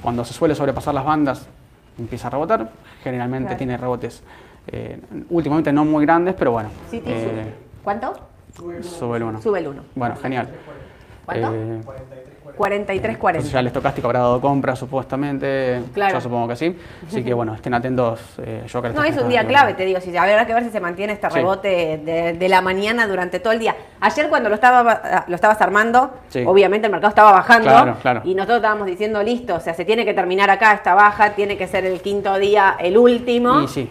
cuando 0.00 0.24
se 0.24 0.32
suele 0.32 0.54
sobrepasar 0.54 0.94
las 0.94 1.04
bandas, 1.04 1.46
empieza 1.98 2.28
a 2.28 2.30
rebotar. 2.30 2.70
Generalmente 3.02 3.56
tiene 3.56 3.76
rebotes 3.76 4.22
eh, 4.68 5.00
últimamente 5.30 5.72
no 5.72 5.84
muy 5.84 6.04
grandes, 6.04 6.34
pero 6.34 6.52
bueno. 6.52 6.70
Sí, 6.90 7.02
¿Cuánto? 7.82 8.14
Sube 8.56 9.16
el 9.16 9.22
1. 9.22 9.42
Sube 9.42 9.58
el 9.58 9.68
1. 9.68 9.82
Bueno, 9.94 10.16
genial. 10.16 10.48
¿Cuánto? 11.24 11.48
43, 11.84 12.25
40. 12.54 12.94
ya 13.40 13.60
el 13.60 13.66
estocástico 13.66 14.06
habrá 14.06 14.20
dado 14.20 14.40
compra, 14.40 14.76
supuestamente. 14.76 15.82
Claro. 15.92 16.14
Yo 16.14 16.20
supongo 16.20 16.48
que 16.48 16.56
sí. 16.56 16.76
Así 17.06 17.22
que 17.22 17.34
bueno, 17.34 17.54
estén 17.54 17.74
atentos. 17.74 18.20
Eh, 18.38 18.64
yo 18.66 18.80
creo 18.80 18.92
no, 18.94 19.04
es 19.04 19.16
un 19.16 19.28
día 19.28 19.46
clave, 19.46 19.74
te 19.74 19.84
digo. 19.84 20.00
Si, 20.00 20.16
habrá 20.16 20.46
que 20.46 20.54
ver 20.54 20.64
si 20.64 20.70
se 20.70 20.80
mantiene 20.80 21.12
este 21.14 21.28
rebote 21.28 21.98
de, 21.98 22.48
la 22.48 22.60
mañana 22.60 23.06
durante 23.06 23.40
todo 23.40 23.52
el 23.52 23.58
día. 23.58 23.74
Ayer, 24.00 24.28
cuando 24.28 24.48
lo, 24.48 24.54
estaba, 24.54 25.24
lo 25.26 25.34
estabas 25.34 25.60
armando, 25.60 26.14
obviamente 26.44 26.86
el 26.86 26.92
mercado 26.92 27.10
estaba 27.10 27.32
bajando. 27.32 27.68
Claro, 27.68 27.96
claro. 28.00 28.20
Y 28.24 28.34
nosotros 28.34 28.58
estábamos 28.58 28.86
diciendo, 28.86 29.22
listo, 29.22 29.56
o 29.56 29.60
sea, 29.60 29.74
se 29.74 29.84
tiene 29.84 30.04
que 30.04 30.14
terminar 30.14 30.48
acá 30.50 30.72
esta 30.74 30.94
baja, 30.94 31.34
tiene 31.34 31.56
que 31.56 31.66
ser 31.66 31.84
el 31.84 32.00
quinto 32.00 32.38
día, 32.38 32.76
el 32.78 32.96
último. 32.96 33.62
Y 33.62 33.68
sí 33.68 33.90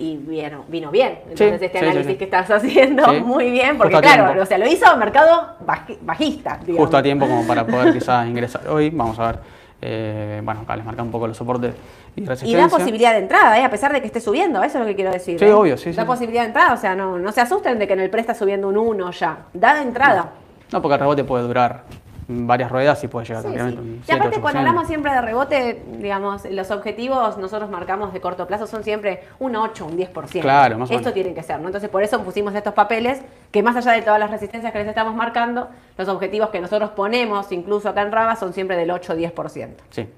y 0.00 0.16
vino, 0.16 0.64
vino 0.66 0.90
bien. 0.90 1.18
Entonces 1.24 1.60
este 1.60 1.78
análisis 1.78 2.16
que 2.16 2.24
estás 2.24 2.50
haciendo 2.50 3.12
muy 3.22 3.50
bien, 3.50 3.76
porque 3.76 4.00
claro, 4.00 4.42
o 4.42 4.46
sea, 4.46 4.56
lo 4.56 4.66
hizo 4.66 4.96
mercado 4.96 5.56
bajista. 6.00 6.58
Justo 6.66 6.96
a 6.96 7.02
tiempo 7.02 7.26
como 7.26 7.46
para 7.46 7.66
poder 7.66 7.92
quizás 7.92 8.26
ingresar 8.26 8.66
hoy. 8.68 8.88
Vamos 8.88 9.18
a 9.18 9.26
ver, 9.26 9.38
eh, 9.82 10.40
bueno, 10.42 10.62
acá 10.62 10.74
les 10.76 10.86
marca 10.86 11.02
un 11.02 11.10
poco 11.10 11.26
los 11.26 11.36
soportes 11.36 11.74
y 12.16 12.24
resistencia. 12.24 12.58
Y 12.58 12.60
da 12.60 12.68
posibilidad 12.68 13.12
de 13.12 13.18
entrada, 13.18 13.58
¿eh? 13.60 13.64
a 13.64 13.70
pesar 13.70 13.92
de 13.92 14.00
que 14.00 14.06
esté 14.06 14.20
subiendo, 14.20 14.62
eso 14.62 14.78
es 14.78 14.80
lo 14.80 14.86
que 14.86 14.96
quiero 14.96 15.12
decir. 15.12 15.38
Sí, 15.38 15.44
¿eh? 15.44 15.52
obvio, 15.52 15.76
sí. 15.76 15.92
Da 15.92 16.06
posibilidad 16.06 16.42
de 16.42 16.48
entrada, 16.48 16.72
o 16.72 16.78
sea, 16.78 16.96
no, 16.96 17.18
no 17.18 17.30
se 17.30 17.42
asusten 17.42 17.78
de 17.78 17.86
que 17.86 17.92
en 17.92 18.00
el 18.00 18.08
pre 18.08 18.22
está 18.22 18.34
subiendo 18.34 18.68
un 18.68 18.78
1 18.78 19.10
ya. 19.12 19.38
Da 19.52 19.74
de 19.74 19.82
entrada. 19.82 20.30
no, 20.72 20.80
porque 20.80 20.94
el 20.94 21.00
rebote 21.00 21.24
puede 21.24 21.44
durar 21.44 21.84
varias 22.30 22.70
ruedas 22.70 23.02
y 23.02 23.08
puede 23.08 23.26
llegar 23.26 23.42
sí, 23.42 24.00
Y 24.06 24.12
aparte 24.12 24.40
cuando 24.40 24.60
hablamos 24.60 24.86
siempre 24.86 25.12
de 25.12 25.20
rebote, 25.20 25.82
digamos, 25.98 26.44
los 26.44 26.70
objetivos 26.70 27.36
nosotros 27.38 27.70
marcamos 27.70 28.12
de 28.12 28.20
corto 28.20 28.46
plazo 28.46 28.66
son 28.66 28.84
siempre 28.84 29.24
un 29.38 29.56
8, 29.56 29.86
un 29.86 29.98
10%. 29.98 30.40
Claro, 30.40 30.78
más 30.78 30.90
o 30.90 30.94
Esto 30.94 31.12
tiene 31.12 31.34
que 31.34 31.42
ser, 31.42 31.60
¿no? 31.60 31.66
Entonces 31.66 31.90
por 31.90 32.02
eso 32.02 32.22
pusimos 32.22 32.54
estos 32.54 32.74
papeles 32.74 33.20
que 33.50 33.62
más 33.62 33.74
allá 33.76 33.92
de 33.92 34.02
todas 34.02 34.20
las 34.20 34.30
resistencias 34.30 34.72
que 34.72 34.78
les 34.78 34.88
estamos 34.88 35.14
marcando, 35.14 35.68
los 35.98 36.08
objetivos 36.08 36.50
que 36.50 36.60
nosotros 36.60 36.90
ponemos, 36.90 37.50
incluso 37.52 37.88
acá 37.88 38.02
en 38.02 38.12
Raba, 38.12 38.36
son 38.36 38.52
siempre 38.52 38.76
del 38.76 38.90
8 38.90 39.16
10%. 39.16 39.68
Sí. 39.90 40.08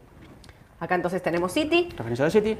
Acá 0.81 0.97
entonces 0.97 1.23
tenemos 1.23 1.53
City. 1.53 1.89
Referencia 1.97 2.25
de 2.25 2.31
City. 2.31 2.59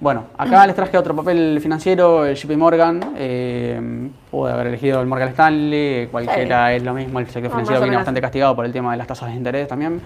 Bueno, 0.00 0.26
acá 0.38 0.64
les 0.64 0.76
traje 0.76 0.96
otro 0.96 1.14
papel 1.16 1.58
financiero, 1.60 2.24
el 2.24 2.36
JP 2.36 2.56
Morgan. 2.56 3.14
Eh, 3.16 4.08
pude 4.30 4.52
haber 4.52 4.68
elegido 4.68 5.00
el 5.00 5.08
Morgan 5.08 5.30
Stanley, 5.30 6.06
cualquiera 6.06 6.72
es 6.72 6.84
lo 6.84 6.94
mismo. 6.94 7.18
El 7.18 7.26
sector 7.26 7.50
financiero 7.50 7.80
viene 7.80 7.96
bastante 7.96 8.20
castigado 8.20 8.54
por 8.54 8.64
el 8.64 8.72
tema 8.72 8.92
de 8.92 8.98
las 8.98 9.08
tasas 9.08 9.30
de 9.30 9.34
interés 9.34 9.66
también. 9.66 10.00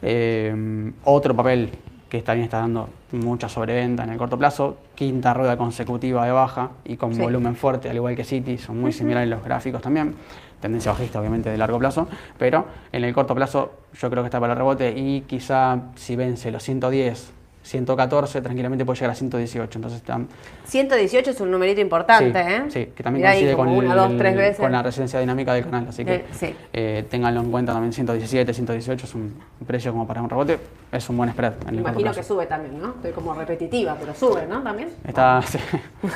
Eh, 0.00 0.92
otro 1.02 1.34
papel 1.34 1.70
que 2.08 2.22
también 2.22 2.44
está 2.44 2.58
dando 2.58 2.88
mucha 3.10 3.48
sobreventa 3.48 4.04
en 4.04 4.10
el 4.10 4.18
corto 4.18 4.38
plazo, 4.38 4.76
quinta 4.94 5.34
rueda 5.34 5.56
consecutiva 5.56 6.24
de 6.24 6.30
baja 6.30 6.70
y 6.84 6.96
con 6.96 7.16
volumen 7.18 7.56
fuerte, 7.56 7.90
al 7.90 7.96
igual 7.96 8.14
que 8.14 8.22
City, 8.22 8.58
son 8.58 8.80
muy 8.80 8.92
similares 8.92 9.28
los 9.28 9.42
gráficos 9.42 9.82
también. 9.82 10.14
Tendencia 10.60 10.92
bajista, 10.92 11.18
obviamente, 11.18 11.50
de 11.50 11.56
largo 11.56 11.80
plazo, 11.80 12.06
pero 12.38 12.66
en 12.92 13.02
el 13.02 13.12
corto 13.12 13.34
plazo 13.34 13.72
yo 13.94 14.08
creo 14.08 14.22
que 14.22 14.28
está 14.28 14.38
para 14.38 14.52
el 14.52 14.58
rebote 14.58 14.92
y 14.96 15.22
quizá 15.22 15.80
si 15.96 16.14
vence 16.14 16.52
los 16.52 16.62
110 16.62 17.41
114, 17.62 18.40
tranquilamente 18.40 18.84
puede 18.84 18.98
llegar 18.98 19.12
a 19.12 19.14
118. 19.14 19.78
Entonces 19.78 20.00
están 20.00 20.28
118 20.66 21.30
es 21.30 21.40
un 21.40 21.50
numerito 21.50 21.80
importante, 21.80 22.40
¿eh? 22.40 22.62
Sí, 22.68 22.86
que 22.94 23.02
también 23.02 23.26
coincide 23.26 23.54
con, 23.54 23.74
con, 23.74 24.72
la 24.72 24.82
residencia 24.82 25.20
dinámica 25.20 25.54
del 25.54 25.64
canal. 25.64 25.86
Así 25.88 26.04
que 26.04 26.14
eh, 26.14 26.56
eh, 26.72 27.04
ténganlo 27.08 27.40
en 27.40 27.50
cuenta 27.50 27.72
también. 27.72 27.92
117, 27.92 28.52
118 28.52 29.06
es 29.06 29.14
un 29.14 29.34
precio 29.66 29.92
como 29.92 30.06
para 30.06 30.22
un 30.22 30.30
rebote. 30.30 30.58
Es 30.90 31.08
un 31.08 31.16
buen 31.16 31.30
spread. 31.30 31.54
En 31.68 31.76
Imagino 31.76 32.12
que 32.12 32.22
sube 32.22 32.46
también, 32.46 32.78
¿no? 32.78 32.90
Estoy 32.90 33.12
como 33.12 33.32
repetitiva, 33.32 33.96
pero 33.98 34.14
sube, 34.14 34.46
¿no? 34.46 34.62
También. 34.62 34.90
Está. 35.06 35.40
Sí. 35.42 35.58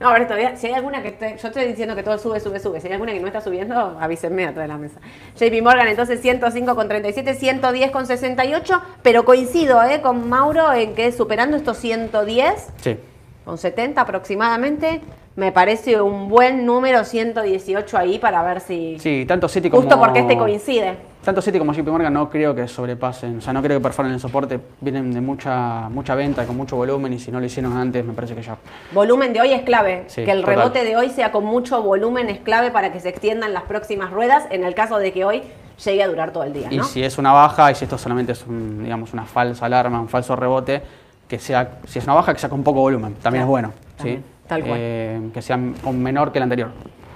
no, 0.00 0.08
a 0.08 0.12
ver, 0.12 0.26
todavía. 0.26 0.56
Si 0.56 0.66
hay 0.66 0.72
alguna 0.74 1.02
que 1.02 1.08
esté. 1.08 1.36
Yo 1.40 1.48
estoy 1.48 1.66
diciendo 1.66 1.94
que 1.94 2.02
todo 2.02 2.18
sube, 2.18 2.40
sube, 2.40 2.58
sube. 2.58 2.80
Si 2.80 2.88
hay 2.88 2.94
alguna 2.94 3.12
que 3.12 3.20
no 3.20 3.28
está 3.28 3.40
subiendo, 3.40 3.96
avísenme 4.00 4.46
atrás 4.46 4.64
de 4.64 4.68
la 4.68 4.78
mesa. 4.78 4.98
JP 5.36 5.62
Morgan, 5.62 5.86
entonces 5.86 6.24
105,37, 6.24 7.38
110,68. 7.38 8.80
Pero 9.02 9.24
coincido, 9.66 9.82
¿eh? 9.82 10.00
Con 10.00 10.28
Mauro 10.28 10.72
en 10.72 10.94
que 10.94 11.12
superando 11.12 11.56
estos 11.56 11.78
110 11.78 12.68
Sí. 12.80 12.96
Con 13.44 13.58
70 13.58 14.00
aproximadamente, 14.00 15.00
me 15.36 15.52
parece 15.52 16.00
un 16.00 16.28
buen 16.28 16.66
número 16.66 17.04
118 17.04 17.96
ahí 17.96 18.18
para 18.18 18.42
ver 18.42 18.60
si... 18.60 18.98
Sí, 18.98 19.24
tanto 19.26 19.48
City 19.48 19.70
como... 19.70 19.82
Justo 19.82 20.00
porque 20.00 20.20
este 20.20 20.36
coincide. 20.36 20.96
Tanto 21.24 21.40
City 21.40 21.58
como 21.58 21.72
JP 21.72 21.86
Morgan 21.86 22.12
no 22.12 22.28
creo 22.28 22.54
que 22.56 22.66
sobrepasen, 22.66 23.38
o 23.38 23.40
sea, 23.40 23.52
no 23.52 23.62
creo 23.62 23.78
que 23.78 23.82
perforen 23.82 24.12
el 24.12 24.20
soporte, 24.20 24.58
vienen 24.80 25.12
de 25.12 25.20
mucha 25.20 25.88
mucha 25.90 26.14
venta 26.16 26.44
con 26.44 26.56
mucho 26.56 26.76
volumen 26.76 27.12
y 27.12 27.20
si 27.20 27.30
no 27.30 27.38
lo 27.38 27.46
hicieron 27.46 27.76
antes 27.76 28.04
me 28.04 28.14
parece 28.14 28.34
que 28.34 28.42
ya... 28.42 28.56
Volumen 28.92 29.32
de 29.32 29.40
hoy 29.40 29.52
es 29.52 29.62
clave, 29.62 30.06
que 30.12 30.30
el 30.30 30.42
rebote 30.42 30.84
de 30.84 30.96
hoy 30.96 31.10
sea 31.10 31.30
con 31.30 31.44
mucho 31.44 31.82
volumen 31.82 32.28
es 32.30 32.38
clave 32.38 32.72
para 32.72 32.92
que 32.92 32.98
se 32.98 33.08
extiendan 33.08 33.52
las 33.52 33.62
próximas 33.64 34.10
ruedas 34.10 34.44
en 34.50 34.64
el 34.64 34.74
caso 34.74 34.98
de 34.98 35.12
que 35.12 35.24
hoy 35.24 35.42
llegue 35.84 36.02
a 36.02 36.08
durar 36.08 36.32
todo 36.32 36.44
el 36.44 36.52
día. 36.52 36.68
Y 36.70 36.82
si 36.82 37.02
es 37.02 37.18
una 37.18 37.32
baja 37.32 37.70
y 37.70 37.74
si 37.74 37.84
esto 37.84 37.98
solamente 37.98 38.32
es 38.32 38.46
un, 38.46 38.82
digamos, 38.82 39.12
una 39.12 39.24
falsa 39.24 39.66
alarma, 39.66 40.00
un 40.00 40.08
falso 40.08 40.36
rebote, 40.36 40.82
que 41.28 41.38
sea, 41.38 41.78
si 41.86 41.98
es 41.98 42.04
una 42.04 42.14
baja, 42.14 42.32
que 42.32 42.40
sea 42.40 42.48
con 42.48 42.62
poco 42.62 42.80
volumen, 42.80 43.14
también 43.14 43.42
es 43.42 43.48
bueno. 43.48 43.72
¿sí? 44.02 44.20
Tal 44.46 44.62
cual. 44.62 44.78
Eh, 44.80 45.30
que 45.34 45.42
sea 45.42 45.58
con 45.82 46.02
menor 46.02 46.32
que 46.32 46.38
el 46.38 46.44
anterior. 46.44 46.70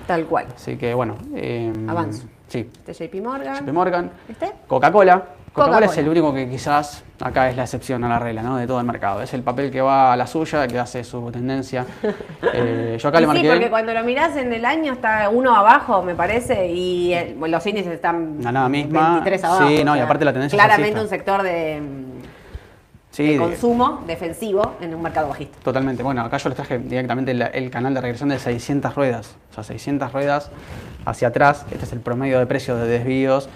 Tal 0.07 0.27
cual. 0.27 0.47
Así 0.55 0.77
que 0.77 0.93
bueno. 0.95 1.17
Eh, 1.35 1.73
Avanzo. 1.89 2.25
Sí. 2.49 2.69
Este 2.87 3.09
JP 3.09 3.23
Morgan. 3.23 3.65
JP 3.65 3.73
Morgan. 3.73 4.11
¿Este? 4.29 4.53
Coca-Cola. 4.67 5.25
Coca-Cola 5.53 5.87
es 5.87 5.99
el 5.99 6.09
único 6.09 6.33
que 6.33 6.49
quizás 6.49 7.03
acá 7.21 7.51
es 7.51 7.57
la 7.57 7.65
excepción 7.65 8.05
a 8.05 8.09
la 8.09 8.19
regla 8.19 8.43
¿no? 8.43 8.57
de 8.57 8.67
todo 8.67 8.79
el 8.79 8.87
mercado. 8.87 9.21
Es 9.21 9.35
el 9.35 9.43
papel 9.43 9.71
que 9.71 9.81
va 9.81 10.13
a 10.13 10.17
la 10.17 10.27
suya, 10.27 10.67
que 10.69 10.79
hace 10.79 11.05
su 11.05 11.31
tendencia. 11.31 11.87
Eh, 12.53 12.99
yo 13.01 13.09
acá 13.09 13.21
le 13.21 13.27
marqué. 13.27 13.43
Sí, 13.43 13.49
porque 13.49 13.71
cuando 13.71 13.95
lo 13.95 14.03
mirás 14.03 14.37
en 14.37 14.53
el 14.53 14.65
año 14.65 14.95
está 14.95 15.29
uno 15.29 15.55
abajo, 15.55 16.03
me 16.03 16.17
parece, 16.17 16.67
y 16.67 17.15
los 17.37 17.67
índices 17.67 17.93
están. 17.93 18.43
La 18.43 18.51
nada 18.51 18.69
misma. 18.69 19.11
23 19.13 19.45
abajo. 19.45 19.69
Sí, 19.69 19.85
no, 19.85 19.97
y 19.97 20.01
aparte 20.01 20.25
la 20.25 20.33
tendencia. 20.33 20.59
Claramente 20.59 21.01
un 21.01 21.09
sector 21.09 21.43
de 21.43 21.81
de 23.17 23.37
consumo 23.37 24.03
defensivo 24.07 24.77
en 24.81 24.95
un 24.95 25.03
mercado 25.03 25.29
bajista. 25.29 25.59
Totalmente. 25.63 26.03
Bueno, 26.03 26.23
acá 26.23 26.37
yo 26.39 26.49
les 26.49 26.57
traje 26.57 26.79
directamente 26.79 27.33
el, 27.33 27.71
canal 27.71 27.93
de 27.95 28.01
regresión 28.01 28.29
de 28.29 28.39
600 28.39 28.95
ruedas. 28.95 29.35
O 29.51 29.55
sea, 29.55 29.65
600 29.65 30.13
ruedas 30.13 30.51
hacia 31.05 31.29
atrás. 31.29 31.67
Este 31.71 31.85
es 31.85 31.93
el 31.93 32.01
promedio 32.01 32.39
de 32.39 32.47
precios 32.47 32.81
de 32.81 32.87
desvíos 32.87 33.47
eh, 33.47 33.51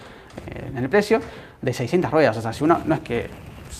en 0.46 0.76
el 0.76 0.88
precio 0.88 1.20
de 1.60 1.72
600 1.72 2.10
ruedas. 2.10 2.36
O 2.36 2.42
sea, 2.42 2.52
si 2.52 2.64
uno 2.64 2.80
no 2.84 2.94
es 2.94 3.00
que 3.00 3.30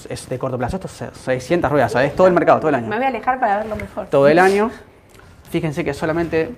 es 0.08 0.28
de 0.28 0.38
corto 0.38 0.58
plazo, 0.58 0.76
esto 0.76 0.88
es 0.88 1.18
600 1.18 1.70
ruedas. 1.70 1.92
O 1.92 1.98
sea, 1.98 2.04
es 2.04 2.14
todo 2.14 2.26
el 2.26 2.32
mercado, 2.32 2.60
todo 2.60 2.68
el 2.68 2.76
año. 2.76 2.88
Me 2.88 2.96
voy 2.96 3.04
a 3.04 3.08
alejar 3.08 3.38
para 3.40 3.58
verlo 3.58 3.76
mejor. 3.76 4.06
Todo 4.06 4.28
el 4.28 4.38
año. 4.38 4.70
Fíjense 5.50 5.84
que 5.84 5.94
solamente 5.94 6.54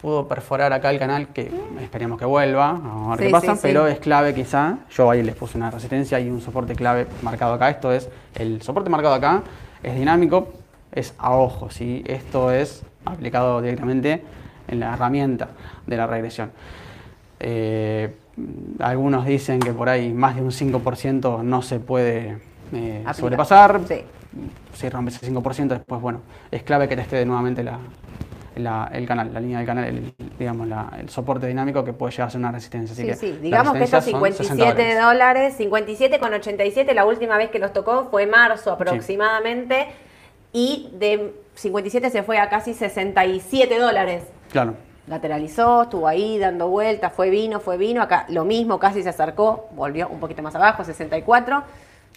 pudo 0.00 0.28
perforar 0.28 0.72
acá 0.72 0.90
el 0.90 0.98
canal, 0.98 1.28
que 1.28 1.50
esperemos 1.80 2.18
que 2.18 2.24
vuelva, 2.24 2.70
a 2.70 3.16
ver 3.16 3.26
qué 3.26 3.30
pasa, 3.30 3.56
pero 3.60 3.88
es 3.88 3.98
clave 3.98 4.32
quizá, 4.32 4.78
yo 4.90 5.10
ahí 5.10 5.22
les 5.22 5.34
puse 5.34 5.58
una 5.58 5.70
resistencia 5.70 6.20
y 6.20 6.30
un 6.30 6.40
soporte 6.40 6.74
clave 6.76 7.06
marcado 7.22 7.54
acá, 7.54 7.68
esto 7.68 7.92
es, 7.92 8.08
el 8.36 8.62
soporte 8.62 8.90
marcado 8.90 9.14
acá 9.14 9.42
es 9.82 9.96
dinámico, 9.96 10.52
es 10.92 11.14
a 11.18 11.32
ojo, 11.32 11.70
¿sí? 11.70 12.04
esto 12.06 12.52
es 12.52 12.84
aplicado 13.04 13.60
directamente 13.60 14.22
en 14.68 14.80
la 14.80 14.94
herramienta 14.94 15.48
de 15.86 15.96
la 15.96 16.06
regresión. 16.06 16.52
Eh, 17.40 18.14
algunos 18.80 19.26
dicen 19.26 19.60
que 19.60 19.72
por 19.72 19.88
ahí 19.88 20.12
más 20.12 20.36
de 20.36 20.42
un 20.42 20.50
5% 20.50 21.42
no 21.42 21.62
se 21.62 21.80
puede 21.80 22.38
eh, 22.72 23.04
sobrepasar. 23.14 23.80
Si 24.74 24.88
rompe 24.88 25.10
ese 25.10 25.32
5%, 25.32 25.68
después, 25.68 26.00
bueno, 26.00 26.20
es 26.50 26.62
clave 26.62 26.88
que 26.88 26.96
te 26.96 27.02
esté 27.02 27.24
nuevamente 27.24 27.64
la, 27.64 27.78
el 28.92 29.06
canal, 29.06 29.32
la 29.32 29.40
línea 29.40 29.58
del 29.58 29.66
canal, 29.66 29.84
el, 29.84 30.14
digamos, 30.38 30.68
el 30.98 31.08
soporte 31.08 31.46
dinámico 31.46 31.84
que 31.84 31.92
puede 31.92 32.12
llegar 32.12 32.28
a 32.28 32.30
ser 32.30 32.40
una 32.40 32.52
resistencia. 32.52 32.94
sí, 32.94 33.14
sí, 33.14 33.38
digamos 33.40 33.74
que 33.74 33.84
estos 33.84 34.04
57 34.04 34.94
dólares, 34.96 35.54
57 35.56 36.18
con 36.18 36.34
87, 36.34 36.94
la 36.94 37.04
última 37.04 37.36
vez 37.36 37.50
que 37.50 37.58
los 37.58 37.72
tocó 37.72 38.08
fue 38.10 38.26
marzo 38.26 38.72
aproximadamente, 38.72 39.88
y 40.52 40.90
de 40.94 41.34
57 41.54 42.10
se 42.10 42.22
fue 42.22 42.38
a 42.38 42.48
casi 42.48 42.74
67 42.74 43.78
dólares. 43.78 44.24
Claro. 44.50 44.74
Lateralizó, 45.08 45.82
estuvo 45.82 46.06
ahí 46.06 46.38
dando 46.38 46.68
vueltas, 46.68 47.12
fue 47.12 47.30
vino, 47.30 47.60
fue 47.60 47.76
vino, 47.76 48.02
acá 48.02 48.26
lo 48.28 48.44
mismo, 48.44 48.78
casi 48.78 49.02
se 49.02 49.08
acercó, 49.08 49.68
volvió 49.72 50.08
un 50.08 50.20
poquito 50.20 50.42
más 50.42 50.54
abajo, 50.54 50.84
64. 50.84 51.62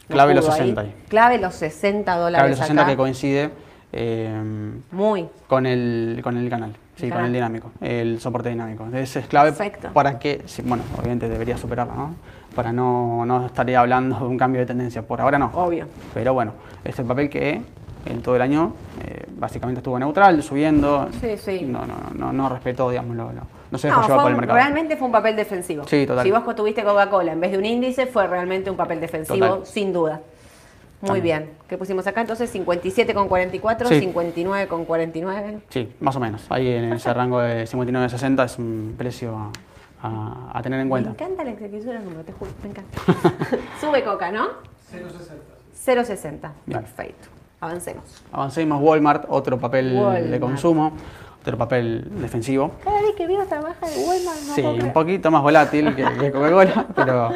Clave 0.07 0.33
los 0.33 0.45
60. 0.45 0.85
Clave 1.07 1.37
los 1.37 1.55
60 1.55 2.15
dólares. 2.15 2.37
Clave 2.37 2.49
los 2.49 2.59
60 2.59 2.85
que 2.85 2.97
coincide 2.97 3.51
Em, 3.93 4.81
Muy. 4.91 5.27
Con 5.47 5.65
el, 5.65 6.21
con 6.23 6.37
el 6.37 6.49
canal, 6.49 6.73
sí, 6.95 7.09
con 7.09 7.25
el 7.25 7.33
dinámico, 7.33 7.71
el 7.81 8.21
soporte 8.21 8.49
dinámico. 8.49 8.87
Ese 8.93 9.19
es 9.19 9.27
clave 9.27 9.53
para 9.93 10.17
que, 10.17 10.45
bueno, 10.63 10.83
obviamente 10.97 11.27
debería 11.27 11.57
superarlo, 11.57 11.93
¿no? 11.93 12.15
Para 12.55 12.71
no, 12.71 13.25
no 13.25 13.45
estaría 13.45 13.81
hablando 13.81 14.19
de 14.19 14.25
un 14.25 14.37
cambio 14.37 14.61
de 14.61 14.67
tendencia, 14.67 15.01
por 15.01 15.19
ahora 15.19 15.37
no. 15.37 15.51
Obvio. 15.53 15.87
Pero 16.13 16.33
bueno, 16.33 16.53
es 16.85 16.97
el 16.99 17.05
papel 17.05 17.29
que 17.29 17.61
en 18.05 18.21
todo 18.21 18.35
el 18.35 18.41
año 18.41 18.73
eh, 19.03 19.25
básicamente 19.37 19.79
estuvo 19.79 19.97
neutral, 19.99 20.41
subiendo. 20.43 21.09
Sí, 21.19 21.37
sí. 21.37 21.61
No, 21.61 21.85
no, 21.85 21.95
no, 22.15 22.33
no 22.33 22.49
respetó, 22.49 22.89
digamos, 22.89 23.15
lo, 23.15 23.31
no 23.71 23.77
se 23.77 23.87
dejó 23.87 24.01
llevar 24.01 24.21
por 24.21 24.31
el 24.31 24.37
mercado. 24.37 24.59
Realmente 24.59 24.97
fue 24.97 25.05
un 25.07 25.11
papel 25.11 25.35
defensivo. 25.35 25.85
Sí, 25.87 26.05
total. 26.05 26.25
Si 26.25 26.31
vos 26.31 26.55
tuviste 26.55 26.83
Coca-Cola 26.83 27.31
en 27.31 27.39
vez 27.39 27.51
de 27.51 27.57
un 27.57 27.65
índice, 27.65 28.05
fue 28.05 28.27
realmente 28.27 28.69
un 28.69 28.77
papel 28.77 28.99
defensivo, 28.99 29.65
sin 29.65 29.93
duda. 29.93 30.21
Muy 31.01 31.21
bien. 31.21 31.49
¿Qué 31.67 31.77
pusimos 31.77 32.05
acá? 32.05 32.21
Entonces 32.21 32.49
57 32.51 33.13
con 33.13 33.27
44, 33.27 33.87
59 33.87 34.67
con 34.67 34.85
49. 34.85 35.61
Sí, 35.69 35.91
más 35.99 36.15
o 36.15 36.19
menos. 36.19 36.45
Ahí 36.49 36.67
en 36.67 36.93
ese 36.93 37.11
rango 37.13 37.39
de 37.39 37.65
59 37.65 38.09
60 38.09 38.43
es 38.43 38.59
un 38.59 38.93
precio 38.97 39.51
a, 40.03 40.59
tener 40.61 40.79
en 40.79 40.89
cuenta. 40.89 41.09
Me 41.09 41.15
encanta 41.15 41.43
la 41.43 41.51
execución 41.51 41.95
del 41.95 42.03
número, 42.03 42.23
te 42.23 42.33
juro, 42.33 42.51
me 42.63 42.69
encanta. 42.69 42.99
Sube 43.81 44.03
Coca, 44.03 44.31
¿no? 44.31 44.49
0,60. 44.91 45.95
0,60. 45.95 46.51
Perfecto. 46.71 47.40
Avancemos. 47.61 48.03
Avancemos. 48.31 48.81
Walmart, 48.81 49.25
otro 49.29 49.59
papel 49.59 50.29
de 50.29 50.39
consumo 50.39 50.93
otro 51.41 51.57
papel 51.57 52.07
defensivo. 52.21 52.71
Cada 52.83 53.01
vez 53.01 53.15
que 53.17 53.25
veo 53.25 53.41
esta 53.41 53.59
baja 53.59 53.87
de 53.87 53.95
Walmart, 53.97 54.37
no 54.47 54.53
Sí, 54.53 54.61
un 54.61 54.93
poquito 54.93 55.31
más 55.31 55.41
volátil 55.41 55.95
que, 55.95 56.03
que 56.03 56.31
Coca-Cola, 56.31 56.85
pero 56.95 57.31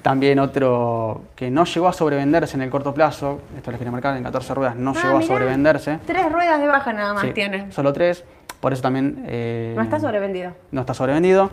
también 0.00 0.38
otro 0.38 1.22
que 1.36 1.50
no 1.50 1.64
llegó 1.64 1.88
a 1.88 1.92
sobrevenderse 1.92 2.56
en 2.56 2.62
el 2.62 2.70
corto 2.70 2.94
plazo, 2.94 3.40
esto 3.56 3.70
les 3.70 3.78
quería 3.78 3.92
marcar, 3.92 4.16
en 4.16 4.22
14 4.22 4.54
ruedas 4.54 4.76
no 4.76 4.92
ah, 4.96 5.02
llegó 5.02 5.18
a 5.18 5.22
sobrevenderse. 5.22 5.98
Tres 6.06 6.32
ruedas 6.32 6.58
de 6.58 6.66
baja 6.66 6.92
nada 6.92 7.14
más 7.14 7.34
tiene. 7.34 7.70
Solo 7.70 7.92
tres, 7.92 8.24
por 8.60 8.72
eso 8.72 8.80
también... 8.80 9.24
Eh, 9.26 9.74
no 9.76 9.82
está 9.82 10.00
sobrevendido. 10.00 10.52
No 10.70 10.80
está 10.80 10.94
sobrevendido. 10.94 11.50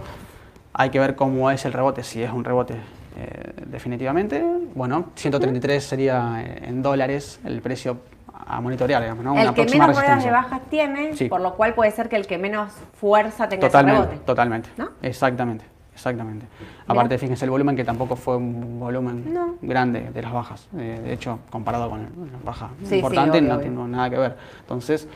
Hay 0.74 0.92
que 0.92 1.00
ver 1.00 1.16
cómo 1.16 1.52
es 1.52 1.66
el 1.66 1.74
rebote, 1.74 2.04
si 2.04 2.24
es 2.24 2.32
un 2.32 2.46
rebote 2.46 2.76
eh, 3.22 3.54
definitivamente. 3.68 4.44
Bueno, 4.74 5.12
133 5.16 5.84
sería 5.84 6.42
eh, 6.44 6.64
en 6.64 6.82
dólares 6.82 7.40
el 7.44 7.62
precio 7.62 7.98
a 8.34 8.60
monitorear, 8.60 9.02
digamos, 9.02 9.24
¿no? 9.24 9.38
El 9.38 9.54
que 9.54 9.66
menos 9.66 9.96
ruedas 9.96 10.24
de 10.24 10.32
bajas 10.32 10.62
tiene, 10.70 11.12
por 11.30 11.42
lo 11.42 11.56
cual 11.56 11.74
puede 11.74 11.92
ser 11.92 12.10
que 12.10 12.16
el 12.16 12.28
que 12.28 12.38
menos 12.38 12.74
fuerza 12.94 13.48
tenga 13.48 13.68
totalmente, 13.68 14.00
ese 14.00 14.10
rebote. 14.10 14.26
Totalmente, 14.26 14.70
¿no? 14.78 14.90
exactamente. 15.02 15.66
Exactamente. 15.94 16.48
Aparte, 16.88 17.18
fíjense 17.18 17.46
el 17.46 17.52
volumen 17.52 17.76
que 17.76 17.84
tampoco 17.84 18.16
fue 18.16 18.38
un 18.38 18.80
volumen 18.80 19.58
grande 19.62 20.10
de 20.12 20.22
las 20.22 20.32
bajas. 20.32 20.68
Eh, 20.78 21.00
de 21.04 21.14
hecho, 21.14 21.40
comparado 21.52 21.90
con 21.90 22.02
las 22.32 22.44
bajas 22.44 22.72
importantes, 22.92 23.44
no 23.44 23.60
tiene 23.60 23.88
nada 23.88 24.10
que 24.10 24.18
ver. 24.18 24.38
Entonces, 24.62 25.08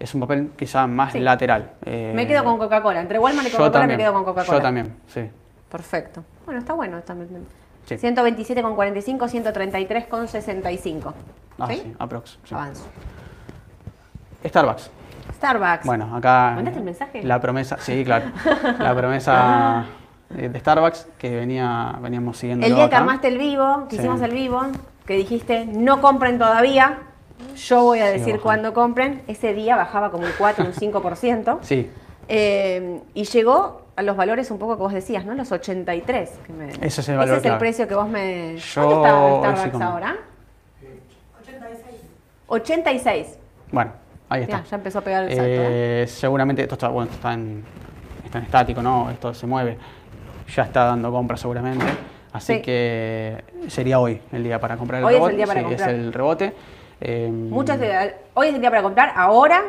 es 0.00 0.14
un 0.14 0.20
papel 0.20 0.50
quizá 0.56 0.86
más 0.88 1.14
lateral. 1.14 1.72
Eh, 1.84 2.12
me 2.14 2.26
quedo 2.26 2.42
con 2.42 2.58
Coca-Cola. 2.58 3.00
Entre 3.00 3.18
Walmart 3.20 3.48
y 3.48 3.50
Coca-Cola 3.52 3.86
me 3.86 3.96
quedo 3.96 4.12
con 4.14 4.24
Coca-Cola. 4.24 4.58
Yo 4.58 4.62
también, 4.62 4.94
sí. 5.06 5.30
Perfecto. 5.72 6.22
Bueno, 6.44 6.60
está 6.60 6.74
bueno 6.74 7.00
también. 7.00 7.46
Sí. 7.86 7.98
127 7.98 8.62
con 8.62 8.76
45, 8.76 9.26
133 9.26 10.06
con 10.06 10.28
65. 10.28 11.14
Ah, 11.58 11.66
sí, 11.68 11.94
aprox. 11.98 12.38
Avanzo. 12.52 12.84
Starbucks. 14.46 14.90
Starbucks. 15.36 15.86
Bueno, 15.86 16.14
acá. 16.14 16.52
¿Mandaste 16.54 16.78
el 16.78 16.84
mensaje? 16.84 17.22
La 17.22 17.40
promesa, 17.40 17.78
sí, 17.80 18.04
claro. 18.04 18.26
La 18.78 18.94
promesa 18.94 19.86
de 20.30 20.60
Starbucks 20.60 21.08
que 21.18 21.34
venía, 21.34 21.96
veníamos 22.00 22.36
siguiendo. 22.36 22.66
El 22.66 22.74
día 22.74 22.88
que 22.90 22.96
armaste 22.96 23.28
el 23.28 23.38
vivo, 23.38 23.86
que 23.88 23.96
hicimos 23.96 24.20
el 24.20 24.32
vivo, 24.32 24.62
que 25.06 25.14
dijiste 25.16 25.64
no 25.66 26.00
compren 26.00 26.38
todavía, 26.38 26.98
yo 27.56 27.82
voy 27.82 28.00
a 28.00 28.06
decir 28.06 28.40
cuándo 28.40 28.72
compren, 28.74 29.22
ese 29.26 29.54
día 29.54 29.76
bajaba 29.76 30.10
como 30.10 30.24
un 30.24 30.32
4, 30.38 30.64
un 30.66 30.72
5%. 30.92 31.58
sí. 31.62 31.90
Eh, 32.28 33.00
y 33.14 33.24
llegó 33.24 33.81
a 33.94 34.02
los 34.02 34.16
valores 34.16 34.50
un 34.50 34.58
poco 34.58 34.76
que 34.76 34.82
vos 34.82 34.92
decías, 34.92 35.24
¿no? 35.24 35.34
Los 35.34 35.52
83. 35.52 36.30
ese 36.80 37.00
es 37.00 37.08
el 37.08 37.16
valor. 37.16 37.38
Ese 37.38 37.48
es 37.48 37.52
el 37.52 37.58
precio 37.58 37.88
que 37.88 37.94
vos 37.94 38.08
me. 38.08 38.56
¿Cuánto 38.74 39.04
está 39.04 39.56
Starbucks 39.56 39.84
ahora? 39.84 40.16
86. 42.48 43.38
Bueno, 43.70 43.92
ahí 44.28 44.42
está. 44.42 44.62
Ya, 44.62 44.76
empezó 44.76 44.98
a 44.98 45.02
pegar 45.02 45.24
el 45.24 45.30
salto. 45.30 45.42
¿eh? 45.42 46.02
Eh, 46.02 46.06
seguramente 46.06 46.62
esto 46.62 46.74
está, 46.74 46.88
bueno, 46.88 47.10
está 47.10 47.32
en, 47.32 47.64
está 48.24 48.38
en 48.38 48.44
estático, 48.44 48.82
¿no? 48.82 49.10
Esto 49.10 49.32
se 49.32 49.46
mueve. 49.46 49.78
Ya 50.54 50.64
está 50.64 50.84
dando 50.84 51.10
compra 51.10 51.36
seguramente. 51.36 51.86
Así 52.32 52.60
que 52.60 53.42
sería 53.68 53.98
hoy 54.00 54.20
el 54.32 54.42
día 54.44 54.60
para 54.60 54.76
comprar 54.76 55.00
el 55.00 55.06
hoy 55.06 55.14
rebote. 55.14 55.32
Es 55.32 55.32
el 55.32 55.36
día 55.36 55.46
para 55.46 55.60
sí, 55.60 55.66
comprar. 55.66 55.88
es 55.90 55.94
el 55.94 56.12
rebote. 56.12 56.54
Muchas, 57.30 57.80
hoy 58.34 58.48
es 58.48 58.54
el 58.54 58.60
día 58.60 58.70
para 58.70 58.82
comprar. 58.82 59.12
Ahora 59.16 59.64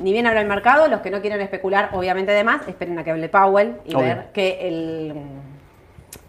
ni 0.00 0.12
bien 0.12 0.26
habla 0.26 0.40
el 0.40 0.48
mercado, 0.48 0.88
los 0.88 1.00
que 1.00 1.10
no 1.10 1.20
quieren 1.20 1.40
especular, 1.40 1.90
obviamente 1.92 2.32
de 2.32 2.44
más, 2.44 2.66
esperen 2.68 2.98
a 2.98 3.04
que 3.04 3.10
hable 3.10 3.28
Powell 3.28 3.76
y 3.84 3.94
ver 3.94 4.28
que, 4.32 4.68
el, 4.68 5.14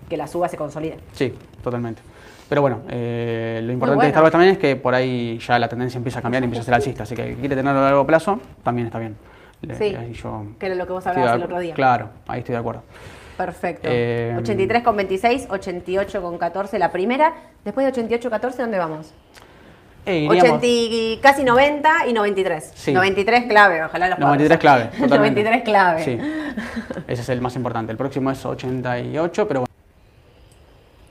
que 0.08 0.18
la 0.18 0.28
suba 0.28 0.48
se 0.48 0.58
consolide. 0.58 0.98
Sí, 1.14 1.34
totalmente. 1.64 2.02
Pero 2.50 2.62
bueno, 2.62 2.82
eh, 2.90 3.62
lo 3.64 3.72
importante 3.72 4.06
de 4.06 4.10
esta 4.10 4.32
también 4.32 4.54
es 4.54 4.58
que 4.58 4.76
por 4.76 4.96
ahí 4.96 5.38
ya 5.38 5.60
la 5.60 5.70
tendencia 5.70 5.98
empieza 5.98 6.20
a 6.20 6.22
cambiar 6.22 6.44
y 6.44 6.46
empieza 6.46 6.64
a 6.64 6.66
ser 6.66 6.74
alcista, 6.74 7.04
así 7.04 7.16
que 7.16 7.36
quiere 7.36 7.56
tenerlo 7.56 7.80
a 7.80 7.84
largo 7.84 8.08
plazo, 8.08 8.40
también 8.64 8.88
está 8.88 8.98
bien. 8.98 9.16
Sí, 9.78 9.96
que 10.58 10.66
era 10.66 10.76
lo 10.76 10.88
que 10.88 10.94
vos 10.94 11.06
hablabas 11.06 11.36
el 11.36 11.44
otro 11.44 11.60
día. 11.60 11.74
Claro, 11.76 12.10
ahí 12.28 12.40
estoy 12.40 12.54
de 12.54 12.60
acuerdo. 12.60 12.84
Perfecto. 13.38 13.88
Eh, 13.90 14.36
83 14.38 14.84
con 14.84 14.98
26, 14.98 15.48
88 15.50 16.22
con 16.22 16.38
14 16.38 16.80
la 16.80 16.92
primera. 16.92 17.34
Después 17.64 17.86
de 17.86 17.92
88 17.92 18.30
14, 18.30 18.62
¿dónde 18.62 18.78
vamos? 18.78 19.14
Eh, 20.06 20.28
80, 20.30 21.22
casi 21.22 21.44
90 21.44 22.08
y 22.08 22.14
93. 22.14 22.72
Sí. 22.74 22.94
93 22.94 23.46
clave, 23.46 23.84
ojalá 23.84 24.10
los 24.10 24.20
93 24.20 24.58
clave. 24.60 24.86
Totalmente. 24.86 25.44
93 25.44 25.64
clave. 25.64 26.04
Sí. 26.04 26.18
Ese 27.08 27.22
es 27.22 27.30
el 27.30 27.42
más 27.42 27.56
importante. 27.56 27.92
El 27.92 27.98
próximo 27.98 28.32
es 28.32 28.44
88, 28.46 29.48
pero 29.48 29.62
bueno. 29.62 29.70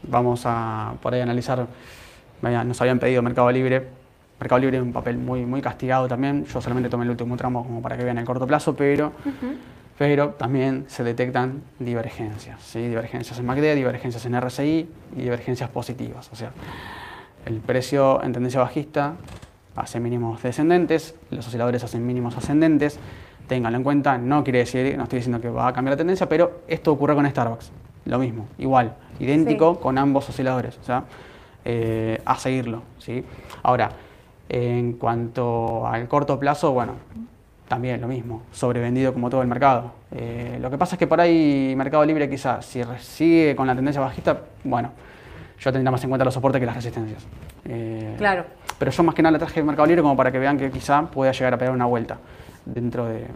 Vamos 0.03 0.43
a 0.47 0.95
por 1.03 1.15
ahí 1.15 1.21
analizar. 1.21 1.67
Nos 2.41 2.81
habían 2.81 2.99
pedido 2.99 3.23
Mercado 3.23 3.51
Libre. 3.51 3.87
Mercado 4.41 4.61
Libre 4.61 4.79
es 4.79 4.83
un 4.83 4.93
papel 4.93 5.19
muy, 5.19 5.45
muy 5.45 5.61
castigado 5.61 6.09
también. 6.09 6.45
Yo 6.47 6.61
solamente 6.61 6.89
tomé 6.89 7.05
el 7.05 7.11
último 7.11 7.37
tramo 7.37 7.65
como 7.65 7.83
para 7.83 7.97
que 7.97 8.05
vean 8.05 8.19
el 8.19 8.25
corto 8.25 8.47
plazo, 8.47 8.75
pero, 8.77 9.13
pero 9.99 10.31
también 10.31 10.85
se 10.89 11.03
detectan 11.03 11.63
divergencias. 11.79 12.63
¿sí? 12.63 12.87
Divergencias 12.87 13.39
en 13.39 13.47
MACD, 13.47 13.75
divergencias 13.75 14.25
en 14.27 14.41
RSI 14.41 14.89
y 15.17 15.21
divergencias 15.21 15.69
positivas. 15.71 16.31
O 16.33 16.37
sea, 16.37 16.53
el 17.49 17.61
precio 17.61 18.23
en 18.23 18.33
tendencia 18.33 18.61
bajista 18.61 19.15
hace 19.75 20.01
mínimos 20.01 20.43
descendentes, 20.43 21.15
los 21.31 21.47
osciladores 21.47 21.83
hacen 21.83 22.07
mínimos 22.07 22.37
ascendentes. 22.37 22.99
Ténganlo 23.47 23.79
en 23.79 23.85
cuenta, 23.85 24.19
no 24.19 24.45
quiere 24.45 24.59
decir, 24.61 24.95
no 24.99 25.05
estoy 25.05 25.21
diciendo 25.21 25.41
que 25.41 25.49
va 25.49 25.69
a 25.69 25.73
cambiar 25.73 25.95
la 25.95 25.97
tendencia, 25.97 26.29
pero 26.29 26.61
esto 26.69 26.93
ocurre 26.93 27.15
con 27.15 27.29
Starbucks. 27.29 27.73
Lo 28.05 28.19
mismo, 28.19 28.49
igual, 28.59 28.95
idéntico 29.19 29.81
con 29.81 29.97
ambos 29.97 30.29
osciladores. 30.29 30.77
O 30.79 30.83
sea, 30.83 31.05
eh, 31.65 32.21
a 32.27 32.37
seguirlo. 32.37 32.83
¿sí? 32.99 33.25
Ahora, 33.63 33.91
en 34.51 34.95
cuanto 34.95 35.87
al 35.87 36.07
corto 36.07 36.39
plazo, 36.39 36.73
bueno, 36.73 36.95
también 37.67 38.01
lo 38.03 38.09
mismo, 38.09 38.43
sobrevendido 38.53 39.15
como 39.15 39.31
todo 39.31 39.41
el 39.41 39.49
mercado. 39.49 39.93
Eh, 40.11 40.59
lo 40.61 40.71
que 40.71 40.77
pasa 40.77 40.97
es 40.97 40.99
que 40.99 41.07
por 41.07 41.21
ahí 41.21 41.73
Mercado 41.77 42.05
Libre 42.05 42.29
quizás, 42.29 42.67
si 42.67 42.83
sigue 43.01 43.57
con 43.57 43.67
la 43.67 43.75
tendencia 43.75 44.03
bajista, 44.03 44.39
bueno, 44.65 44.91
yo 45.61 45.73
tendría 45.73 45.91
más 45.91 46.03
en 46.05 46.11
cuenta 46.11 46.25
los 46.25 46.35
soportes 46.35 46.61
que 46.61 46.67
las 46.67 46.77
resistencias. 46.77 47.27
Eh, 47.65 48.15
claro. 48.19 48.45
Pero 48.79 48.91
yo 48.91 49.03
más 49.03 49.15
que 49.15 49.23
nada 49.23 49.33
la 49.33 49.39
traje 49.39 49.61
de 49.61 49.67
Mercado 49.67 49.87
Libre 49.87 50.03
como 50.03 50.17
para 50.17 50.31
que 50.31 50.39
vean 50.39 50.57
que 50.57 50.71
quizá 50.71 51.03
pueda 51.03 51.33
llegar 51.33 51.55
a 51.55 51.59
pegar 51.59 51.75
una 51.75 51.87
vuelta 51.87 52.19
dentro 52.65 53.07
de, 53.07 53.27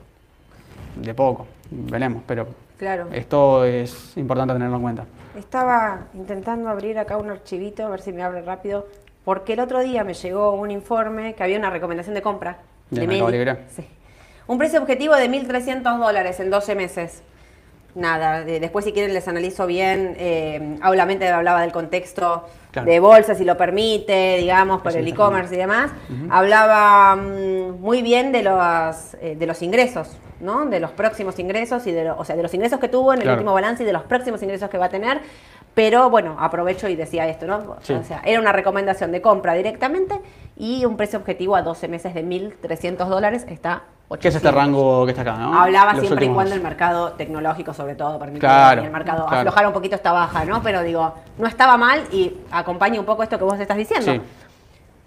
de 0.97 1.15
poco. 1.15 1.47
Veremos, 1.71 2.23
pero 2.27 2.47
claro. 2.79 3.09
esto 3.13 3.65
es 3.65 4.17
importante 4.17 4.55
tenerlo 4.55 4.77
en 4.77 4.83
cuenta. 4.83 5.05
Estaba 5.37 6.03
intentando 6.15 6.69
abrir 6.69 6.99
acá 6.99 7.17
un 7.17 7.31
archivito, 7.31 7.87
a 7.87 7.89
ver 7.89 8.01
si 8.01 8.13
me 8.13 8.23
abre 8.23 8.43
rápido, 8.43 8.87
porque 9.25 9.55
el 9.55 9.61
otro 9.61 9.81
día 9.81 10.05
me 10.05 10.15
llegó 10.15 10.53
un 10.53 10.71
informe 10.71 11.35
que 11.35 11.43
había 11.43 11.59
una 11.59 11.71
recomendación 11.71 12.15
de 12.15 12.23
compra. 12.23 12.59
¿De, 12.91 13.01
de 13.01 13.07
Mercado 13.07 13.31
Libre? 13.31 13.57
Sí. 13.75 13.85
Un 14.47 14.59
precio 14.59 14.81
objetivo 14.81 15.15
de 15.17 15.31
1.300 15.31 15.99
dólares 15.99 16.39
en 16.41 16.51
12 16.51 16.75
meses 16.75 17.23
nada, 17.95 18.43
después 18.43 18.85
si 18.85 18.93
quieren 18.93 19.13
les 19.13 19.29
analizo 19.29 19.67
bien, 19.67 20.17
eh, 20.19 20.79
hablaba 20.81 21.61
del 21.61 21.73
contexto 21.73 22.45
de 22.73 23.01
bolsa, 23.01 23.35
si 23.35 23.45
lo 23.45 23.57
permite, 23.57 24.39
digamos, 24.39 24.81
por 24.81 24.97
el 24.97 25.07
e-commerce 25.07 25.55
y 25.55 25.59
demás. 25.59 25.91
Hablaba 26.31 27.17
mm, 27.17 27.81
muy 27.81 28.03
bien 28.03 28.33
de 28.33 28.43
los, 28.43 29.15
eh, 29.21 29.37
de 29.39 29.47
los 29.47 29.61
ingresos, 29.63 30.17
¿no? 30.41 30.65
De 30.67 30.81
los 30.81 30.91
próximos 30.93 31.39
ingresos 31.39 31.87
y 31.87 31.93
de, 31.93 32.11
o 32.11 32.25
sea, 32.25 32.35
de 32.35 32.43
los 32.43 32.55
ingresos 32.55 32.81
que 32.81 32.89
tuvo 32.89 33.13
en 33.13 33.23
el 33.23 33.29
último 33.29 33.53
balance 33.53 33.83
y 33.83 33.87
de 33.87 33.93
los 33.93 34.03
próximos 34.05 34.43
ingresos 34.43 34.71
que 34.71 34.79
va 34.79 34.87
a 34.87 34.91
tener. 34.91 35.21
Pero 35.75 36.11
bueno, 36.11 36.37
aprovecho 36.39 36.89
y 36.89 36.97
decía 36.97 37.27
esto, 37.29 37.47
¿no? 37.47 37.77
O 37.79 37.83
sea, 37.83 38.21
era 38.25 38.41
una 38.41 38.53
recomendación 38.53 39.11
de 39.11 39.23
compra 39.23 39.55
directamente 39.55 40.21
y 40.57 40.85
un 40.85 40.97
precio 40.97 41.19
objetivo 41.19 41.57
a 41.57 41.63
12 41.63 41.89
meses 41.89 42.15
de 42.15 42.23
1.300 42.25 43.07
dólares 43.07 43.47
está 43.49 43.85
¿Qué 44.21 44.29
es 44.29 44.35
este 44.35 44.51
rango 44.51 45.05
que 45.05 45.13
está 45.13 45.23
acá? 45.23 45.37
¿no? 45.37 45.59
Hablaba 45.59 45.95
siempre 45.95 46.27
y 46.27 46.29
cuando 46.29 46.55
el 46.55 46.61
mercado 46.61 47.13
tecnológico, 47.13 47.73
sobre 47.73 47.95
todo, 47.95 48.19
permite 48.19 48.47
el 48.47 48.91
mercado 48.91 49.29
aflojar 49.29 49.67
un 49.67 49.73
poquito 49.73 49.97
esta 49.97 50.13
baja, 50.13 50.45
¿no? 50.45 50.63
Pero 50.63 50.83
digo, 50.83 51.15
no 51.39 51.47
estaba 51.47 51.77
mal 51.77 52.03
y 52.13 52.37
acompaña 52.51 53.01
un 53.01 53.07
poco 53.07 53.23
esto 53.23 53.39
que 53.39 53.45
vos 53.45 53.59
estás 53.59 53.77
diciendo. 53.77 54.23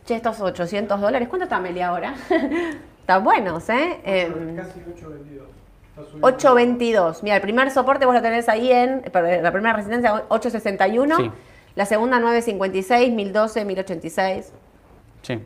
Che, 0.06 0.15
estos 0.15 0.39
800 0.39 1.02
dólares, 1.02 1.28
¿cuánto 1.28 1.46
está 1.46 1.60
Meli 1.60 1.82
ahora? 1.82 2.13
Están 3.00 3.24
buenos, 3.24 3.68
¿eh? 3.70 4.00
Em, 4.04 4.56
casi 4.56 4.80
8.22. 4.80 6.22
8.22. 6.22 7.24
Mira, 7.24 7.36
el 7.36 7.41
primer 7.41 7.72
soporte 7.72 8.06
vos 8.06 8.13
lo 8.13 8.22
tenés 8.22 8.50
ahí 8.50 8.72
en, 8.72 9.02
la 9.04 9.52
primera 9.52 9.74
resistencia 9.74 10.28
8.61, 10.30 11.32
la 11.76 11.86
segunda 11.86 12.20
9.56, 12.20 13.15
1.012, 13.15 13.65
1.086. 13.65 14.46
Sí. 15.22 15.39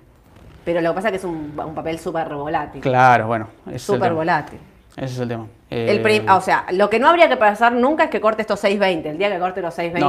Pero 0.69 0.81
lo 0.81 0.91
que 0.91 0.95
pasa 0.97 1.07
es 1.07 1.13
que 1.13 1.17
es 1.17 1.23
un, 1.23 1.51
papel 1.73 1.97
súper 1.97 2.31
volátil. 2.31 2.79
Claro, 2.79 3.25
bueno. 3.25 3.47
Súper 3.77 4.13
volátil. 4.13 4.59
Ese 4.95 5.13
es 5.15 5.19
el 5.19 5.27
tema. 5.27 5.47
El 5.67 6.05
eh, 6.05 6.25
o 6.29 6.41
sea, 6.41 6.67
lo 6.73 6.91
que 6.91 6.99
no 6.99 7.09
habría 7.09 7.27
que 7.27 7.37
pasar 7.37 7.73
nunca 7.73 8.03
es 8.03 8.11
que 8.11 8.21
corte 8.21 8.43
estos 8.43 8.63
6.20. 8.63 9.05
El 9.05 9.17
día 9.17 9.31
que 9.31 9.39
corte 9.39 9.63
los 9.63 9.75
6.20, 9.75 9.99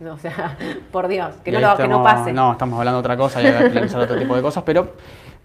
no, 0.00 0.14
o 0.14 0.18
sea, 0.18 0.58
por 0.90 1.06
Dios, 1.06 1.36
que, 1.44 1.52
no, 1.52 1.60
lo, 1.60 1.76
que 1.76 1.86
no 1.86 2.02
pase. 2.02 2.32
No, 2.32 2.52
estamos 2.52 2.76
hablando 2.76 2.98
de 2.98 3.06
otra 3.06 3.16
cosa 3.16 3.40
y 3.40 3.46
hay 3.46 3.70
que 3.70 3.78
pensar 3.80 4.00
otro 4.00 4.18
tipo 4.18 4.34
de 4.34 4.42
cosas, 4.42 4.64
pero 4.64 4.94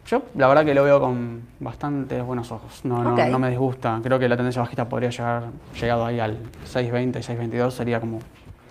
yo 0.08 0.24
la 0.34 0.48
verdad 0.48 0.66
que 0.66 0.74
lo 0.74 0.84
veo 0.84 1.00
con 1.00 1.44
bastantes 1.60 2.24
buenos 2.24 2.52
ojos. 2.52 2.84
No, 2.84 3.04
no, 3.04 3.16
no 3.16 3.38
me 3.38 3.52
disgusta. 3.52 4.00
Creo 4.02 4.18
que 4.18 4.28
la 4.28 4.36
tendencia 4.36 4.64
bajista 4.64 4.90
podría 4.90 5.12
llegar 5.12 5.44
llegado 5.80 6.08
ahí 6.08 6.20
al 6.20 6.40
6.20, 6.66 7.22
6.22, 7.22 7.70
sería 7.70 8.00
como... 8.00 8.18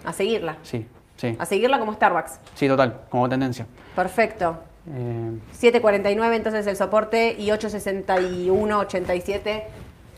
A 0.04 0.12
seguirla. 0.12 0.56
Sí, 0.62 0.88
sí. 1.14 1.36
A 1.38 1.46
seguirla 1.46 1.78
como 1.78 1.92
Starbucks. 1.92 2.40
Sí, 2.56 2.66
total, 2.66 3.02
como 3.10 3.28
tendencia. 3.28 3.64
Perfecto. 3.94 4.58
7.49 4.88 6.34
entonces 6.34 6.66
el 6.66 6.76
soporte 6.76 7.36
y 7.38 7.48
8.61, 7.48 9.64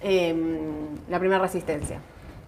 em, 0.03 0.59
la 1.09 1.19
primera 1.19 1.41
resistencia. 1.41 1.99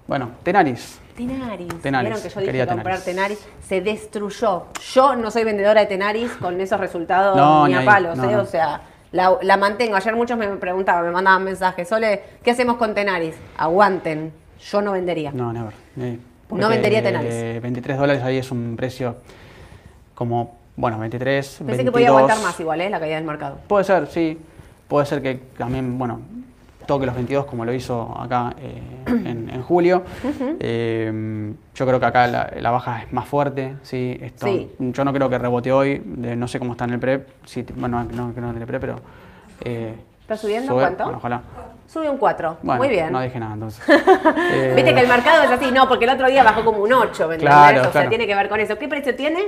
Bueno, 0.07 0.31
Tenaris. 0.43 0.99
Tenaris. 1.17 1.69
Vieron 1.83 2.23
que 2.23 2.29
yo 2.29 2.41
dije 2.41 2.67
comprar 2.67 3.01
Tenaris. 3.01 3.39
Se 3.67 3.81
destruyó. 3.81 4.67
Yo 4.93 5.17
no 5.17 5.31
soy 5.31 5.45
vendedora 5.45 5.81
de 5.81 5.87
Tenaris 5.87 6.33
con 6.33 6.61
esos 6.61 6.81
resultados 6.81 7.69
ni, 7.69 7.75
a 7.75 7.85
palos, 7.85 8.19
¿eh? 8.19 8.37
O 8.37 8.47
sea, 8.47 8.83
la, 9.13 9.57
mantengo. 9.57 9.97
Ayer 9.97 10.17
muchos 10.17 10.39
me 10.39 10.49
preguntaban, 10.57 11.05
me 11.05 11.11
mandaban 11.11 11.45
mensajes. 11.45 11.89
Sole, 11.89 12.23
¿qué 12.43 12.51
hacemos 12.51 12.77
con 12.77 12.95
Tenaris? 12.95 13.35
Aguanten. 13.57 14.33
Yo 14.61 14.81
no 14.81 14.93
vendería. 14.93 15.33
No, 15.33 15.53
never. 15.53 15.73
no 16.51 16.69
vendería 16.69 17.03
Tenaris. 17.03 17.63
23 17.63 17.99
dólares 17.99 18.23
ahí 18.23 18.39
es 18.39 18.51
un 18.51 18.77
precio 18.77 19.17
como 20.15 20.62
bueno, 20.77 20.99
23, 20.99 21.63
Pensé 21.67 21.85
que 21.85 21.93
podía 21.93 22.09
aguantar 22.09 22.41
más 22.43 22.59
igual, 22.59 22.81
¿eh? 22.81 22.91
La 22.91 22.99
caída 22.99 23.17
del 23.17 23.25
mercado. 23.25 23.59
Puede 23.67 23.85
ser, 23.85 24.07
sí. 24.07 24.39
Puede 24.89 25.07
ser 25.07 25.23
que 25.23 25.41
también, 25.57 25.99
bueno, 25.99 26.21
toque 26.87 27.07
los 27.07 27.15
22 27.15 27.47
como 27.47 27.65
lo 27.65 27.73
hizo 27.73 28.15
acá 28.19 28.55
eh, 28.59 28.83
en, 29.07 29.63
julio. 29.63 30.03
Eh, 30.61 31.53
yo 31.75 31.87
creo 31.87 32.01
que 32.01 32.07
acá 32.07 32.27
la, 32.27 32.71
baja 32.71 33.03
es 33.03 33.13
más 33.13 33.27
fuerte, 33.27 33.77
¿sí? 33.83 34.19
Esto, 34.21 34.47
Yo 34.79 35.05
no 35.05 35.13
creo 35.13 35.29
que 35.29 35.39
rebote 35.39 35.73
hoy, 35.73 36.03
no 36.05 36.49
sé 36.49 36.59
cómo 36.59 36.73
está 36.73 36.85
en 36.85 36.93
el 36.93 36.99
pre, 36.99 37.25
bueno, 37.77 38.05
no, 38.05 38.35
que 38.35 38.41
no 38.41 38.51
en 38.51 38.59
el 38.59 38.67
pre, 38.67 38.81
pero... 38.81 39.01
Eh, 39.65 39.95
¿Está 40.23 40.37
subiendo 40.37 40.75
cuánto? 40.75 41.05
Bueno, 41.05 41.19
ojalá. 41.19 41.43
Sube 41.87 42.09
un 42.09 42.17
4. 42.17 42.59
Muy 42.63 42.89
bien. 42.89 43.13
No 43.13 43.21
dije 43.21 43.39
nada 43.39 43.55
entonces. 43.55 43.85
Viste 44.77 44.95
que 44.95 45.01
el 45.01 45.09
mercado 45.09 45.43
es 45.43 45.51
así, 45.51 45.71
no, 45.73 45.89
porque 45.89 46.05
el 46.05 46.11
otro 46.11 46.29
día 46.29 46.43
bajó 46.43 46.65
como 46.65 46.79
un 46.79 46.93
8, 46.93 47.29
¿me 47.29 47.37
claro, 47.37 47.89
O 47.89 47.93
sea, 47.93 48.09
tiene 48.09 48.27
que 48.27 48.35
ver 48.35 48.49
con 48.49 48.61
eso. 48.61 48.79
¿Qué 48.79 48.89
precio 48.89 49.15
tiene? 49.15 49.41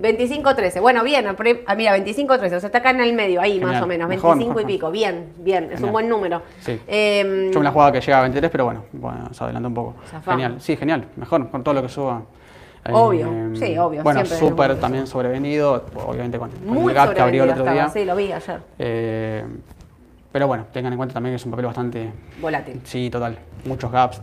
25-13. 0.00 0.80
Bueno, 0.80 1.04
bien, 1.04 1.26
ah, 1.26 1.74
mira, 1.74 1.96
25-13, 1.98 2.56
o 2.56 2.60
sea, 2.60 2.66
está 2.66 2.78
acá 2.78 2.90
en 2.90 3.00
el 3.00 3.12
medio, 3.12 3.40
ahí 3.40 3.60
más 3.60 3.82
o 3.82 3.86
menos, 3.86 4.08
25 4.08 4.60
y 4.60 4.64
pico. 4.64 4.90
Bien, 4.90 5.32
bien, 5.38 5.70
es 5.72 5.80
un 5.80 5.92
buen 5.92 6.08
número. 6.08 6.42
Sí. 6.60 6.80
Em, 6.86 7.50
Yo 7.50 7.58
me 7.58 7.64
la 7.64 7.72
jugaba 7.72 7.92
que 7.92 8.00
llega 8.00 8.18
a 8.18 8.22
23, 8.22 8.50
pero 8.50 8.64
bueno, 8.64 8.84
bueno 8.92 9.32
se 9.32 9.44
adelanta 9.44 9.68
un 9.68 9.74
poco. 9.74 9.94
Genial, 10.24 10.56
sí, 10.60 10.76
genial, 10.76 11.06
mejor, 11.16 11.50
con 11.50 11.62
todo 11.62 11.74
lo 11.74 11.82
que 11.82 11.88
suba. 11.88 12.22
Obvio, 12.90 13.26
em, 13.26 13.54
sí, 13.54 13.76
obvio. 13.78 14.02
Bueno, 14.02 14.24
súper 14.24 14.80
también 14.80 15.06
sobrevenido, 15.06 15.84
obviamente 16.06 16.38
con, 16.38 16.50
el 16.50 16.94
gap 16.94 17.14
que 17.14 17.20
abrió 17.20 17.44
el 17.44 17.50
otro 17.50 17.70
día. 17.70 17.88
Sí, 17.90 18.04
lo 18.04 18.16
vi 18.16 18.32
ayer. 18.32 18.60
Eh, 18.78 19.44
pero 20.32 20.46
bueno, 20.46 20.66
tengan 20.72 20.92
en 20.94 20.96
cuenta 20.96 21.12
también 21.12 21.32
que 21.32 21.36
es 21.36 21.44
un 21.44 21.50
papel 21.50 21.66
bastante... 21.66 22.10
Volátil. 22.40 22.80
Sí, 22.84 23.10
total. 23.10 23.38
Muchos 23.66 23.92
gaps. 23.92 24.22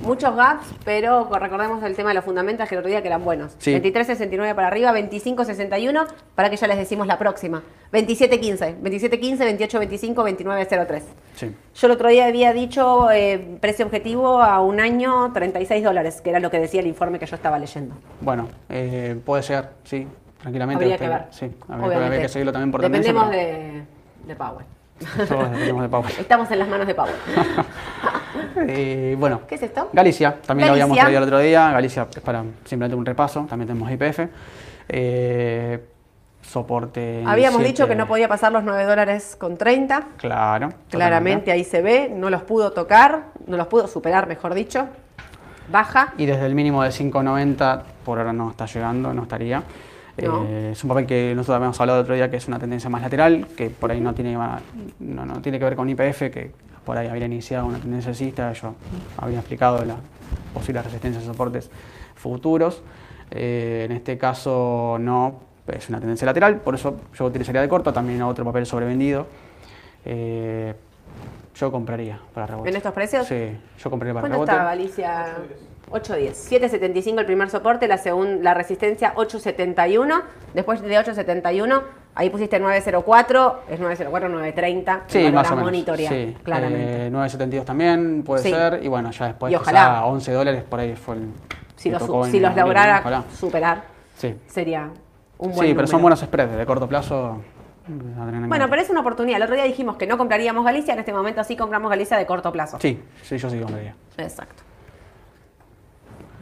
Muchos 0.00 0.34
gaps, 0.34 0.66
pero 0.82 1.28
recordemos 1.30 1.82
el 1.84 1.94
tema 1.94 2.08
de 2.08 2.14
los 2.14 2.24
fundamentos 2.24 2.66
que 2.66 2.74
el 2.74 2.78
otro 2.78 2.88
día 2.88 3.02
que 3.02 3.08
eran 3.08 3.22
buenos. 3.22 3.54
Sí. 3.58 3.72
23.69 3.72 4.54
para 4.54 4.68
arriba, 4.68 4.92
25.61, 4.92 6.06
para 6.34 6.48
que 6.48 6.56
ya 6.56 6.66
les 6.66 6.78
decimos 6.78 7.06
la 7.06 7.18
próxima. 7.18 7.62
27.15, 7.92 8.80
27.15, 8.80 9.58
28.25, 9.58 10.14
29.03. 10.14 11.02
Sí. 11.36 11.54
Yo 11.74 11.86
el 11.86 11.92
otro 11.92 12.08
día 12.08 12.26
había 12.26 12.54
dicho 12.54 13.10
eh, 13.10 13.58
precio 13.60 13.84
objetivo 13.84 14.42
a 14.42 14.60
un 14.62 14.80
año 14.80 15.32
36 15.34 15.84
dólares, 15.84 16.22
que 16.22 16.30
era 16.30 16.40
lo 16.40 16.50
que 16.50 16.58
decía 16.58 16.80
el 16.80 16.86
informe 16.86 17.18
que 17.18 17.26
yo 17.26 17.36
estaba 17.36 17.58
leyendo. 17.58 17.94
Bueno, 18.22 18.48
eh, 18.70 19.20
puede 19.24 19.42
ser, 19.42 19.68
sí, 19.84 20.08
tranquilamente. 20.40 20.82
Habría 20.82 20.98
que 20.98 21.08
ver. 21.08 21.24
Sí, 21.30 21.50
habría, 21.68 22.22
que 22.22 22.28
seguirlo 22.28 22.52
también 22.52 22.72
por 22.72 22.80
Dependemos 22.80 23.30
de, 23.30 23.82
de 24.26 24.34
Power. 24.34 24.81
Todos 25.28 25.50
dependemos 25.50 25.82
de 25.82 25.88
Power. 25.88 26.12
Estamos 26.18 26.50
en 26.50 26.58
las 26.58 26.68
manos 26.68 26.86
de 26.86 26.94
Power. 26.94 27.14
eh, 28.68 29.16
bueno. 29.18 29.42
¿Qué 29.46 29.56
es 29.56 29.62
esto? 29.62 29.90
Galicia, 29.92 30.36
también 30.46 30.68
lo 30.68 30.72
habíamos 30.72 30.98
traído 30.98 31.18
el 31.18 31.24
otro 31.24 31.38
día. 31.38 31.70
Galicia 31.70 32.06
es 32.14 32.20
para 32.20 32.44
simplemente 32.64 32.96
un 32.96 33.06
repaso. 33.06 33.46
También 33.48 33.68
tenemos 33.68 33.90
IPF. 33.90 34.28
Eh, 34.88 35.80
soporte. 36.42 37.22
Habíamos 37.26 37.62
dicho 37.62 37.86
que 37.86 37.94
no 37.94 38.06
podía 38.06 38.28
pasar 38.28 38.52
los 38.52 38.64
9 38.64 38.84
dólares 38.84 39.36
con 39.38 39.56
30. 39.56 40.08
Claro. 40.18 40.70
Claramente 40.90 41.52
ahí 41.52 41.64
se 41.64 41.82
ve. 41.82 42.10
No 42.14 42.30
los 42.30 42.42
pudo 42.42 42.72
tocar, 42.72 43.26
no 43.46 43.56
los 43.56 43.66
pudo 43.68 43.86
superar, 43.86 44.26
mejor 44.26 44.54
dicho. 44.54 44.88
Baja. 45.70 46.12
Y 46.18 46.26
desde 46.26 46.46
el 46.46 46.54
mínimo 46.54 46.82
de 46.82 46.90
5.90 46.90 47.82
por 48.04 48.18
ahora 48.18 48.32
no 48.32 48.50
está 48.50 48.66
llegando, 48.66 49.14
no 49.14 49.22
estaría. 49.22 49.62
Eh, 50.16 50.70
es 50.72 50.84
un 50.84 50.88
papel 50.88 51.06
que 51.06 51.32
nosotros 51.34 51.56
habíamos 51.56 51.80
hablado 51.80 52.00
el 52.00 52.02
otro 52.02 52.14
día 52.14 52.30
que 52.30 52.36
es 52.36 52.46
una 52.48 52.58
tendencia 52.58 52.90
más 52.90 53.02
lateral, 53.02 53.46
que 53.56 53.70
por 53.70 53.90
ahí 53.90 54.00
no 54.00 54.14
tiene, 54.14 54.34
no, 54.34 55.26
no 55.26 55.40
tiene 55.40 55.58
que 55.58 55.64
ver 55.64 55.76
con 55.76 55.88
IPF, 55.88 56.30
que 56.30 56.50
por 56.84 56.98
ahí 56.98 57.08
habría 57.08 57.26
iniciado 57.26 57.66
una 57.66 57.78
tendencia 57.78 58.10
alcista, 58.10 58.52
yo 58.52 58.74
había 59.16 59.38
explicado 59.38 59.84
las 59.84 59.96
posibles 60.52 60.84
resistencias 60.84 61.24
y 61.24 61.26
soportes 61.26 61.70
futuros. 62.14 62.82
Eh, 63.30 63.86
en 63.86 63.92
este 63.92 64.18
caso 64.18 64.98
no, 65.00 65.40
es 65.66 65.88
una 65.88 65.98
tendencia 65.98 66.26
lateral, 66.26 66.56
por 66.60 66.74
eso 66.74 67.00
yo 67.14 67.24
utilizaría 67.24 67.62
de 67.62 67.68
corto, 67.68 67.92
también 67.92 68.20
otro 68.22 68.44
papel 68.44 68.66
sobrevendido. 68.66 69.26
Eh, 70.04 70.74
yo 71.54 71.70
compraría 71.70 72.20
para 72.34 72.46
rebote. 72.46 72.70
¿En 72.70 72.76
estos 72.76 72.92
precios? 72.92 73.26
Sí, 73.26 73.56
yo 73.78 73.90
compraría 73.90 74.14
para 74.14 74.28
rebote. 74.28 74.46
¿Cuánto 74.46 74.52
está 74.52 74.70
Alicia? 74.70 75.36
8.10. 75.90 76.60
7.75 76.60 77.18
el 77.18 77.26
primer 77.26 77.50
soporte, 77.50 77.86
la, 77.86 77.98
segunda, 77.98 78.42
la 78.42 78.54
resistencia 78.54 79.14
8.71. 79.14 80.22
Después 80.54 80.80
de 80.80 80.96
8.71, 80.96 81.82
ahí 82.14 82.30
pusiste 82.30 82.60
9.04, 82.60 83.54
es 83.68 83.80
9.04, 83.80 84.10
9.30. 84.10 85.00
Sí, 85.06 85.30
más 85.32 85.50
o 85.50 85.56
menos. 85.56 86.08
sí. 86.08 86.36
claramente. 86.42 87.06
Eh, 87.06 87.10
9.72 87.12 87.64
también 87.64 88.22
puede 88.22 88.42
ser. 88.42 88.80
Y 88.82 88.88
bueno, 88.88 89.10
ya 89.10 89.26
después 89.26 89.54
a 89.54 90.06
11 90.06 90.32
dólares 90.32 90.64
por 90.68 90.80
ahí 90.80 90.96
fue 90.96 91.16
el. 91.16 91.28
Si, 91.76 91.90
los, 91.90 92.02
si 92.30 92.38
los 92.38 92.54
lograra 92.54 93.24
superar, 93.36 93.82
sí. 94.16 94.36
sería 94.46 94.90
un 95.38 95.52
buen 95.52 95.68
Sí, 95.68 95.74
pero 95.74 95.86
son 95.88 96.00
buenos 96.00 96.20
spreads 96.20 96.56
de 96.56 96.64
corto 96.64 96.88
plazo. 96.88 97.40
Bueno, 97.86 98.70
pero 98.70 98.80
es 98.80 98.90
una 98.90 99.00
oportunidad. 99.00 99.38
El 99.38 99.42
otro 99.42 99.56
día 99.56 99.64
dijimos 99.64 99.96
que 99.96 100.06
no 100.06 100.16
compraríamos 100.16 100.64
Galicia, 100.64 100.94
en 100.94 101.00
este 101.00 101.12
momento 101.12 101.42
sí 101.42 101.56
compramos 101.56 101.90
Galicia 101.90 102.16
de 102.16 102.26
corto 102.26 102.52
plazo. 102.52 102.78
Sí, 102.80 103.02
sí, 103.22 103.38
yo 103.38 103.50
sí 103.50 103.58
compraría. 103.58 103.96
Exacto. 104.16 104.62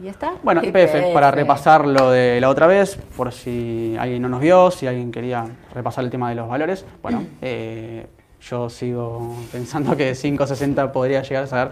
¿Y 0.01 0.07
está? 0.07 0.33
Bueno, 0.41 0.61
IPF, 0.63 1.13
para 1.13 1.29
repasar 1.29 1.85
lo 1.85 2.09
de 2.09 2.41
la 2.41 2.49
otra 2.49 2.65
vez, 2.65 2.97
por 3.15 3.31
si 3.31 3.95
alguien 3.99 4.21
no 4.21 4.29
nos 4.29 4.41
vio, 4.41 4.71
si 4.71 4.87
alguien 4.87 5.11
quería 5.11 5.45
repasar 5.73 6.03
el 6.03 6.09
tema 6.09 6.29
de 6.29 6.35
los 6.35 6.49
valores. 6.49 6.85
Bueno, 7.03 7.23
eh, 7.41 8.07
yo 8.41 8.69
sigo 8.69 9.35
pensando 9.51 9.95
que 9.95 10.13
5.60 10.13 10.91
podría 10.91 11.21
llegar 11.21 11.43
a 11.43 11.47
ser 11.47 11.71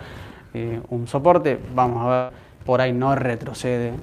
eh, 0.54 0.80
un 0.90 1.08
soporte. 1.08 1.58
Vamos 1.74 2.06
a 2.06 2.10
ver, 2.10 2.34
por 2.66 2.82
ahí 2.82 2.94
no 2.94 3.16
retrocede. 3.16 3.94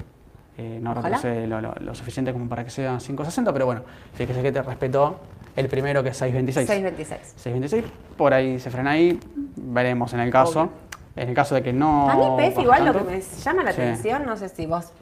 Eh, 0.59 0.79
no 0.83 0.93
retrocede 0.95 1.47
lo, 1.47 1.95
suficiente 1.95 2.33
como 2.33 2.49
para 2.49 2.65
que 2.65 2.71
sea 2.71 2.97
5.60, 2.97 3.53
pero 3.53 3.67
bueno, 3.67 3.83
fíjese 4.15 4.43
que 4.43 4.51
te 4.51 4.63
respetó 4.63 5.21
el 5.55 5.69
primero 5.69 6.03
que 6.03 6.09
es 6.09 6.21
6.26. 6.21 6.67
6.26. 6.67 7.19
6.26, 7.45 7.85
por 8.17 8.35
ahí 8.35 8.59
se 8.59 8.71
frena 8.71 8.93
ahí, 8.93 9.21
veremos 9.55 10.13
en 10.15 10.21
el 10.21 10.31
caso. 10.31 10.71
En 11.17 11.31
el 11.31 11.35
caso 11.35 11.55
de 11.55 11.63
que 11.63 11.73
no. 11.73 12.11
A 12.11 12.15
mí 12.15 12.45
PF 12.51 12.61
igual 12.61 12.85
lo 12.85 12.93
que 12.93 13.01
me 13.01 13.21
llama 13.21 13.65
la 13.65 13.71
atención, 13.71 14.27
no 14.27 14.37
sé 14.37 14.49
si 14.51 14.67
vos 14.67 14.93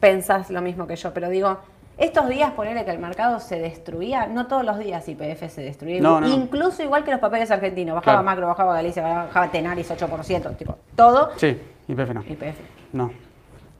pensás 0.00 0.50
lo 0.50 0.62
mismo 0.62 0.86
que 0.86 0.96
yo, 0.96 1.12
pero 1.12 1.28
digo, 1.28 1.58
estos 1.98 2.28
días 2.28 2.52
ponerle 2.52 2.84
que 2.84 2.90
el 2.90 2.98
mercado 2.98 3.38
se 3.40 3.58
destruía, 3.58 4.26
no 4.26 4.46
todos 4.46 4.64
los 4.64 4.78
días 4.78 5.06
IPF 5.08 5.50
se 5.50 5.62
destruía, 5.62 6.00
incluso 6.26 6.82
igual 6.82 7.04
que 7.04 7.10
los 7.10 7.20
papeles 7.20 7.50
argentinos, 7.50 7.96
bajaba 7.96 8.22
Macro, 8.22 8.46
bajaba 8.46 8.72
Galicia, 8.74 9.02
bajaba 9.02 9.50
Tenaris 9.50 9.90
8%, 9.90 10.56
tipo, 10.56 10.76
todo. 10.96 11.30
Sí, 11.36 11.60
IPF 11.88 12.14
no. 12.14 12.22
IPF. 12.22 12.58
No. 12.92 13.10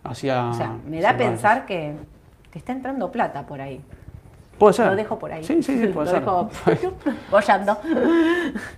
Hacía. 0.05 0.49
O 0.49 0.55
sea, 0.55 0.77
me 0.87 1.01
da 1.01 1.11
a 1.11 1.17
pensar 1.17 1.65
que, 1.65 1.95
que 2.51 2.59
está 2.59 2.73
entrando 2.73 3.11
plata 3.11 3.47
por 3.47 3.61
ahí. 3.61 3.81
Puede 4.59 4.75
ser. 4.75 4.87
Lo 4.87 4.97
dejo 4.97 5.19
por 5.19 5.33
ahí. 5.33 5.45
Sí, 5.45 5.63
sí, 5.63 5.79
sí 5.79 5.87
puede 5.89 6.09
ser. 6.11 6.23
Lo 6.23 6.49
dejo 6.67 6.93
bollando. 7.31 7.79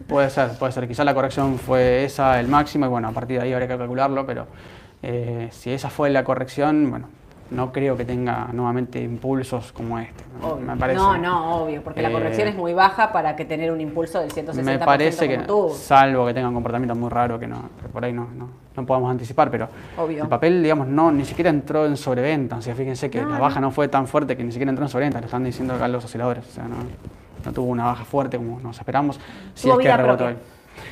puede 0.06 0.30
ser, 0.30 0.50
puede 0.58 0.72
ser. 0.72 0.86
Quizá 0.86 1.04
la 1.04 1.14
corrección 1.14 1.58
fue 1.58 2.04
esa, 2.04 2.38
el 2.38 2.48
máximo, 2.48 2.86
y 2.86 2.88
bueno, 2.88 3.08
a 3.08 3.12
partir 3.12 3.38
de 3.38 3.44
ahí 3.44 3.52
habría 3.52 3.68
que 3.68 3.78
calcularlo, 3.78 4.26
pero 4.26 4.46
eh, 5.02 5.48
si 5.50 5.72
esa 5.72 5.88
fue 5.90 6.10
la 6.10 6.24
corrección, 6.24 6.90
bueno, 6.90 7.08
no 7.50 7.72
creo 7.72 7.96
que 7.96 8.04
tenga 8.04 8.48
nuevamente 8.52 9.02
impulsos 9.02 9.72
como 9.72 9.98
este. 9.98 10.24
Me 10.64 10.76
parece. 10.76 10.98
No, 10.98 11.18
no, 11.18 11.56
obvio, 11.56 11.82
porque 11.82 12.00
la 12.00 12.12
corrección 12.12 12.46
eh, 12.46 12.50
es 12.52 12.56
muy 12.56 12.72
baja 12.72 13.12
para 13.12 13.34
que 13.34 13.44
tener 13.44 13.72
un 13.72 13.80
impulso 13.80 14.20
del 14.20 14.30
160%. 14.30 14.62
Me 14.62 14.78
parece 14.78 15.28
que, 15.28 15.40
salvo 15.74 16.26
que 16.26 16.34
tenga 16.34 16.48
un 16.48 16.54
comportamiento 16.54 16.94
muy 16.94 17.10
raro 17.10 17.38
que, 17.38 17.46
no, 17.46 17.68
por 17.92 18.04
ahí 18.04 18.12
no, 18.12 18.28
no, 18.74 18.86
podamos 18.86 19.10
anticipar, 19.10 19.50
pero 19.50 19.68
el 20.08 20.28
papel, 20.28 20.62
digamos, 20.62 20.86
no 20.86 21.12
ni 21.12 21.24
siquiera 21.24 21.50
entró 21.50 21.84
en 21.86 21.96
sobreventa. 21.96 22.56
O 22.56 22.62
sea, 22.62 22.74
fíjense 22.74 23.10
que 23.10 23.20
la 23.20 23.38
baja 23.38 23.60
no 23.60 23.70
fue 23.70 23.88
tan 23.88 24.06
fuerte 24.06 24.36
que 24.36 24.44
ni 24.44 24.52
siquiera 24.52 24.70
entró 24.70 24.84
en 24.84 24.88
sobreventa, 24.88 25.20
lo 25.20 25.26
están 25.26 25.44
diciendo 25.44 25.74
acá 25.74 25.88
los 25.88 26.04
osciladores. 26.04 26.46
O 26.46 26.50
sea, 26.50 26.64
no, 26.66 27.52
tuvo 27.52 27.66
una 27.70 27.84
baja 27.84 28.04
fuerte 28.04 28.36
como 28.36 28.60
nos 28.60 28.78
esperamos. 28.78 29.20
Si 29.54 29.68
es 29.68 29.76
que 29.76 29.96
rebotó. 29.96 30.28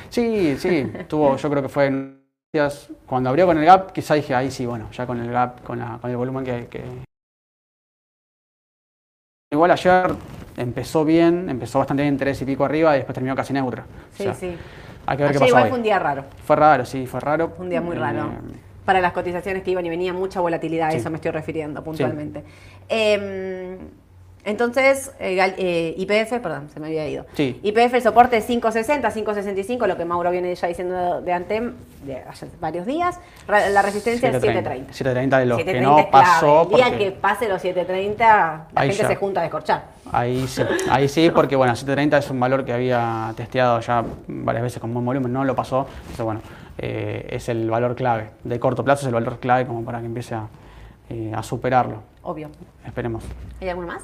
Sí, 0.09 0.55
sí, 0.57 0.91
tuvo, 1.07 1.37
yo 1.37 1.49
creo 1.49 1.63
que 1.63 1.69
fue 1.69 1.87
en 1.87 2.18
cuando 3.05 3.29
abrió 3.29 3.45
con 3.45 3.57
el 3.59 3.65
gap, 3.65 3.91
quizá 3.91 4.15
dije, 4.15 4.33
ahí 4.33 4.49
sí, 4.49 4.65
bueno, 4.65 4.89
ya 4.91 5.05
con 5.05 5.19
el 5.19 5.31
gap, 5.31 5.61
con, 5.63 5.79
el 5.81 6.17
volumen 6.17 6.43
que, 6.43 7.07
Igual 9.51 9.71
ayer 9.71 10.11
empezó 10.57 11.05
bien, 11.05 11.49
empezó 11.49 11.79
bastante 11.79 12.03
bien, 12.03 12.17
tres 12.17 12.41
y 12.41 12.45
pico 12.45 12.65
arriba 12.65 12.95
y 12.95 12.99
después 12.99 13.13
terminó 13.13 13.35
casi 13.35 13.53
neutra. 13.53 13.85
Sí, 14.13 14.27
sí. 14.35 14.55
Hay 15.05 15.17
que 15.17 15.23
ver 15.23 15.31
qué 15.31 15.39
pasó 15.39 15.49
igual 15.49 15.69
fue 15.69 15.77
un 15.77 15.83
día 15.83 15.97
raro. 15.97 16.25
Fue 16.43 16.55
raro, 16.55 16.85
sí, 16.85 17.07
fue 17.07 17.19
raro. 17.19 17.53
Un 17.57 17.69
día 17.69 17.81
muy 17.81 17.95
raro. 17.95 18.27
Eh, 18.27 18.57
Para 18.85 19.01
las 19.01 19.11
cotizaciones 19.11 19.63
que 19.63 19.71
iban 19.71 19.85
y 19.85 19.89
venían, 19.89 20.15
mucha 20.15 20.39
volatilidad, 20.39 20.89
a 20.89 20.93
eso 20.93 21.09
me 21.09 21.15
estoy 21.15 21.31
refiriendo 21.31 21.83
puntualmente. 21.83 22.43
Em, 22.87 23.77
entonces, 24.45 25.11
eh, 25.19 25.37
eh, 25.57 25.93
IPF, 25.97 26.39
perdón, 26.39 26.69
se 26.73 26.79
me 26.79 26.87
había 26.87 27.07
ido. 27.07 27.25
Sí. 27.33 27.59
IPF, 27.61 27.93
el 27.95 28.01
soporte 28.01 28.37
es 28.37 28.45
560, 28.45 29.11
565, 29.11 29.85
lo 29.85 29.97
que 29.97 30.05
Mauro 30.05 30.31
viene 30.31 30.55
ya 30.55 30.67
diciendo 30.67 31.21
de 31.21 31.33
Antem 31.33 31.73
de 32.03 32.21
hace 32.21 32.47
varios 32.61 32.85
días. 32.85 33.19
La 33.47 33.81
resistencia 33.81 34.29
es 34.29 34.35
730. 34.35 34.93
730 34.93 35.39
de 35.39 35.45
los 35.45 35.63
que 35.63 35.81
no 35.81 36.09
pasó. 36.09 36.69
El 36.71 36.75
día 36.77 36.97
que 36.97 37.11
pase 37.11 37.49
los 37.49 37.61
730, 37.61 38.67
la 38.73 38.81
gente 38.81 39.05
se 39.05 39.15
junta 39.17 39.41
a 39.41 39.43
descorchar. 39.43 39.83
Ahí 40.11 40.47
sí, 40.47 40.63
ahí 40.89 41.07
sí, 41.07 41.29
porque 41.29 41.55
bueno, 41.55 41.75
730 41.75 42.17
es 42.17 42.29
un 42.31 42.39
valor 42.39 42.63
que 42.65 42.73
había 42.73 43.33
testeado 43.35 43.79
ya 43.81 44.03
varias 44.27 44.63
veces 44.63 44.79
con 44.79 44.93
buen 44.93 45.05
volumen, 45.05 45.31
no 45.33 45.43
lo 45.43 45.53
pasó. 45.53 45.85
Entonces, 45.99 46.25
bueno, 46.25 46.41
eh, 46.77 47.27
es 47.29 47.49
el 47.49 47.69
valor 47.69 47.93
clave. 47.95 48.29
De 48.43 48.59
corto 48.59 48.83
plazo 48.85 49.01
es 49.01 49.07
el 49.07 49.13
valor 49.13 49.37
clave 49.39 49.67
como 49.67 49.83
para 49.83 49.99
que 49.99 50.05
empiece 50.05 50.33
a, 50.33 50.47
a 51.35 51.43
superarlo. 51.43 52.03
Obvio. 52.23 52.49
Esperemos. 52.85 53.23
¿Hay 53.61 53.69
alguno 53.69 53.87
más? 53.89 54.03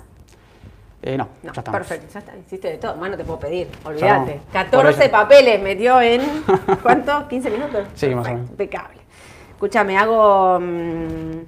Eh, 1.06 1.18
no, 1.20 1.30
ya 1.44 1.52
está. 1.52 1.72
Perfecto, 1.72 2.08
ya 2.12 2.20
está. 2.20 2.36
Hiciste 2.36 2.68
de 2.68 2.78
todo. 2.80 2.96
Más 2.96 3.12
no 3.12 3.16
te 3.16 3.24
puedo 3.24 3.40
pedir, 3.40 3.70
olvídate. 3.84 4.42
14 4.52 5.08
papeles 5.10 5.62
metió 5.62 6.02
en. 6.02 6.22
¿Cuánto? 6.82 7.12
¿15 7.30 7.52
minutos? 7.52 7.88
Sí, 7.94 8.10
más 8.16 8.26
o 8.26 8.32
menos. 8.32 8.50
Impecable. 8.50 9.02
Escúchame, 9.52 10.00
hago. 10.00 10.60
Mmm, 10.60 11.44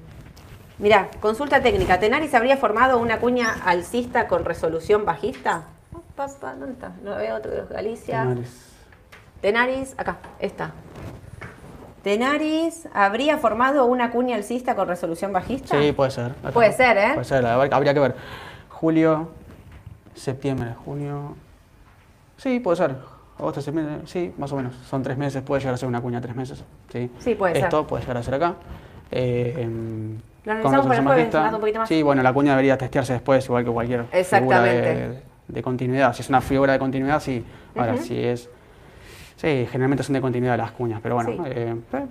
mirá, 0.77 1.09
consulta 1.19 1.59
técnica. 1.59 1.99
¿Tenaris 1.99 2.35
habría 2.35 2.57
formado 2.57 2.99
una 2.99 3.17
cuña 3.17 3.51
alcista 3.65 4.27
con 4.27 4.45
resolución 4.45 5.05
bajista? 5.05 5.63
¿Dónde 6.15 6.73
está? 6.73 6.91
Lo 7.03 7.15
veo 7.15 7.35
otro 7.35 7.49
de 7.51 7.65
Galicia. 7.65 8.21
Tenaris. 8.21 8.75
Tenaris, 9.41 9.95
acá, 9.97 10.17
está. 10.39 10.71
¿Tenaris 12.03 12.87
habría 12.93 13.39
formado 13.39 13.85
una 13.87 14.11
cuña 14.11 14.35
alcista 14.35 14.75
con 14.75 14.87
resolución 14.87 15.33
bajista? 15.33 15.81
Sí, 15.81 15.91
puede 15.93 16.11
ser. 16.11 16.33
Puede 16.53 16.71
ser, 16.73 16.97
¿eh? 16.97 17.11
Puede 17.15 17.25
ser, 17.25 17.45
habría 17.45 17.93
que 17.93 17.99
ver. 17.99 18.15
Julio, 18.69 19.29
septiembre, 20.17 20.73
junio. 20.86 21.36
Sí, 22.38 22.60
puede 22.60 22.77
ser. 22.77 22.95
Agosto, 23.38 23.62
septiembre, 23.62 24.00
sí, 24.06 24.33
más 24.37 24.52
o 24.52 24.56
menos. 24.56 24.75
Son 24.89 25.04
tres 25.04 25.17
meses, 25.17 25.41
puede 25.44 25.62
llegar 25.62 25.75
a 25.75 25.77
ser 25.77 25.87
una 25.87 26.02
cuña 26.02 26.19
tres 26.19 26.35
meses. 26.35 26.63
Sí, 26.91 27.10
sí 27.19 27.35
puede 27.35 27.54
Esto 27.54 27.60
ser. 27.60 27.67
Esto 27.67 27.87
puede 27.87 28.02
llegar 28.02 28.17
a 28.17 28.23
ser 28.23 28.33
acá. 28.33 28.56
Eh, 29.12 29.69
¿Lo 30.44 30.52
analizamos 30.52 30.98
el 30.98 31.04
jueves, 31.04 31.35
un 31.35 31.60
poquito 31.60 31.79
más? 31.79 31.89
Sí, 31.89 32.02
bueno, 32.02 32.23
la 32.23 32.33
cuña 32.33 32.52
debería 32.52 32.77
testearse 32.77 33.13
después, 33.13 33.46
igual 33.46 33.63
que 33.63 33.71
cualquier 33.71 34.06
figura 34.06 34.62
de, 34.63 35.63
continuidad. 35.63 36.13
Si 36.13 36.21
es 36.21 36.29
una 36.29 36.41
figura 36.41 36.73
de 36.73 36.79
continuidad, 36.79 37.21
sí. 37.21 37.46
Ahora, 37.75 37.98
si 37.98 38.23
es 38.23 38.50
Sí, 39.37 39.67
generalmente 39.71 40.04
son 40.04 40.13
de 40.13 40.21
continuidad 40.21 40.58
las 40.58 40.71
cuñas, 40.71 41.00
pero 41.02 41.13
bueno, 41.13 41.46
eh, 41.46 41.75
eh, 41.94 42.06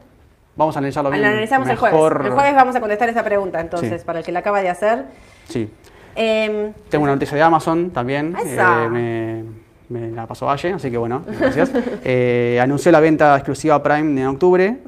vamos 0.54 0.76
a 0.76 0.78
analizarlo 0.78 1.10
bien. 1.10 1.22
Lo 1.22 1.28
analizamos 1.28 1.68
el 1.68 1.76
jueves. 1.76 1.98
El 2.24 2.32
jueves 2.32 2.54
vamos 2.54 2.76
a 2.76 2.80
contestar 2.80 3.08
esa 3.08 3.24
pregunta, 3.24 3.60
entonces, 3.60 4.04
para 4.04 4.20
el 4.20 4.24
que 4.24 4.30
la 4.30 4.38
acaba 4.38 4.62
de 4.62 4.68
hacer. 4.68 5.06
Sí. 5.48 5.68
Em, 6.16 6.72
Tengo 6.88 7.04
una 7.04 7.12
noticia 7.12 7.36
de 7.36 7.42
Amazon 7.42 7.90
también. 7.90 8.34
Eh, 8.44 9.44
me, 9.88 10.10
la 10.10 10.26
pasó 10.26 10.46
Valle, 10.46 10.72
así 10.72 10.90
que 10.90 10.96
bueno, 10.96 11.22
gracias. 11.38 11.70
anunció 12.60 12.90
la 12.90 13.00
venta 13.00 13.36
exclusiva 13.36 13.82
Prime 13.82 14.20
en 14.20 14.26
octubre, 14.26 14.78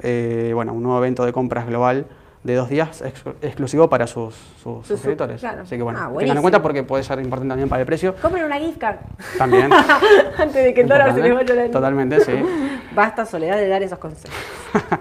bueno, 0.54 0.72
un 0.72 0.82
nuevo 0.82 0.98
evento 0.98 1.24
de 1.24 1.32
compras 1.32 1.66
global 1.66 2.06
de 2.48 2.54
dos 2.54 2.70
días 2.70 3.04
exclusivo 3.42 3.90
para 3.90 4.06
sus, 4.06 4.34
sus, 4.62 4.86
suscriptores. 4.86 5.44
Así 5.44 5.76
que 5.76 5.82
bueno, 5.82 5.98
ah, 6.02 6.10
tengan 6.18 6.38
en 6.38 6.42
cuenta 6.42 6.62
porque 6.62 6.82
puede 6.82 7.02
ser 7.02 7.18
importante 7.18 7.50
también 7.50 7.68
para 7.68 7.80
el 7.80 7.86
precio. 7.86 8.14
Compren 8.22 8.44
una 8.44 8.58
gift 8.58 8.78
card. 8.78 8.96
También. 9.36 9.70
Antes 10.38 10.64
de 10.64 10.72
que 10.72 10.80
el 10.80 10.88
dólar 10.88 11.14
se 11.14 11.20
les 11.20 11.34
vaya 11.34 11.54
la 11.54 11.70
Totalmente, 11.70 12.20
sí. 12.20 12.32
Basta, 12.94 13.26
Soledad, 13.26 13.58
de 13.58 13.68
dar 13.68 13.82
esos 13.82 13.98
consejos. 13.98 14.34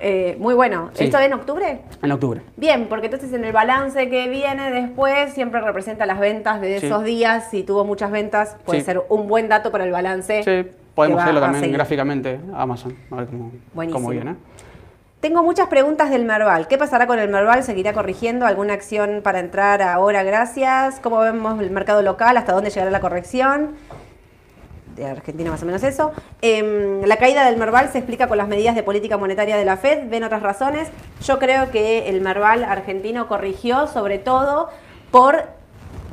Eh, 0.00 0.36
muy 0.38 0.52
bueno. 0.52 0.90
¿Esto 0.98 1.18
es 1.18 1.26
en 1.26 1.32
octubre? 1.32 1.80
En 2.02 2.12
octubre. 2.12 2.42
Bien, 2.56 2.86
porque 2.88 3.06
entonces 3.06 3.32
en 3.32 3.44
el 3.44 3.52
balance 3.52 4.10
que 4.10 4.28
viene 4.28 4.70
después 4.70 5.32
siempre 5.32 5.60
representa 5.62 6.04
las 6.04 6.20
ventas 6.20 6.60
de 6.60 6.76
esos 6.76 7.04
días. 7.04 7.48
Si 7.50 7.62
tuvo 7.62 7.84
muchas 7.84 8.10
ventas, 8.10 8.56
puede 8.66 8.82
ser 8.82 9.02
un 9.08 9.26
buen 9.28 9.48
dato 9.48 9.72
para 9.72 9.84
el 9.84 9.92
balance. 9.92 10.42
Sí, 10.42 10.70
podemos 10.94 11.24
verlo 11.24 11.40
también 11.40 11.72
gráficamente 11.72 12.38
Amazon, 12.54 12.94
a 13.10 13.16
ver 13.16 13.26
cómo, 13.26 13.52
cómo 13.90 14.10
viene. 14.10 14.36
Tengo 15.24 15.42
muchas 15.42 15.68
preguntas 15.68 16.10
del 16.10 16.26
Merval. 16.26 16.68
¿Qué 16.68 16.76
pasará 16.76 17.06
con 17.06 17.18
el 17.18 17.30
Merval? 17.30 17.64
¿Seguirá 17.64 17.94
corrigiendo? 17.94 18.44
¿Alguna 18.44 18.74
acción 18.74 19.22
para 19.22 19.40
entrar 19.40 19.80
ahora? 19.80 20.22
Gracias. 20.22 21.00
¿Cómo 21.00 21.20
vemos 21.20 21.58
el 21.62 21.70
mercado 21.70 22.02
local? 22.02 22.36
¿Hasta 22.36 22.52
dónde 22.52 22.68
llegará 22.68 22.90
la 22.90 23.00
corrección? 23.00 23.70
De 24.94 25.06
Argentina 25.06 25.50
más 25.50 25.62
o 25.62 25.64
menos 25.64 25.82
eso. 25.82 26.12
Em, 26.42 27.00
la 27.06 27.16
caída 27.16 27.46
del 27.46 27.56
Merval 27.56 27.88
se 27.90 27.96
explica 27.96 28.28
con 28.28 28.36
las 28.36 28.48
medidas 28.48 28.74
de 28.74 28.82
política 28.82 29.16
monetaria 29.16 29.56
de 29.56 29.64
la 29.64 29.78
Fed. 29.78 30.10
¿Ven 30.10 30.24
otras 30.24 30.42
razones? 30.42 30.88
Yo 31.22 31.38
creo 31.38 31.70
que 31.70 32.10
el 32.10 32.20
Merval 32.20 32.62
argentino 32.62 33.26
corrigió 33.26 33.86
sobre 33.86 34.18
todo 34.18 34.68
por 35.10 35.46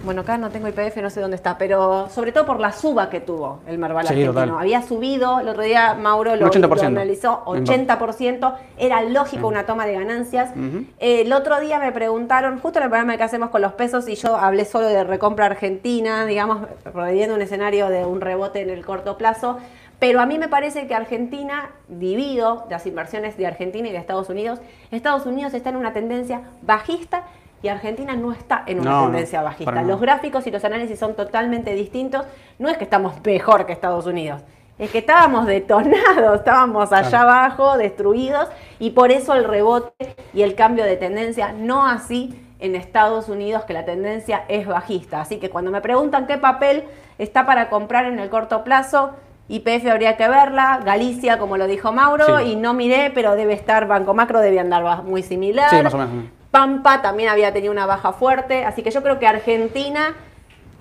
bueno, 0.03 0.21
acá 0.21 0.37
no 0.37 0.49
tengo 0.49 0.67
IPF, 0.67 0.97
no 0.97 1.09
sé 1.09 1.21
dónde 1.21 1.35
está, 1.35 1.57
pero 1.57 2.09
sobre 2.09 2.31
todo 2.31 2.45
por 2.45 2.59
la 2.59 2.71
suba 2.71 3.09
que 3.09 3.19
tuvo 3.19 3.59
el 3.67 3.77
Marval 3.77 4.07
argentino. 4.07 4.59
Había 4.59 4.81
subido, 4.81 5.39
el 5.39 5.47
otro 5.47 5.63
día 5.63 5.93
Mauro 5.93 6.35
lo, 6.35 6.47
analizó, 6.47 7.43
80%, 7.45 8.55
era 8.77 9.01
lógico 9.03 9.47
una 9.47 9.65
toma 9.65 9.85
de 9.85 9.93
ganancias. 9.93 10.51
el 10.99 11.33
otro 11.33 11.59
día 11.59 11.79
me 11.79 11.91
preguntaron, 11.91 12.59
justo 12.59 12.79
en 12.79 12.83
el 12.83 12.89
programa 12.89 13.17
que 13.17 13.23
hacemos 13.23 13.49
con 13.49 13.61
los 13.61 13.73
pesos, 13.73 14.07
y 14.07 14.15
yo 14.15 14.35
hablé 14.35 14.65
solo 14.65 14.87
de 14.87 15.03
recompra 15.03 15.45
argentina, 15.45 16.25
digamos, 16.25 16.67
previendo 16.93 17.35
un 17.35 17.41
escenario 17.41 17.89
de 17.89 18.05
un 18.05 18.21
rebote 18.21 18.61
en 18.61 18.69
el 18.69 18.85
corto 18.85 19.17
plazo. 19.17 19.57
Pero 19.99 20.19
a 20.19 20.25
mí 20.25 20.39
me 20.39 20.47
parece 20.47 20.87
que 20.87 20.95
Argentina, 20.95 21.69
divido 21.87 22.65
las 22.71 22.87
inversiones 22.87 23.37
de 23.37 23.45
Argentina 23.45 23.87
y 23.87 23.91
de 23.91 23.99
Estados 23.99 24.29
Unidos, 24.29 24.59
Estados 24.89 25.27
Unidos 25.27 25.53
está 25.53 25.69
en 25.69 25.75
una 25.75 25.93
tendencia 25.93 26.41
bajista 26.63 27.25
y 27.63 27.67
Argentina 27.67 28.15
no 28.15 28.31
está 28.31 28.63
en 28.65 28.79
una 28.79 29.03
tendencia 29.03 29.41
bajista. 29.41 29.83
Los 29.83 29.99
gráficos 29.99 30.47
y 30.47 30.51
los 30.51 30.63
análisis 30.63 30.97
son 30.97 31.15
totalmente 31.15 31.73
distintos. 31.73 32.25
No 32.59 32.69
es 32.69 32.77
que 32.77 32.83
estamos 32.83 33.13
mejor 33.23 33.65
que 33.65 33.73
Estados 33.73 34.05
Unidos, 34.05 34.41
es 34.79 34.89
que 34.89 34.99
estábamos 34.99 35.45
detonados, 35.45 36.35
estábamos 36.39 36.91
allá 36.91 37.21
abajo, 37.21 37.77
destruidos, 37.77 38.49
y 38.79 38.91
por 38.91 39.11
eso 39.11 39.35
el 39.35 39.43
rebote 39.43 40.15
y 40.33 40.41
el 40.41 40.55
cambio 40.55 40.85
de 40.85 40.97
tendencia, 40.97 41.53
no 41.53 41.85
así 41.85 42.35
en 42.59 42.75
Estados 42.75 43.29
Unidos, 43.29 43.63
que 43.65 43.73
la 43.73 43.85
tendencia 43.85 44.43
es 44.47 44.67
bajista. 44.67 45.21
Así 45.21 45.37
que 45.37 45.49
cuando 45.49 45.71
me 45.71 45.81
preguntan 45.81 46.25
qué 46.27 46.37
papel 46.37 46.83
está 47.19 47.45
para 47.45 47.69
comprar 47.69 48.05
en 48.05 48.19
el 48.19 48.29
corto 48.29 48.63
plazo, 48.63 49.11
IPF 49.49 49.85
habría 49.87 50.17
que 50.17 50.27
verla, 50.27 50.79
Galicia, 50.83 51.37
como 51.37 51.57
lo 51.57 51.67
dijo 51.67 51.91
Mauro, 51.91 52.39
y 52.39 52.55
no 52.55 52.73
miré, 52.73 53.11
pero 53.13 53.35
debe 53.35 53.53
estar, 53.53 53.87
Banco 53.87 54.13
Macro 54.13 54.39
debe 54.39 54.59
andar 54.59 55.03
muy 55.03 55.21
similar. 55.21 55.69
Sí, 55.69 55.81
más 55.83 55.93
o 55.93 55.97
menos. 55.97 56.40
Pampa 56.51 57.01
también 57.01 57.29
había 57.29 57.53
tenido 57.53 57.71
una 57.71 57.85
baja 57.85 58.13
fuerte, 58.13 58.65
así 58.65 58.83
que 58.83 58.91
yo 58.91 59.01
creo 59.01 59.19
que 59.19 59.27
Argentina 59.27 60.15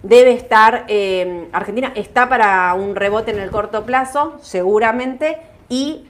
debe 0.02 0.32
estar, 0.32 0.84
eh, 0.88 1.48
Argentina 1.52 1.92
está 1.94 2.28
para 2.28 2.74
un 2.74 2.96
rebote 2.96 3.30
en 3.30 3.38
el 3.38 3.50
corto 3.50 3.84
plazo, 3.84 4.36
seguramente, 4.40 5.38
y 5.68 6.08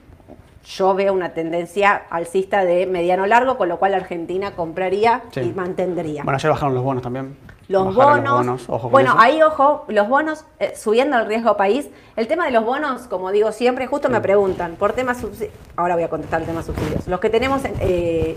yo 0.64 0.94
veo 0.94 1.12
una 1.12 1.30
tendencia 1.30 2.02
alcista 2.10 2.64
de 2.64 2.86
mediano 2.86 3.26
largo, 3.26 3.58
con 3.58 3.68
lo 3.68 3.78
cual 3.78 3.94
Argentina 3.94 4.52
compraría 4.52 5.22
y 5.36 5.52
mantendría. 5.52 6.22
Bueno, 6.22 6.36
ayer 6.36 6.50
bajaron 6.50 6.74
los 6.74 6.84
bonos 6.84 7.02
también. 7.02 7.36
Los 7.70 7.94
bonos, 7.94 8.66
bueno, 8.90 9.14
ahí 9.16 9.40
ojo, 9.42 9.84
los 9.86 10.08
bonos 10.08 10.44
eh, 10.58 10.72
subiendo 10.76 11.16
el 11.20 11.26
riesgo 11.26 11.56
país. 11.56 11.88
El 12.16 12.26
tema 12.26 12.46
de 12.46 12.50
los 12.50 12.64
bonos, 12.64 13.02
como 13.02 13.30
digo 13.30 13.52
siempre, 13.52 13.86
justo 13.86 14.08
me 14.08 14.20
preguntan 14.20 14.74
por 14.74 14.92
temas 14.92 15.18
subsidios. 15.20 15.54
Ahora 15.76 15.94
voy 15.94 16.02
a 16.02 16.10
contestar 16.10 16.40
el 16.40 16.48
tema 16.48 16.64
subsidios. 16.64 17.06
Los 17.06 17.20
que 17.20 17.30
tenemos 17.30 17.64
en, 17.64 17.74
eh, 17.78 18.34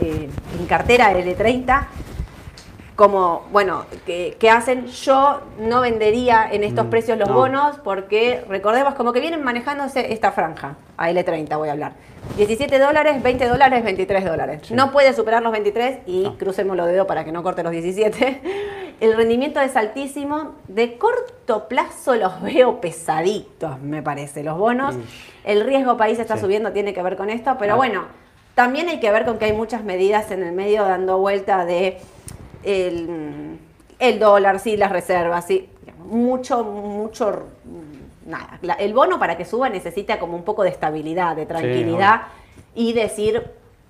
eh, 0.00 0.30
cartera 0.68 1.12
L30, 1.12 1.84
como, 2.96 3.44
bueno, 3.52 3.84
¿qué, 4.06 4.50
hacen? 4.50 4.86
Yo 4.86 5.42
no 5.58 5.82
vendería 5.82 6.48
en 6.50 6.64
estos 6.64 6.86
mm, 6.86 6.90
precios 6.90 7.18
los 7.18 7.28
bonos 7.28 7.76
porque 7.84 8.42
recordemos 8.48 8.94
como 8.94 9.12
que 9.12 9.20
vienen 9.20 9.44
manejándose 9.44 10.14
esta 10.14 10.32
franja, 10.32 10.76
a 10.96 11.10
L30 11.10 11.58
voy 11.58 11.68
a 11.68 11.72
hablar. 11.72 11.92
17 12.38 12.78
dólares, 12.78 13.22
20 13.22 13.48
dólares, 13.48 13.84
23 13.84 14.24
dólares. 14.24 14.70
No 14.70 14.92
puede 14.92 15.12
superar 15.12 15.42
los 15.42 15.52
23 15.52 15.98
y 16.06 16.24
crucemos 16.38 16.74
los 16.76 16.86
dedos 16.86 17.06
para 17.06 17.24
que 17.24 17.32
no 17.32 17.42
corte 17.42 17.62
los 17.62 17.70
17. 17.72 18.40
El 19.00 19.14
rendimiento 19.14 19.60
es 19.60 19.76
altísimo. 19.76 20.54
De 20.66 20.96
corto 20.96 21.68
plazo 21.68 22.14
los 22.16 22.40
veo 22.40 22.80
pesaditos, 22.80 23.78
me 23.80 24.02
parece, 24.02 24.42
los 24.42 24.56
bonos. 24.56 24.96
El 25.44 25.64
riesgo 25.64 25.98
país 25.98 26.18
está 26.18 26.38
subiendo, 26.38 26.72
tiene 26.72 26.94
que 26.94 27.02
ver 27.02 27.16
con 27.16 27.28
esto, 27.28 27.56
pero 27.58 27.76
bueno, 27.76 28.06
también 28.54 28.88
hay 28.88 29.00
que 29.00 29.12
ver 29.12 29.26
con 29.26 29.38
que 29.38 29.44
hay 29.44 29.52
muchas 29.52 29.84
medidas 29.84 30.30
en 30.30 30.42
el 30.42 30.52
medio 30.52 30.82
dando 30.84 31.18
vuelta 31.18 31.66
de 31.66 31.98
el, 32.66 33.58
el 33.98 34.18
dólar, 34.18 34.58
sí, 34.58 34.76
las 34.76 34.92
reservas, 34.92 35.46
sí. 35.46 35.70
Mucho, 36.04 36.62
mucho 36.62 37.44
nada, 38.26 38.58
el 38.78 38.92
bono 38.92 39.18
para 39.18 39.36
que 39.36 39.44
suba 39.44 39.68
necesita 39.68 40.18
como 40.18 40.36
un 40.36 40.42
poco 40.42 40.62
de 40.62 40.70
estabilidad, 40.70 41.36
de 41.36 41.46
tranquilidad 41.46 42.22
y 42.74 42.92
decir, 42.92 43.42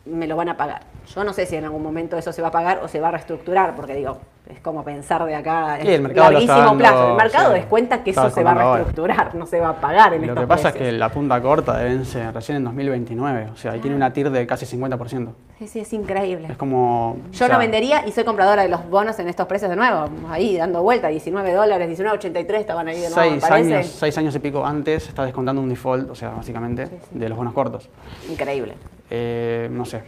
me 0.04 0.26
lo 0.26 0.36
van 0.36 0.50
a 0.50 0.56
pagar. 0.56 0.82
Yo 1.14 1.24
no 1.24 1.32
sé 1.32 1.46
si 1.46 1.56
en 1.56 1.64
algún 1.64 1.82
momento 1.82 2.16
eso 2.16 2.32
se 2.32 2.42
va 2.42 2.48
a 2.48 2.52
pagar 2.52 2.80
o 2.82 2.88
se 2.88 3.00
va 3.00 3.08
a 3.08 3.10
reestructurar, 3.12 3.74
porque 3.74 3.94
digo, 3.94 4.18
es 4.48 4.60
como 4.60 4.84
pensar 4.84 5.24
de 5.24 5.34
acá 5.34 5.80
en 5.80 6.06
el 6.06 6.14
larguísimo 6.14 6.76
plazo. 6.78 7.10
El 7.10 7.16
mercado 7.16 7.52
descuenta 7.52 8.02
que 8.02 8.10
eso 8.10 8.30
se 8.30 8.42
va 8.42 8.52
a 8.52 8.74
reestructurar, 8.76 9.34
no 9.34 9.46
se 9.46 9.60
va 9.60 9.70
a 9.70 9.80
pagar 9.80 10.14
en 10.14 10.26
Lo 10.26 10.34
que 10.34 10.46
pasa 10.46 10.68
es 10.68 10.74
que 10.76 10.92
la 10.92 11.10
punta 11.10 11.40
corta 11.40 11.76
deben 11.78 12.04
ser 12.04 12.32
recién 12.32 12.58
en 12.58 12.64
2029, 12.64 13.50
o 13.52 13.56
sea, 13.56 13.72
ahí 13.72 13.80
tiene 13.80 13.96
una 13.96 14.12
TIR 14.12 14.30
de 14.30 14.46
casi 14.46 14.66
50%. 14.66 15.28
Sí, 15.58 15.66
sí, 15.66 15.80
es 15.80 15.92
increíble. 15.92 16.48
Es 16.50 16.56
como... 16.56 17.16
Yo 17.32 17.48
no 17.48 17.58
vendería 17.58 18.06
y 18.06 18.12
soy 18.12 18.24
compradora 18.24 18.62
de 18.62 18.68
los 18.68 18.88
bonos 18.88 19.18
en 19.18 19.28
estos 19.28 19.46
precios 19.46 19.70
de 19.70 19.76
nuevo, 19.76 20.08
ahí 20.30 20.56
dando 20.56 20.82
vuelta, 20.82 21.08
19 21.08 21.52
dólares, 21.52 21.98
19,83 21.98 22.54
estaban 22.54 22.88
ahí 22.88 23.00
de 23.00 23.10
nuevo. 23.10 23.20
Seis 23.20 23.44
años, 23.50 23.86
seis 23.86 24.18
años 24.18 24.34
y 24.36 24.38
pico 24.38 24.64
antes 24.64 25.08
está 25.08 25.24
descontando 25.24 25.60
un 25.60 25.68
default, 25.68 26.10
o 26.10 26.14
sea, 26.14 26.30
básicamente, 26.30 26.88
de 27.10 27.28
los 27.28 27.36
bonos 27.36 27.52
cortos. 27.52 27.88
Increíble. 28.30 28.74
Eh, 29.10 29.68
no 29.70 29.84
sé, 29.84 30.02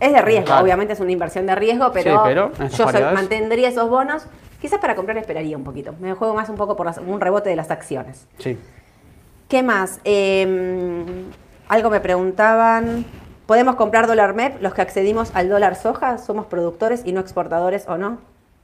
es 0.00 0.12
de 0.12 0.22
riesgo, 0.22 0.54
obviamente 0.56 0.92
es 0.92 1.00
una 1.00 1.12
inversión 1.12 1.46
de 1.46 1.54
riesgo, 1.54 1.92
pero, 1.92 2.52
yo 2.68 2.86
mantendría 3.12 3.68
esos 3.68 3.88
bonos. 3.88 4.26
Quizás 4.60 4.80
para 4.80 4.94
comprar 4.96 5.18
esperaría 5.18 5.56
un 5.56 5.64
poquito. 5.64 5.94
Me 6.00 6.14
juego 6.14 6.34
más 6.34 6.48
un 6.48 6.56
poco 6.56 6.76
por 6.76 6.90
un 7.06 7.20
rebote 7.20 7.50
de 7.50 7.56
las 7.56 7.70
acciones. 7.70 8.26
Sí. 8.38 8.58
¿Qué 9.48 9.62
más? 9.62 10.00
Em, 10.04 11.04
algo 11.68 11.90
me 11.90 12.00
preguntaban. 12.00 13.04
¿Podemos 13.46 13.76
comprar 13.76 14.08
dólar 14.08 14.34
MEP 14.34 14.60
los 14.60 14.74
que 14.74 14.82
accedimos 14.82 15.30
al 15.34 15.48
dólar 15.48 15.76
soja? 15.76 16.18
¿Somos 16.18 16.46
productores 16.46 17.02
y 17.04 17.12
no 17.12 17.20
exportadores 17.20 17.86
o 17.86 17.96
no? 17.96 18.18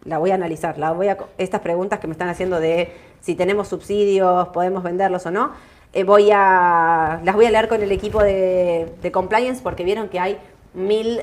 La 0.04 0.18
voy 0.18 0.32
a 0.32 0.34
analizar. 0.34 0.78
La 0.78 0.90
voy 0.90 1.08
a, 1.08 1.18
estas 1.38 1.60
preguntas 1.60 2.00
que 2.00 2.08
me 2.08 2.12
están 2.12 2.28
haciendo 2.28 2.58
de 2.58 2.92
si 3.20 3.36
tenemos 3.36 3.68
subsidios, 3.68 4.48
podemos 4.48 4.82
venderlos 4.82 5.24
o 5.26 5.30
no. 5.30 5.52
Eh, 5.92 6.04
voy 6.04 6.30
a, 6.32 7.20
las 7.22 7.34
voy 7.34 7.44
a 7.44 7.50
leer 7.50 7.68
con 7.68 7.82
el 7.82 7.92
equipo 7.92 8.22
de, 8.22 8.92
de 9.00 9.12
compliance 9.12 9.62
porque 9.62 9.84
vieron 9.84 10.08
que 10.08 10.18
hay 10.18 10.38
mil 10.74 11.20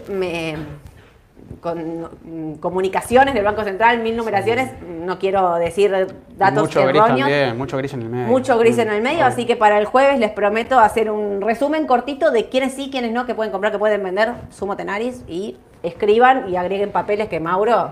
con, 1.62 2.58
comunicaciones 2.60 3.34
del 3.34 3.44
Banco 3.44 3.64
Central, 3.64 4.02
mil 4.02 4.16
numeraciones, 4.16 4.72
no 4.82 5.20
quiero 5.20 5.56
decir 5.56 6.08
datos 6.38 6.64
mucho 6.64 6.82
erróneos. 6.82 7.28
Gris 7.28 7.56
mucho 7.56 7.78
gris 7.78 7.94
en 7.94 8.02
el 8.04 8.10
medio. 8.10 8.28
Mucho 8.28 8.58
gris 8.58 8.78
en 8.78 8.90
el 8.90 9.02
medio, 9.02 9.26
así 9.26 9.46
que 9.46 9.56
para 9.56 9.78
el 9.78 9.86
jueves 9.86 10.20
les 10.20 10.32
prometo 10.32 10.80
hacer 10.80 11.10
un 11.12 11.42
resumen 11.42 11.88
cortito 11.88 12.32
de 12.32 12.50
quiénes 12.50 12.74
sí, 12.74 12.90
quiénes 12.92 13.12
no, 13.12 13.26
que 13.26 13.36
pueden 13.36 13.52
comprar, 13.52 13.72
que 13.72 13.80
pueden 13.80 14.04
vender, 14.04 14.34
sumo 14.52 14.76
tenaris, 14.76 15.24
y 15.28 15.58
escriban 15.84 16.50
y 16.50 16.56
agreguen 16.56 16.92
papeles 16.92 17.28
que 17.30 17.40
Mauro 17.40 17.92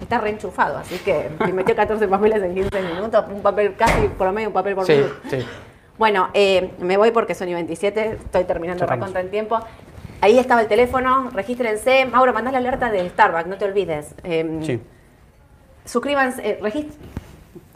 está 0.00 0.18
reenchufado, 0.18 0.78
así 0.78 0.96
que 0.98 1.28
me 1.40 1.52
metió 1.52 1.74
14 1.74 2.06
papeles 2.06 2.42
en 2.42 2.54
15 2.54 2.82
minutos, 2.82 3.24
un 3.32 3.42
papel 3.42 3.74
casi 3.76 4.08
por 4.08 4.28
lo 4.28 4.32
medio 4.32 4.48
un 4.48 4.54
papel 4.54 4.74
por 4.74 4.86
sí, 4.86 4.92
minuto. 4.92 5.14
Sí. 5.28 5.38
Bueno, 5.98 6.28
eh, 6.32 6.70
me 6.78 6.96
voy 6.96 7.10
porque 7.10 7.34
son 7.34 7.48
y 7.48 7.54
27, 7.54 8.18
estoy 8.24 8.44
terminando 8.44 8.86
recontra 8.86 9.20
en 9.20 9.30
tiempo. 9.30 9.58
Ahí 10.20 10.38
estaba 10.38 10.62
el 10.62 10.68
teléfono, 10.68 11.30
regístrense. 11.30 12.04
Mauro, 12.06 12.32
mandá 12.32 12.50
la 12.50 12.58
alerta 12.58 12.90
de 12.90 13.08
Starbucks, 13.08 13.46
no 13.46 13.56
te 13.56 13.64
olvides. 13.64 14.14
Em, 14.24 14.62
sí. 14.64 14.80
Suscríbanse, 15.84 16.42
eh, 16.44 16.88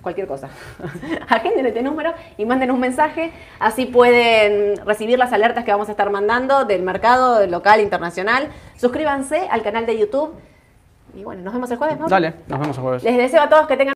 cualquier 0.03 0.27
cosa. 0.27 0.49
Agenden 1.29 1.67
este 1.67 1.83
número 1.83 2.13
y 2.37 2.45
manden 2.45 2.73
un 2.73 2.81
mensaje, 2.81 3.33
así 3.61 3.87
pueden 3.87 4.85
recibir 4.85 5.19
las 5.19 5.33
alertas 5.33 5.65
que 5.65 5.71
vamos 5.71 5.89
a 5.89 5.93
estar 5.93 6.11
mandando 6.11 6.65
del 6.65 6.83
mercado 6.83 7.47
local 7.47 7.81
internacional. 7.81 8.49
Suscríbanse 8.77 9.49
al 9.49 9.63
canal 9.63 9.87
de 9.87 9.99
YouTube. 9.99 10.35
Y 11.15 11.25
bueno, 11.25 11.43
nos 11.43 11.53
vemos 11.53 11.71
el 11.71 11.77
jueves, 11.77 11.99
¿no? 11.99 12.09
Dale, 12.09 12.35
nos 12.49 12.59
vemos 12.59 12.77
el 12.77 12.83
jueves. 12.83 13.03
Les 13.05 13.17
deseo 13.19 13.43
a 13.43 13.49
todos 13.49 13.67
que 13.67 13.77
tengan 13.77 13.91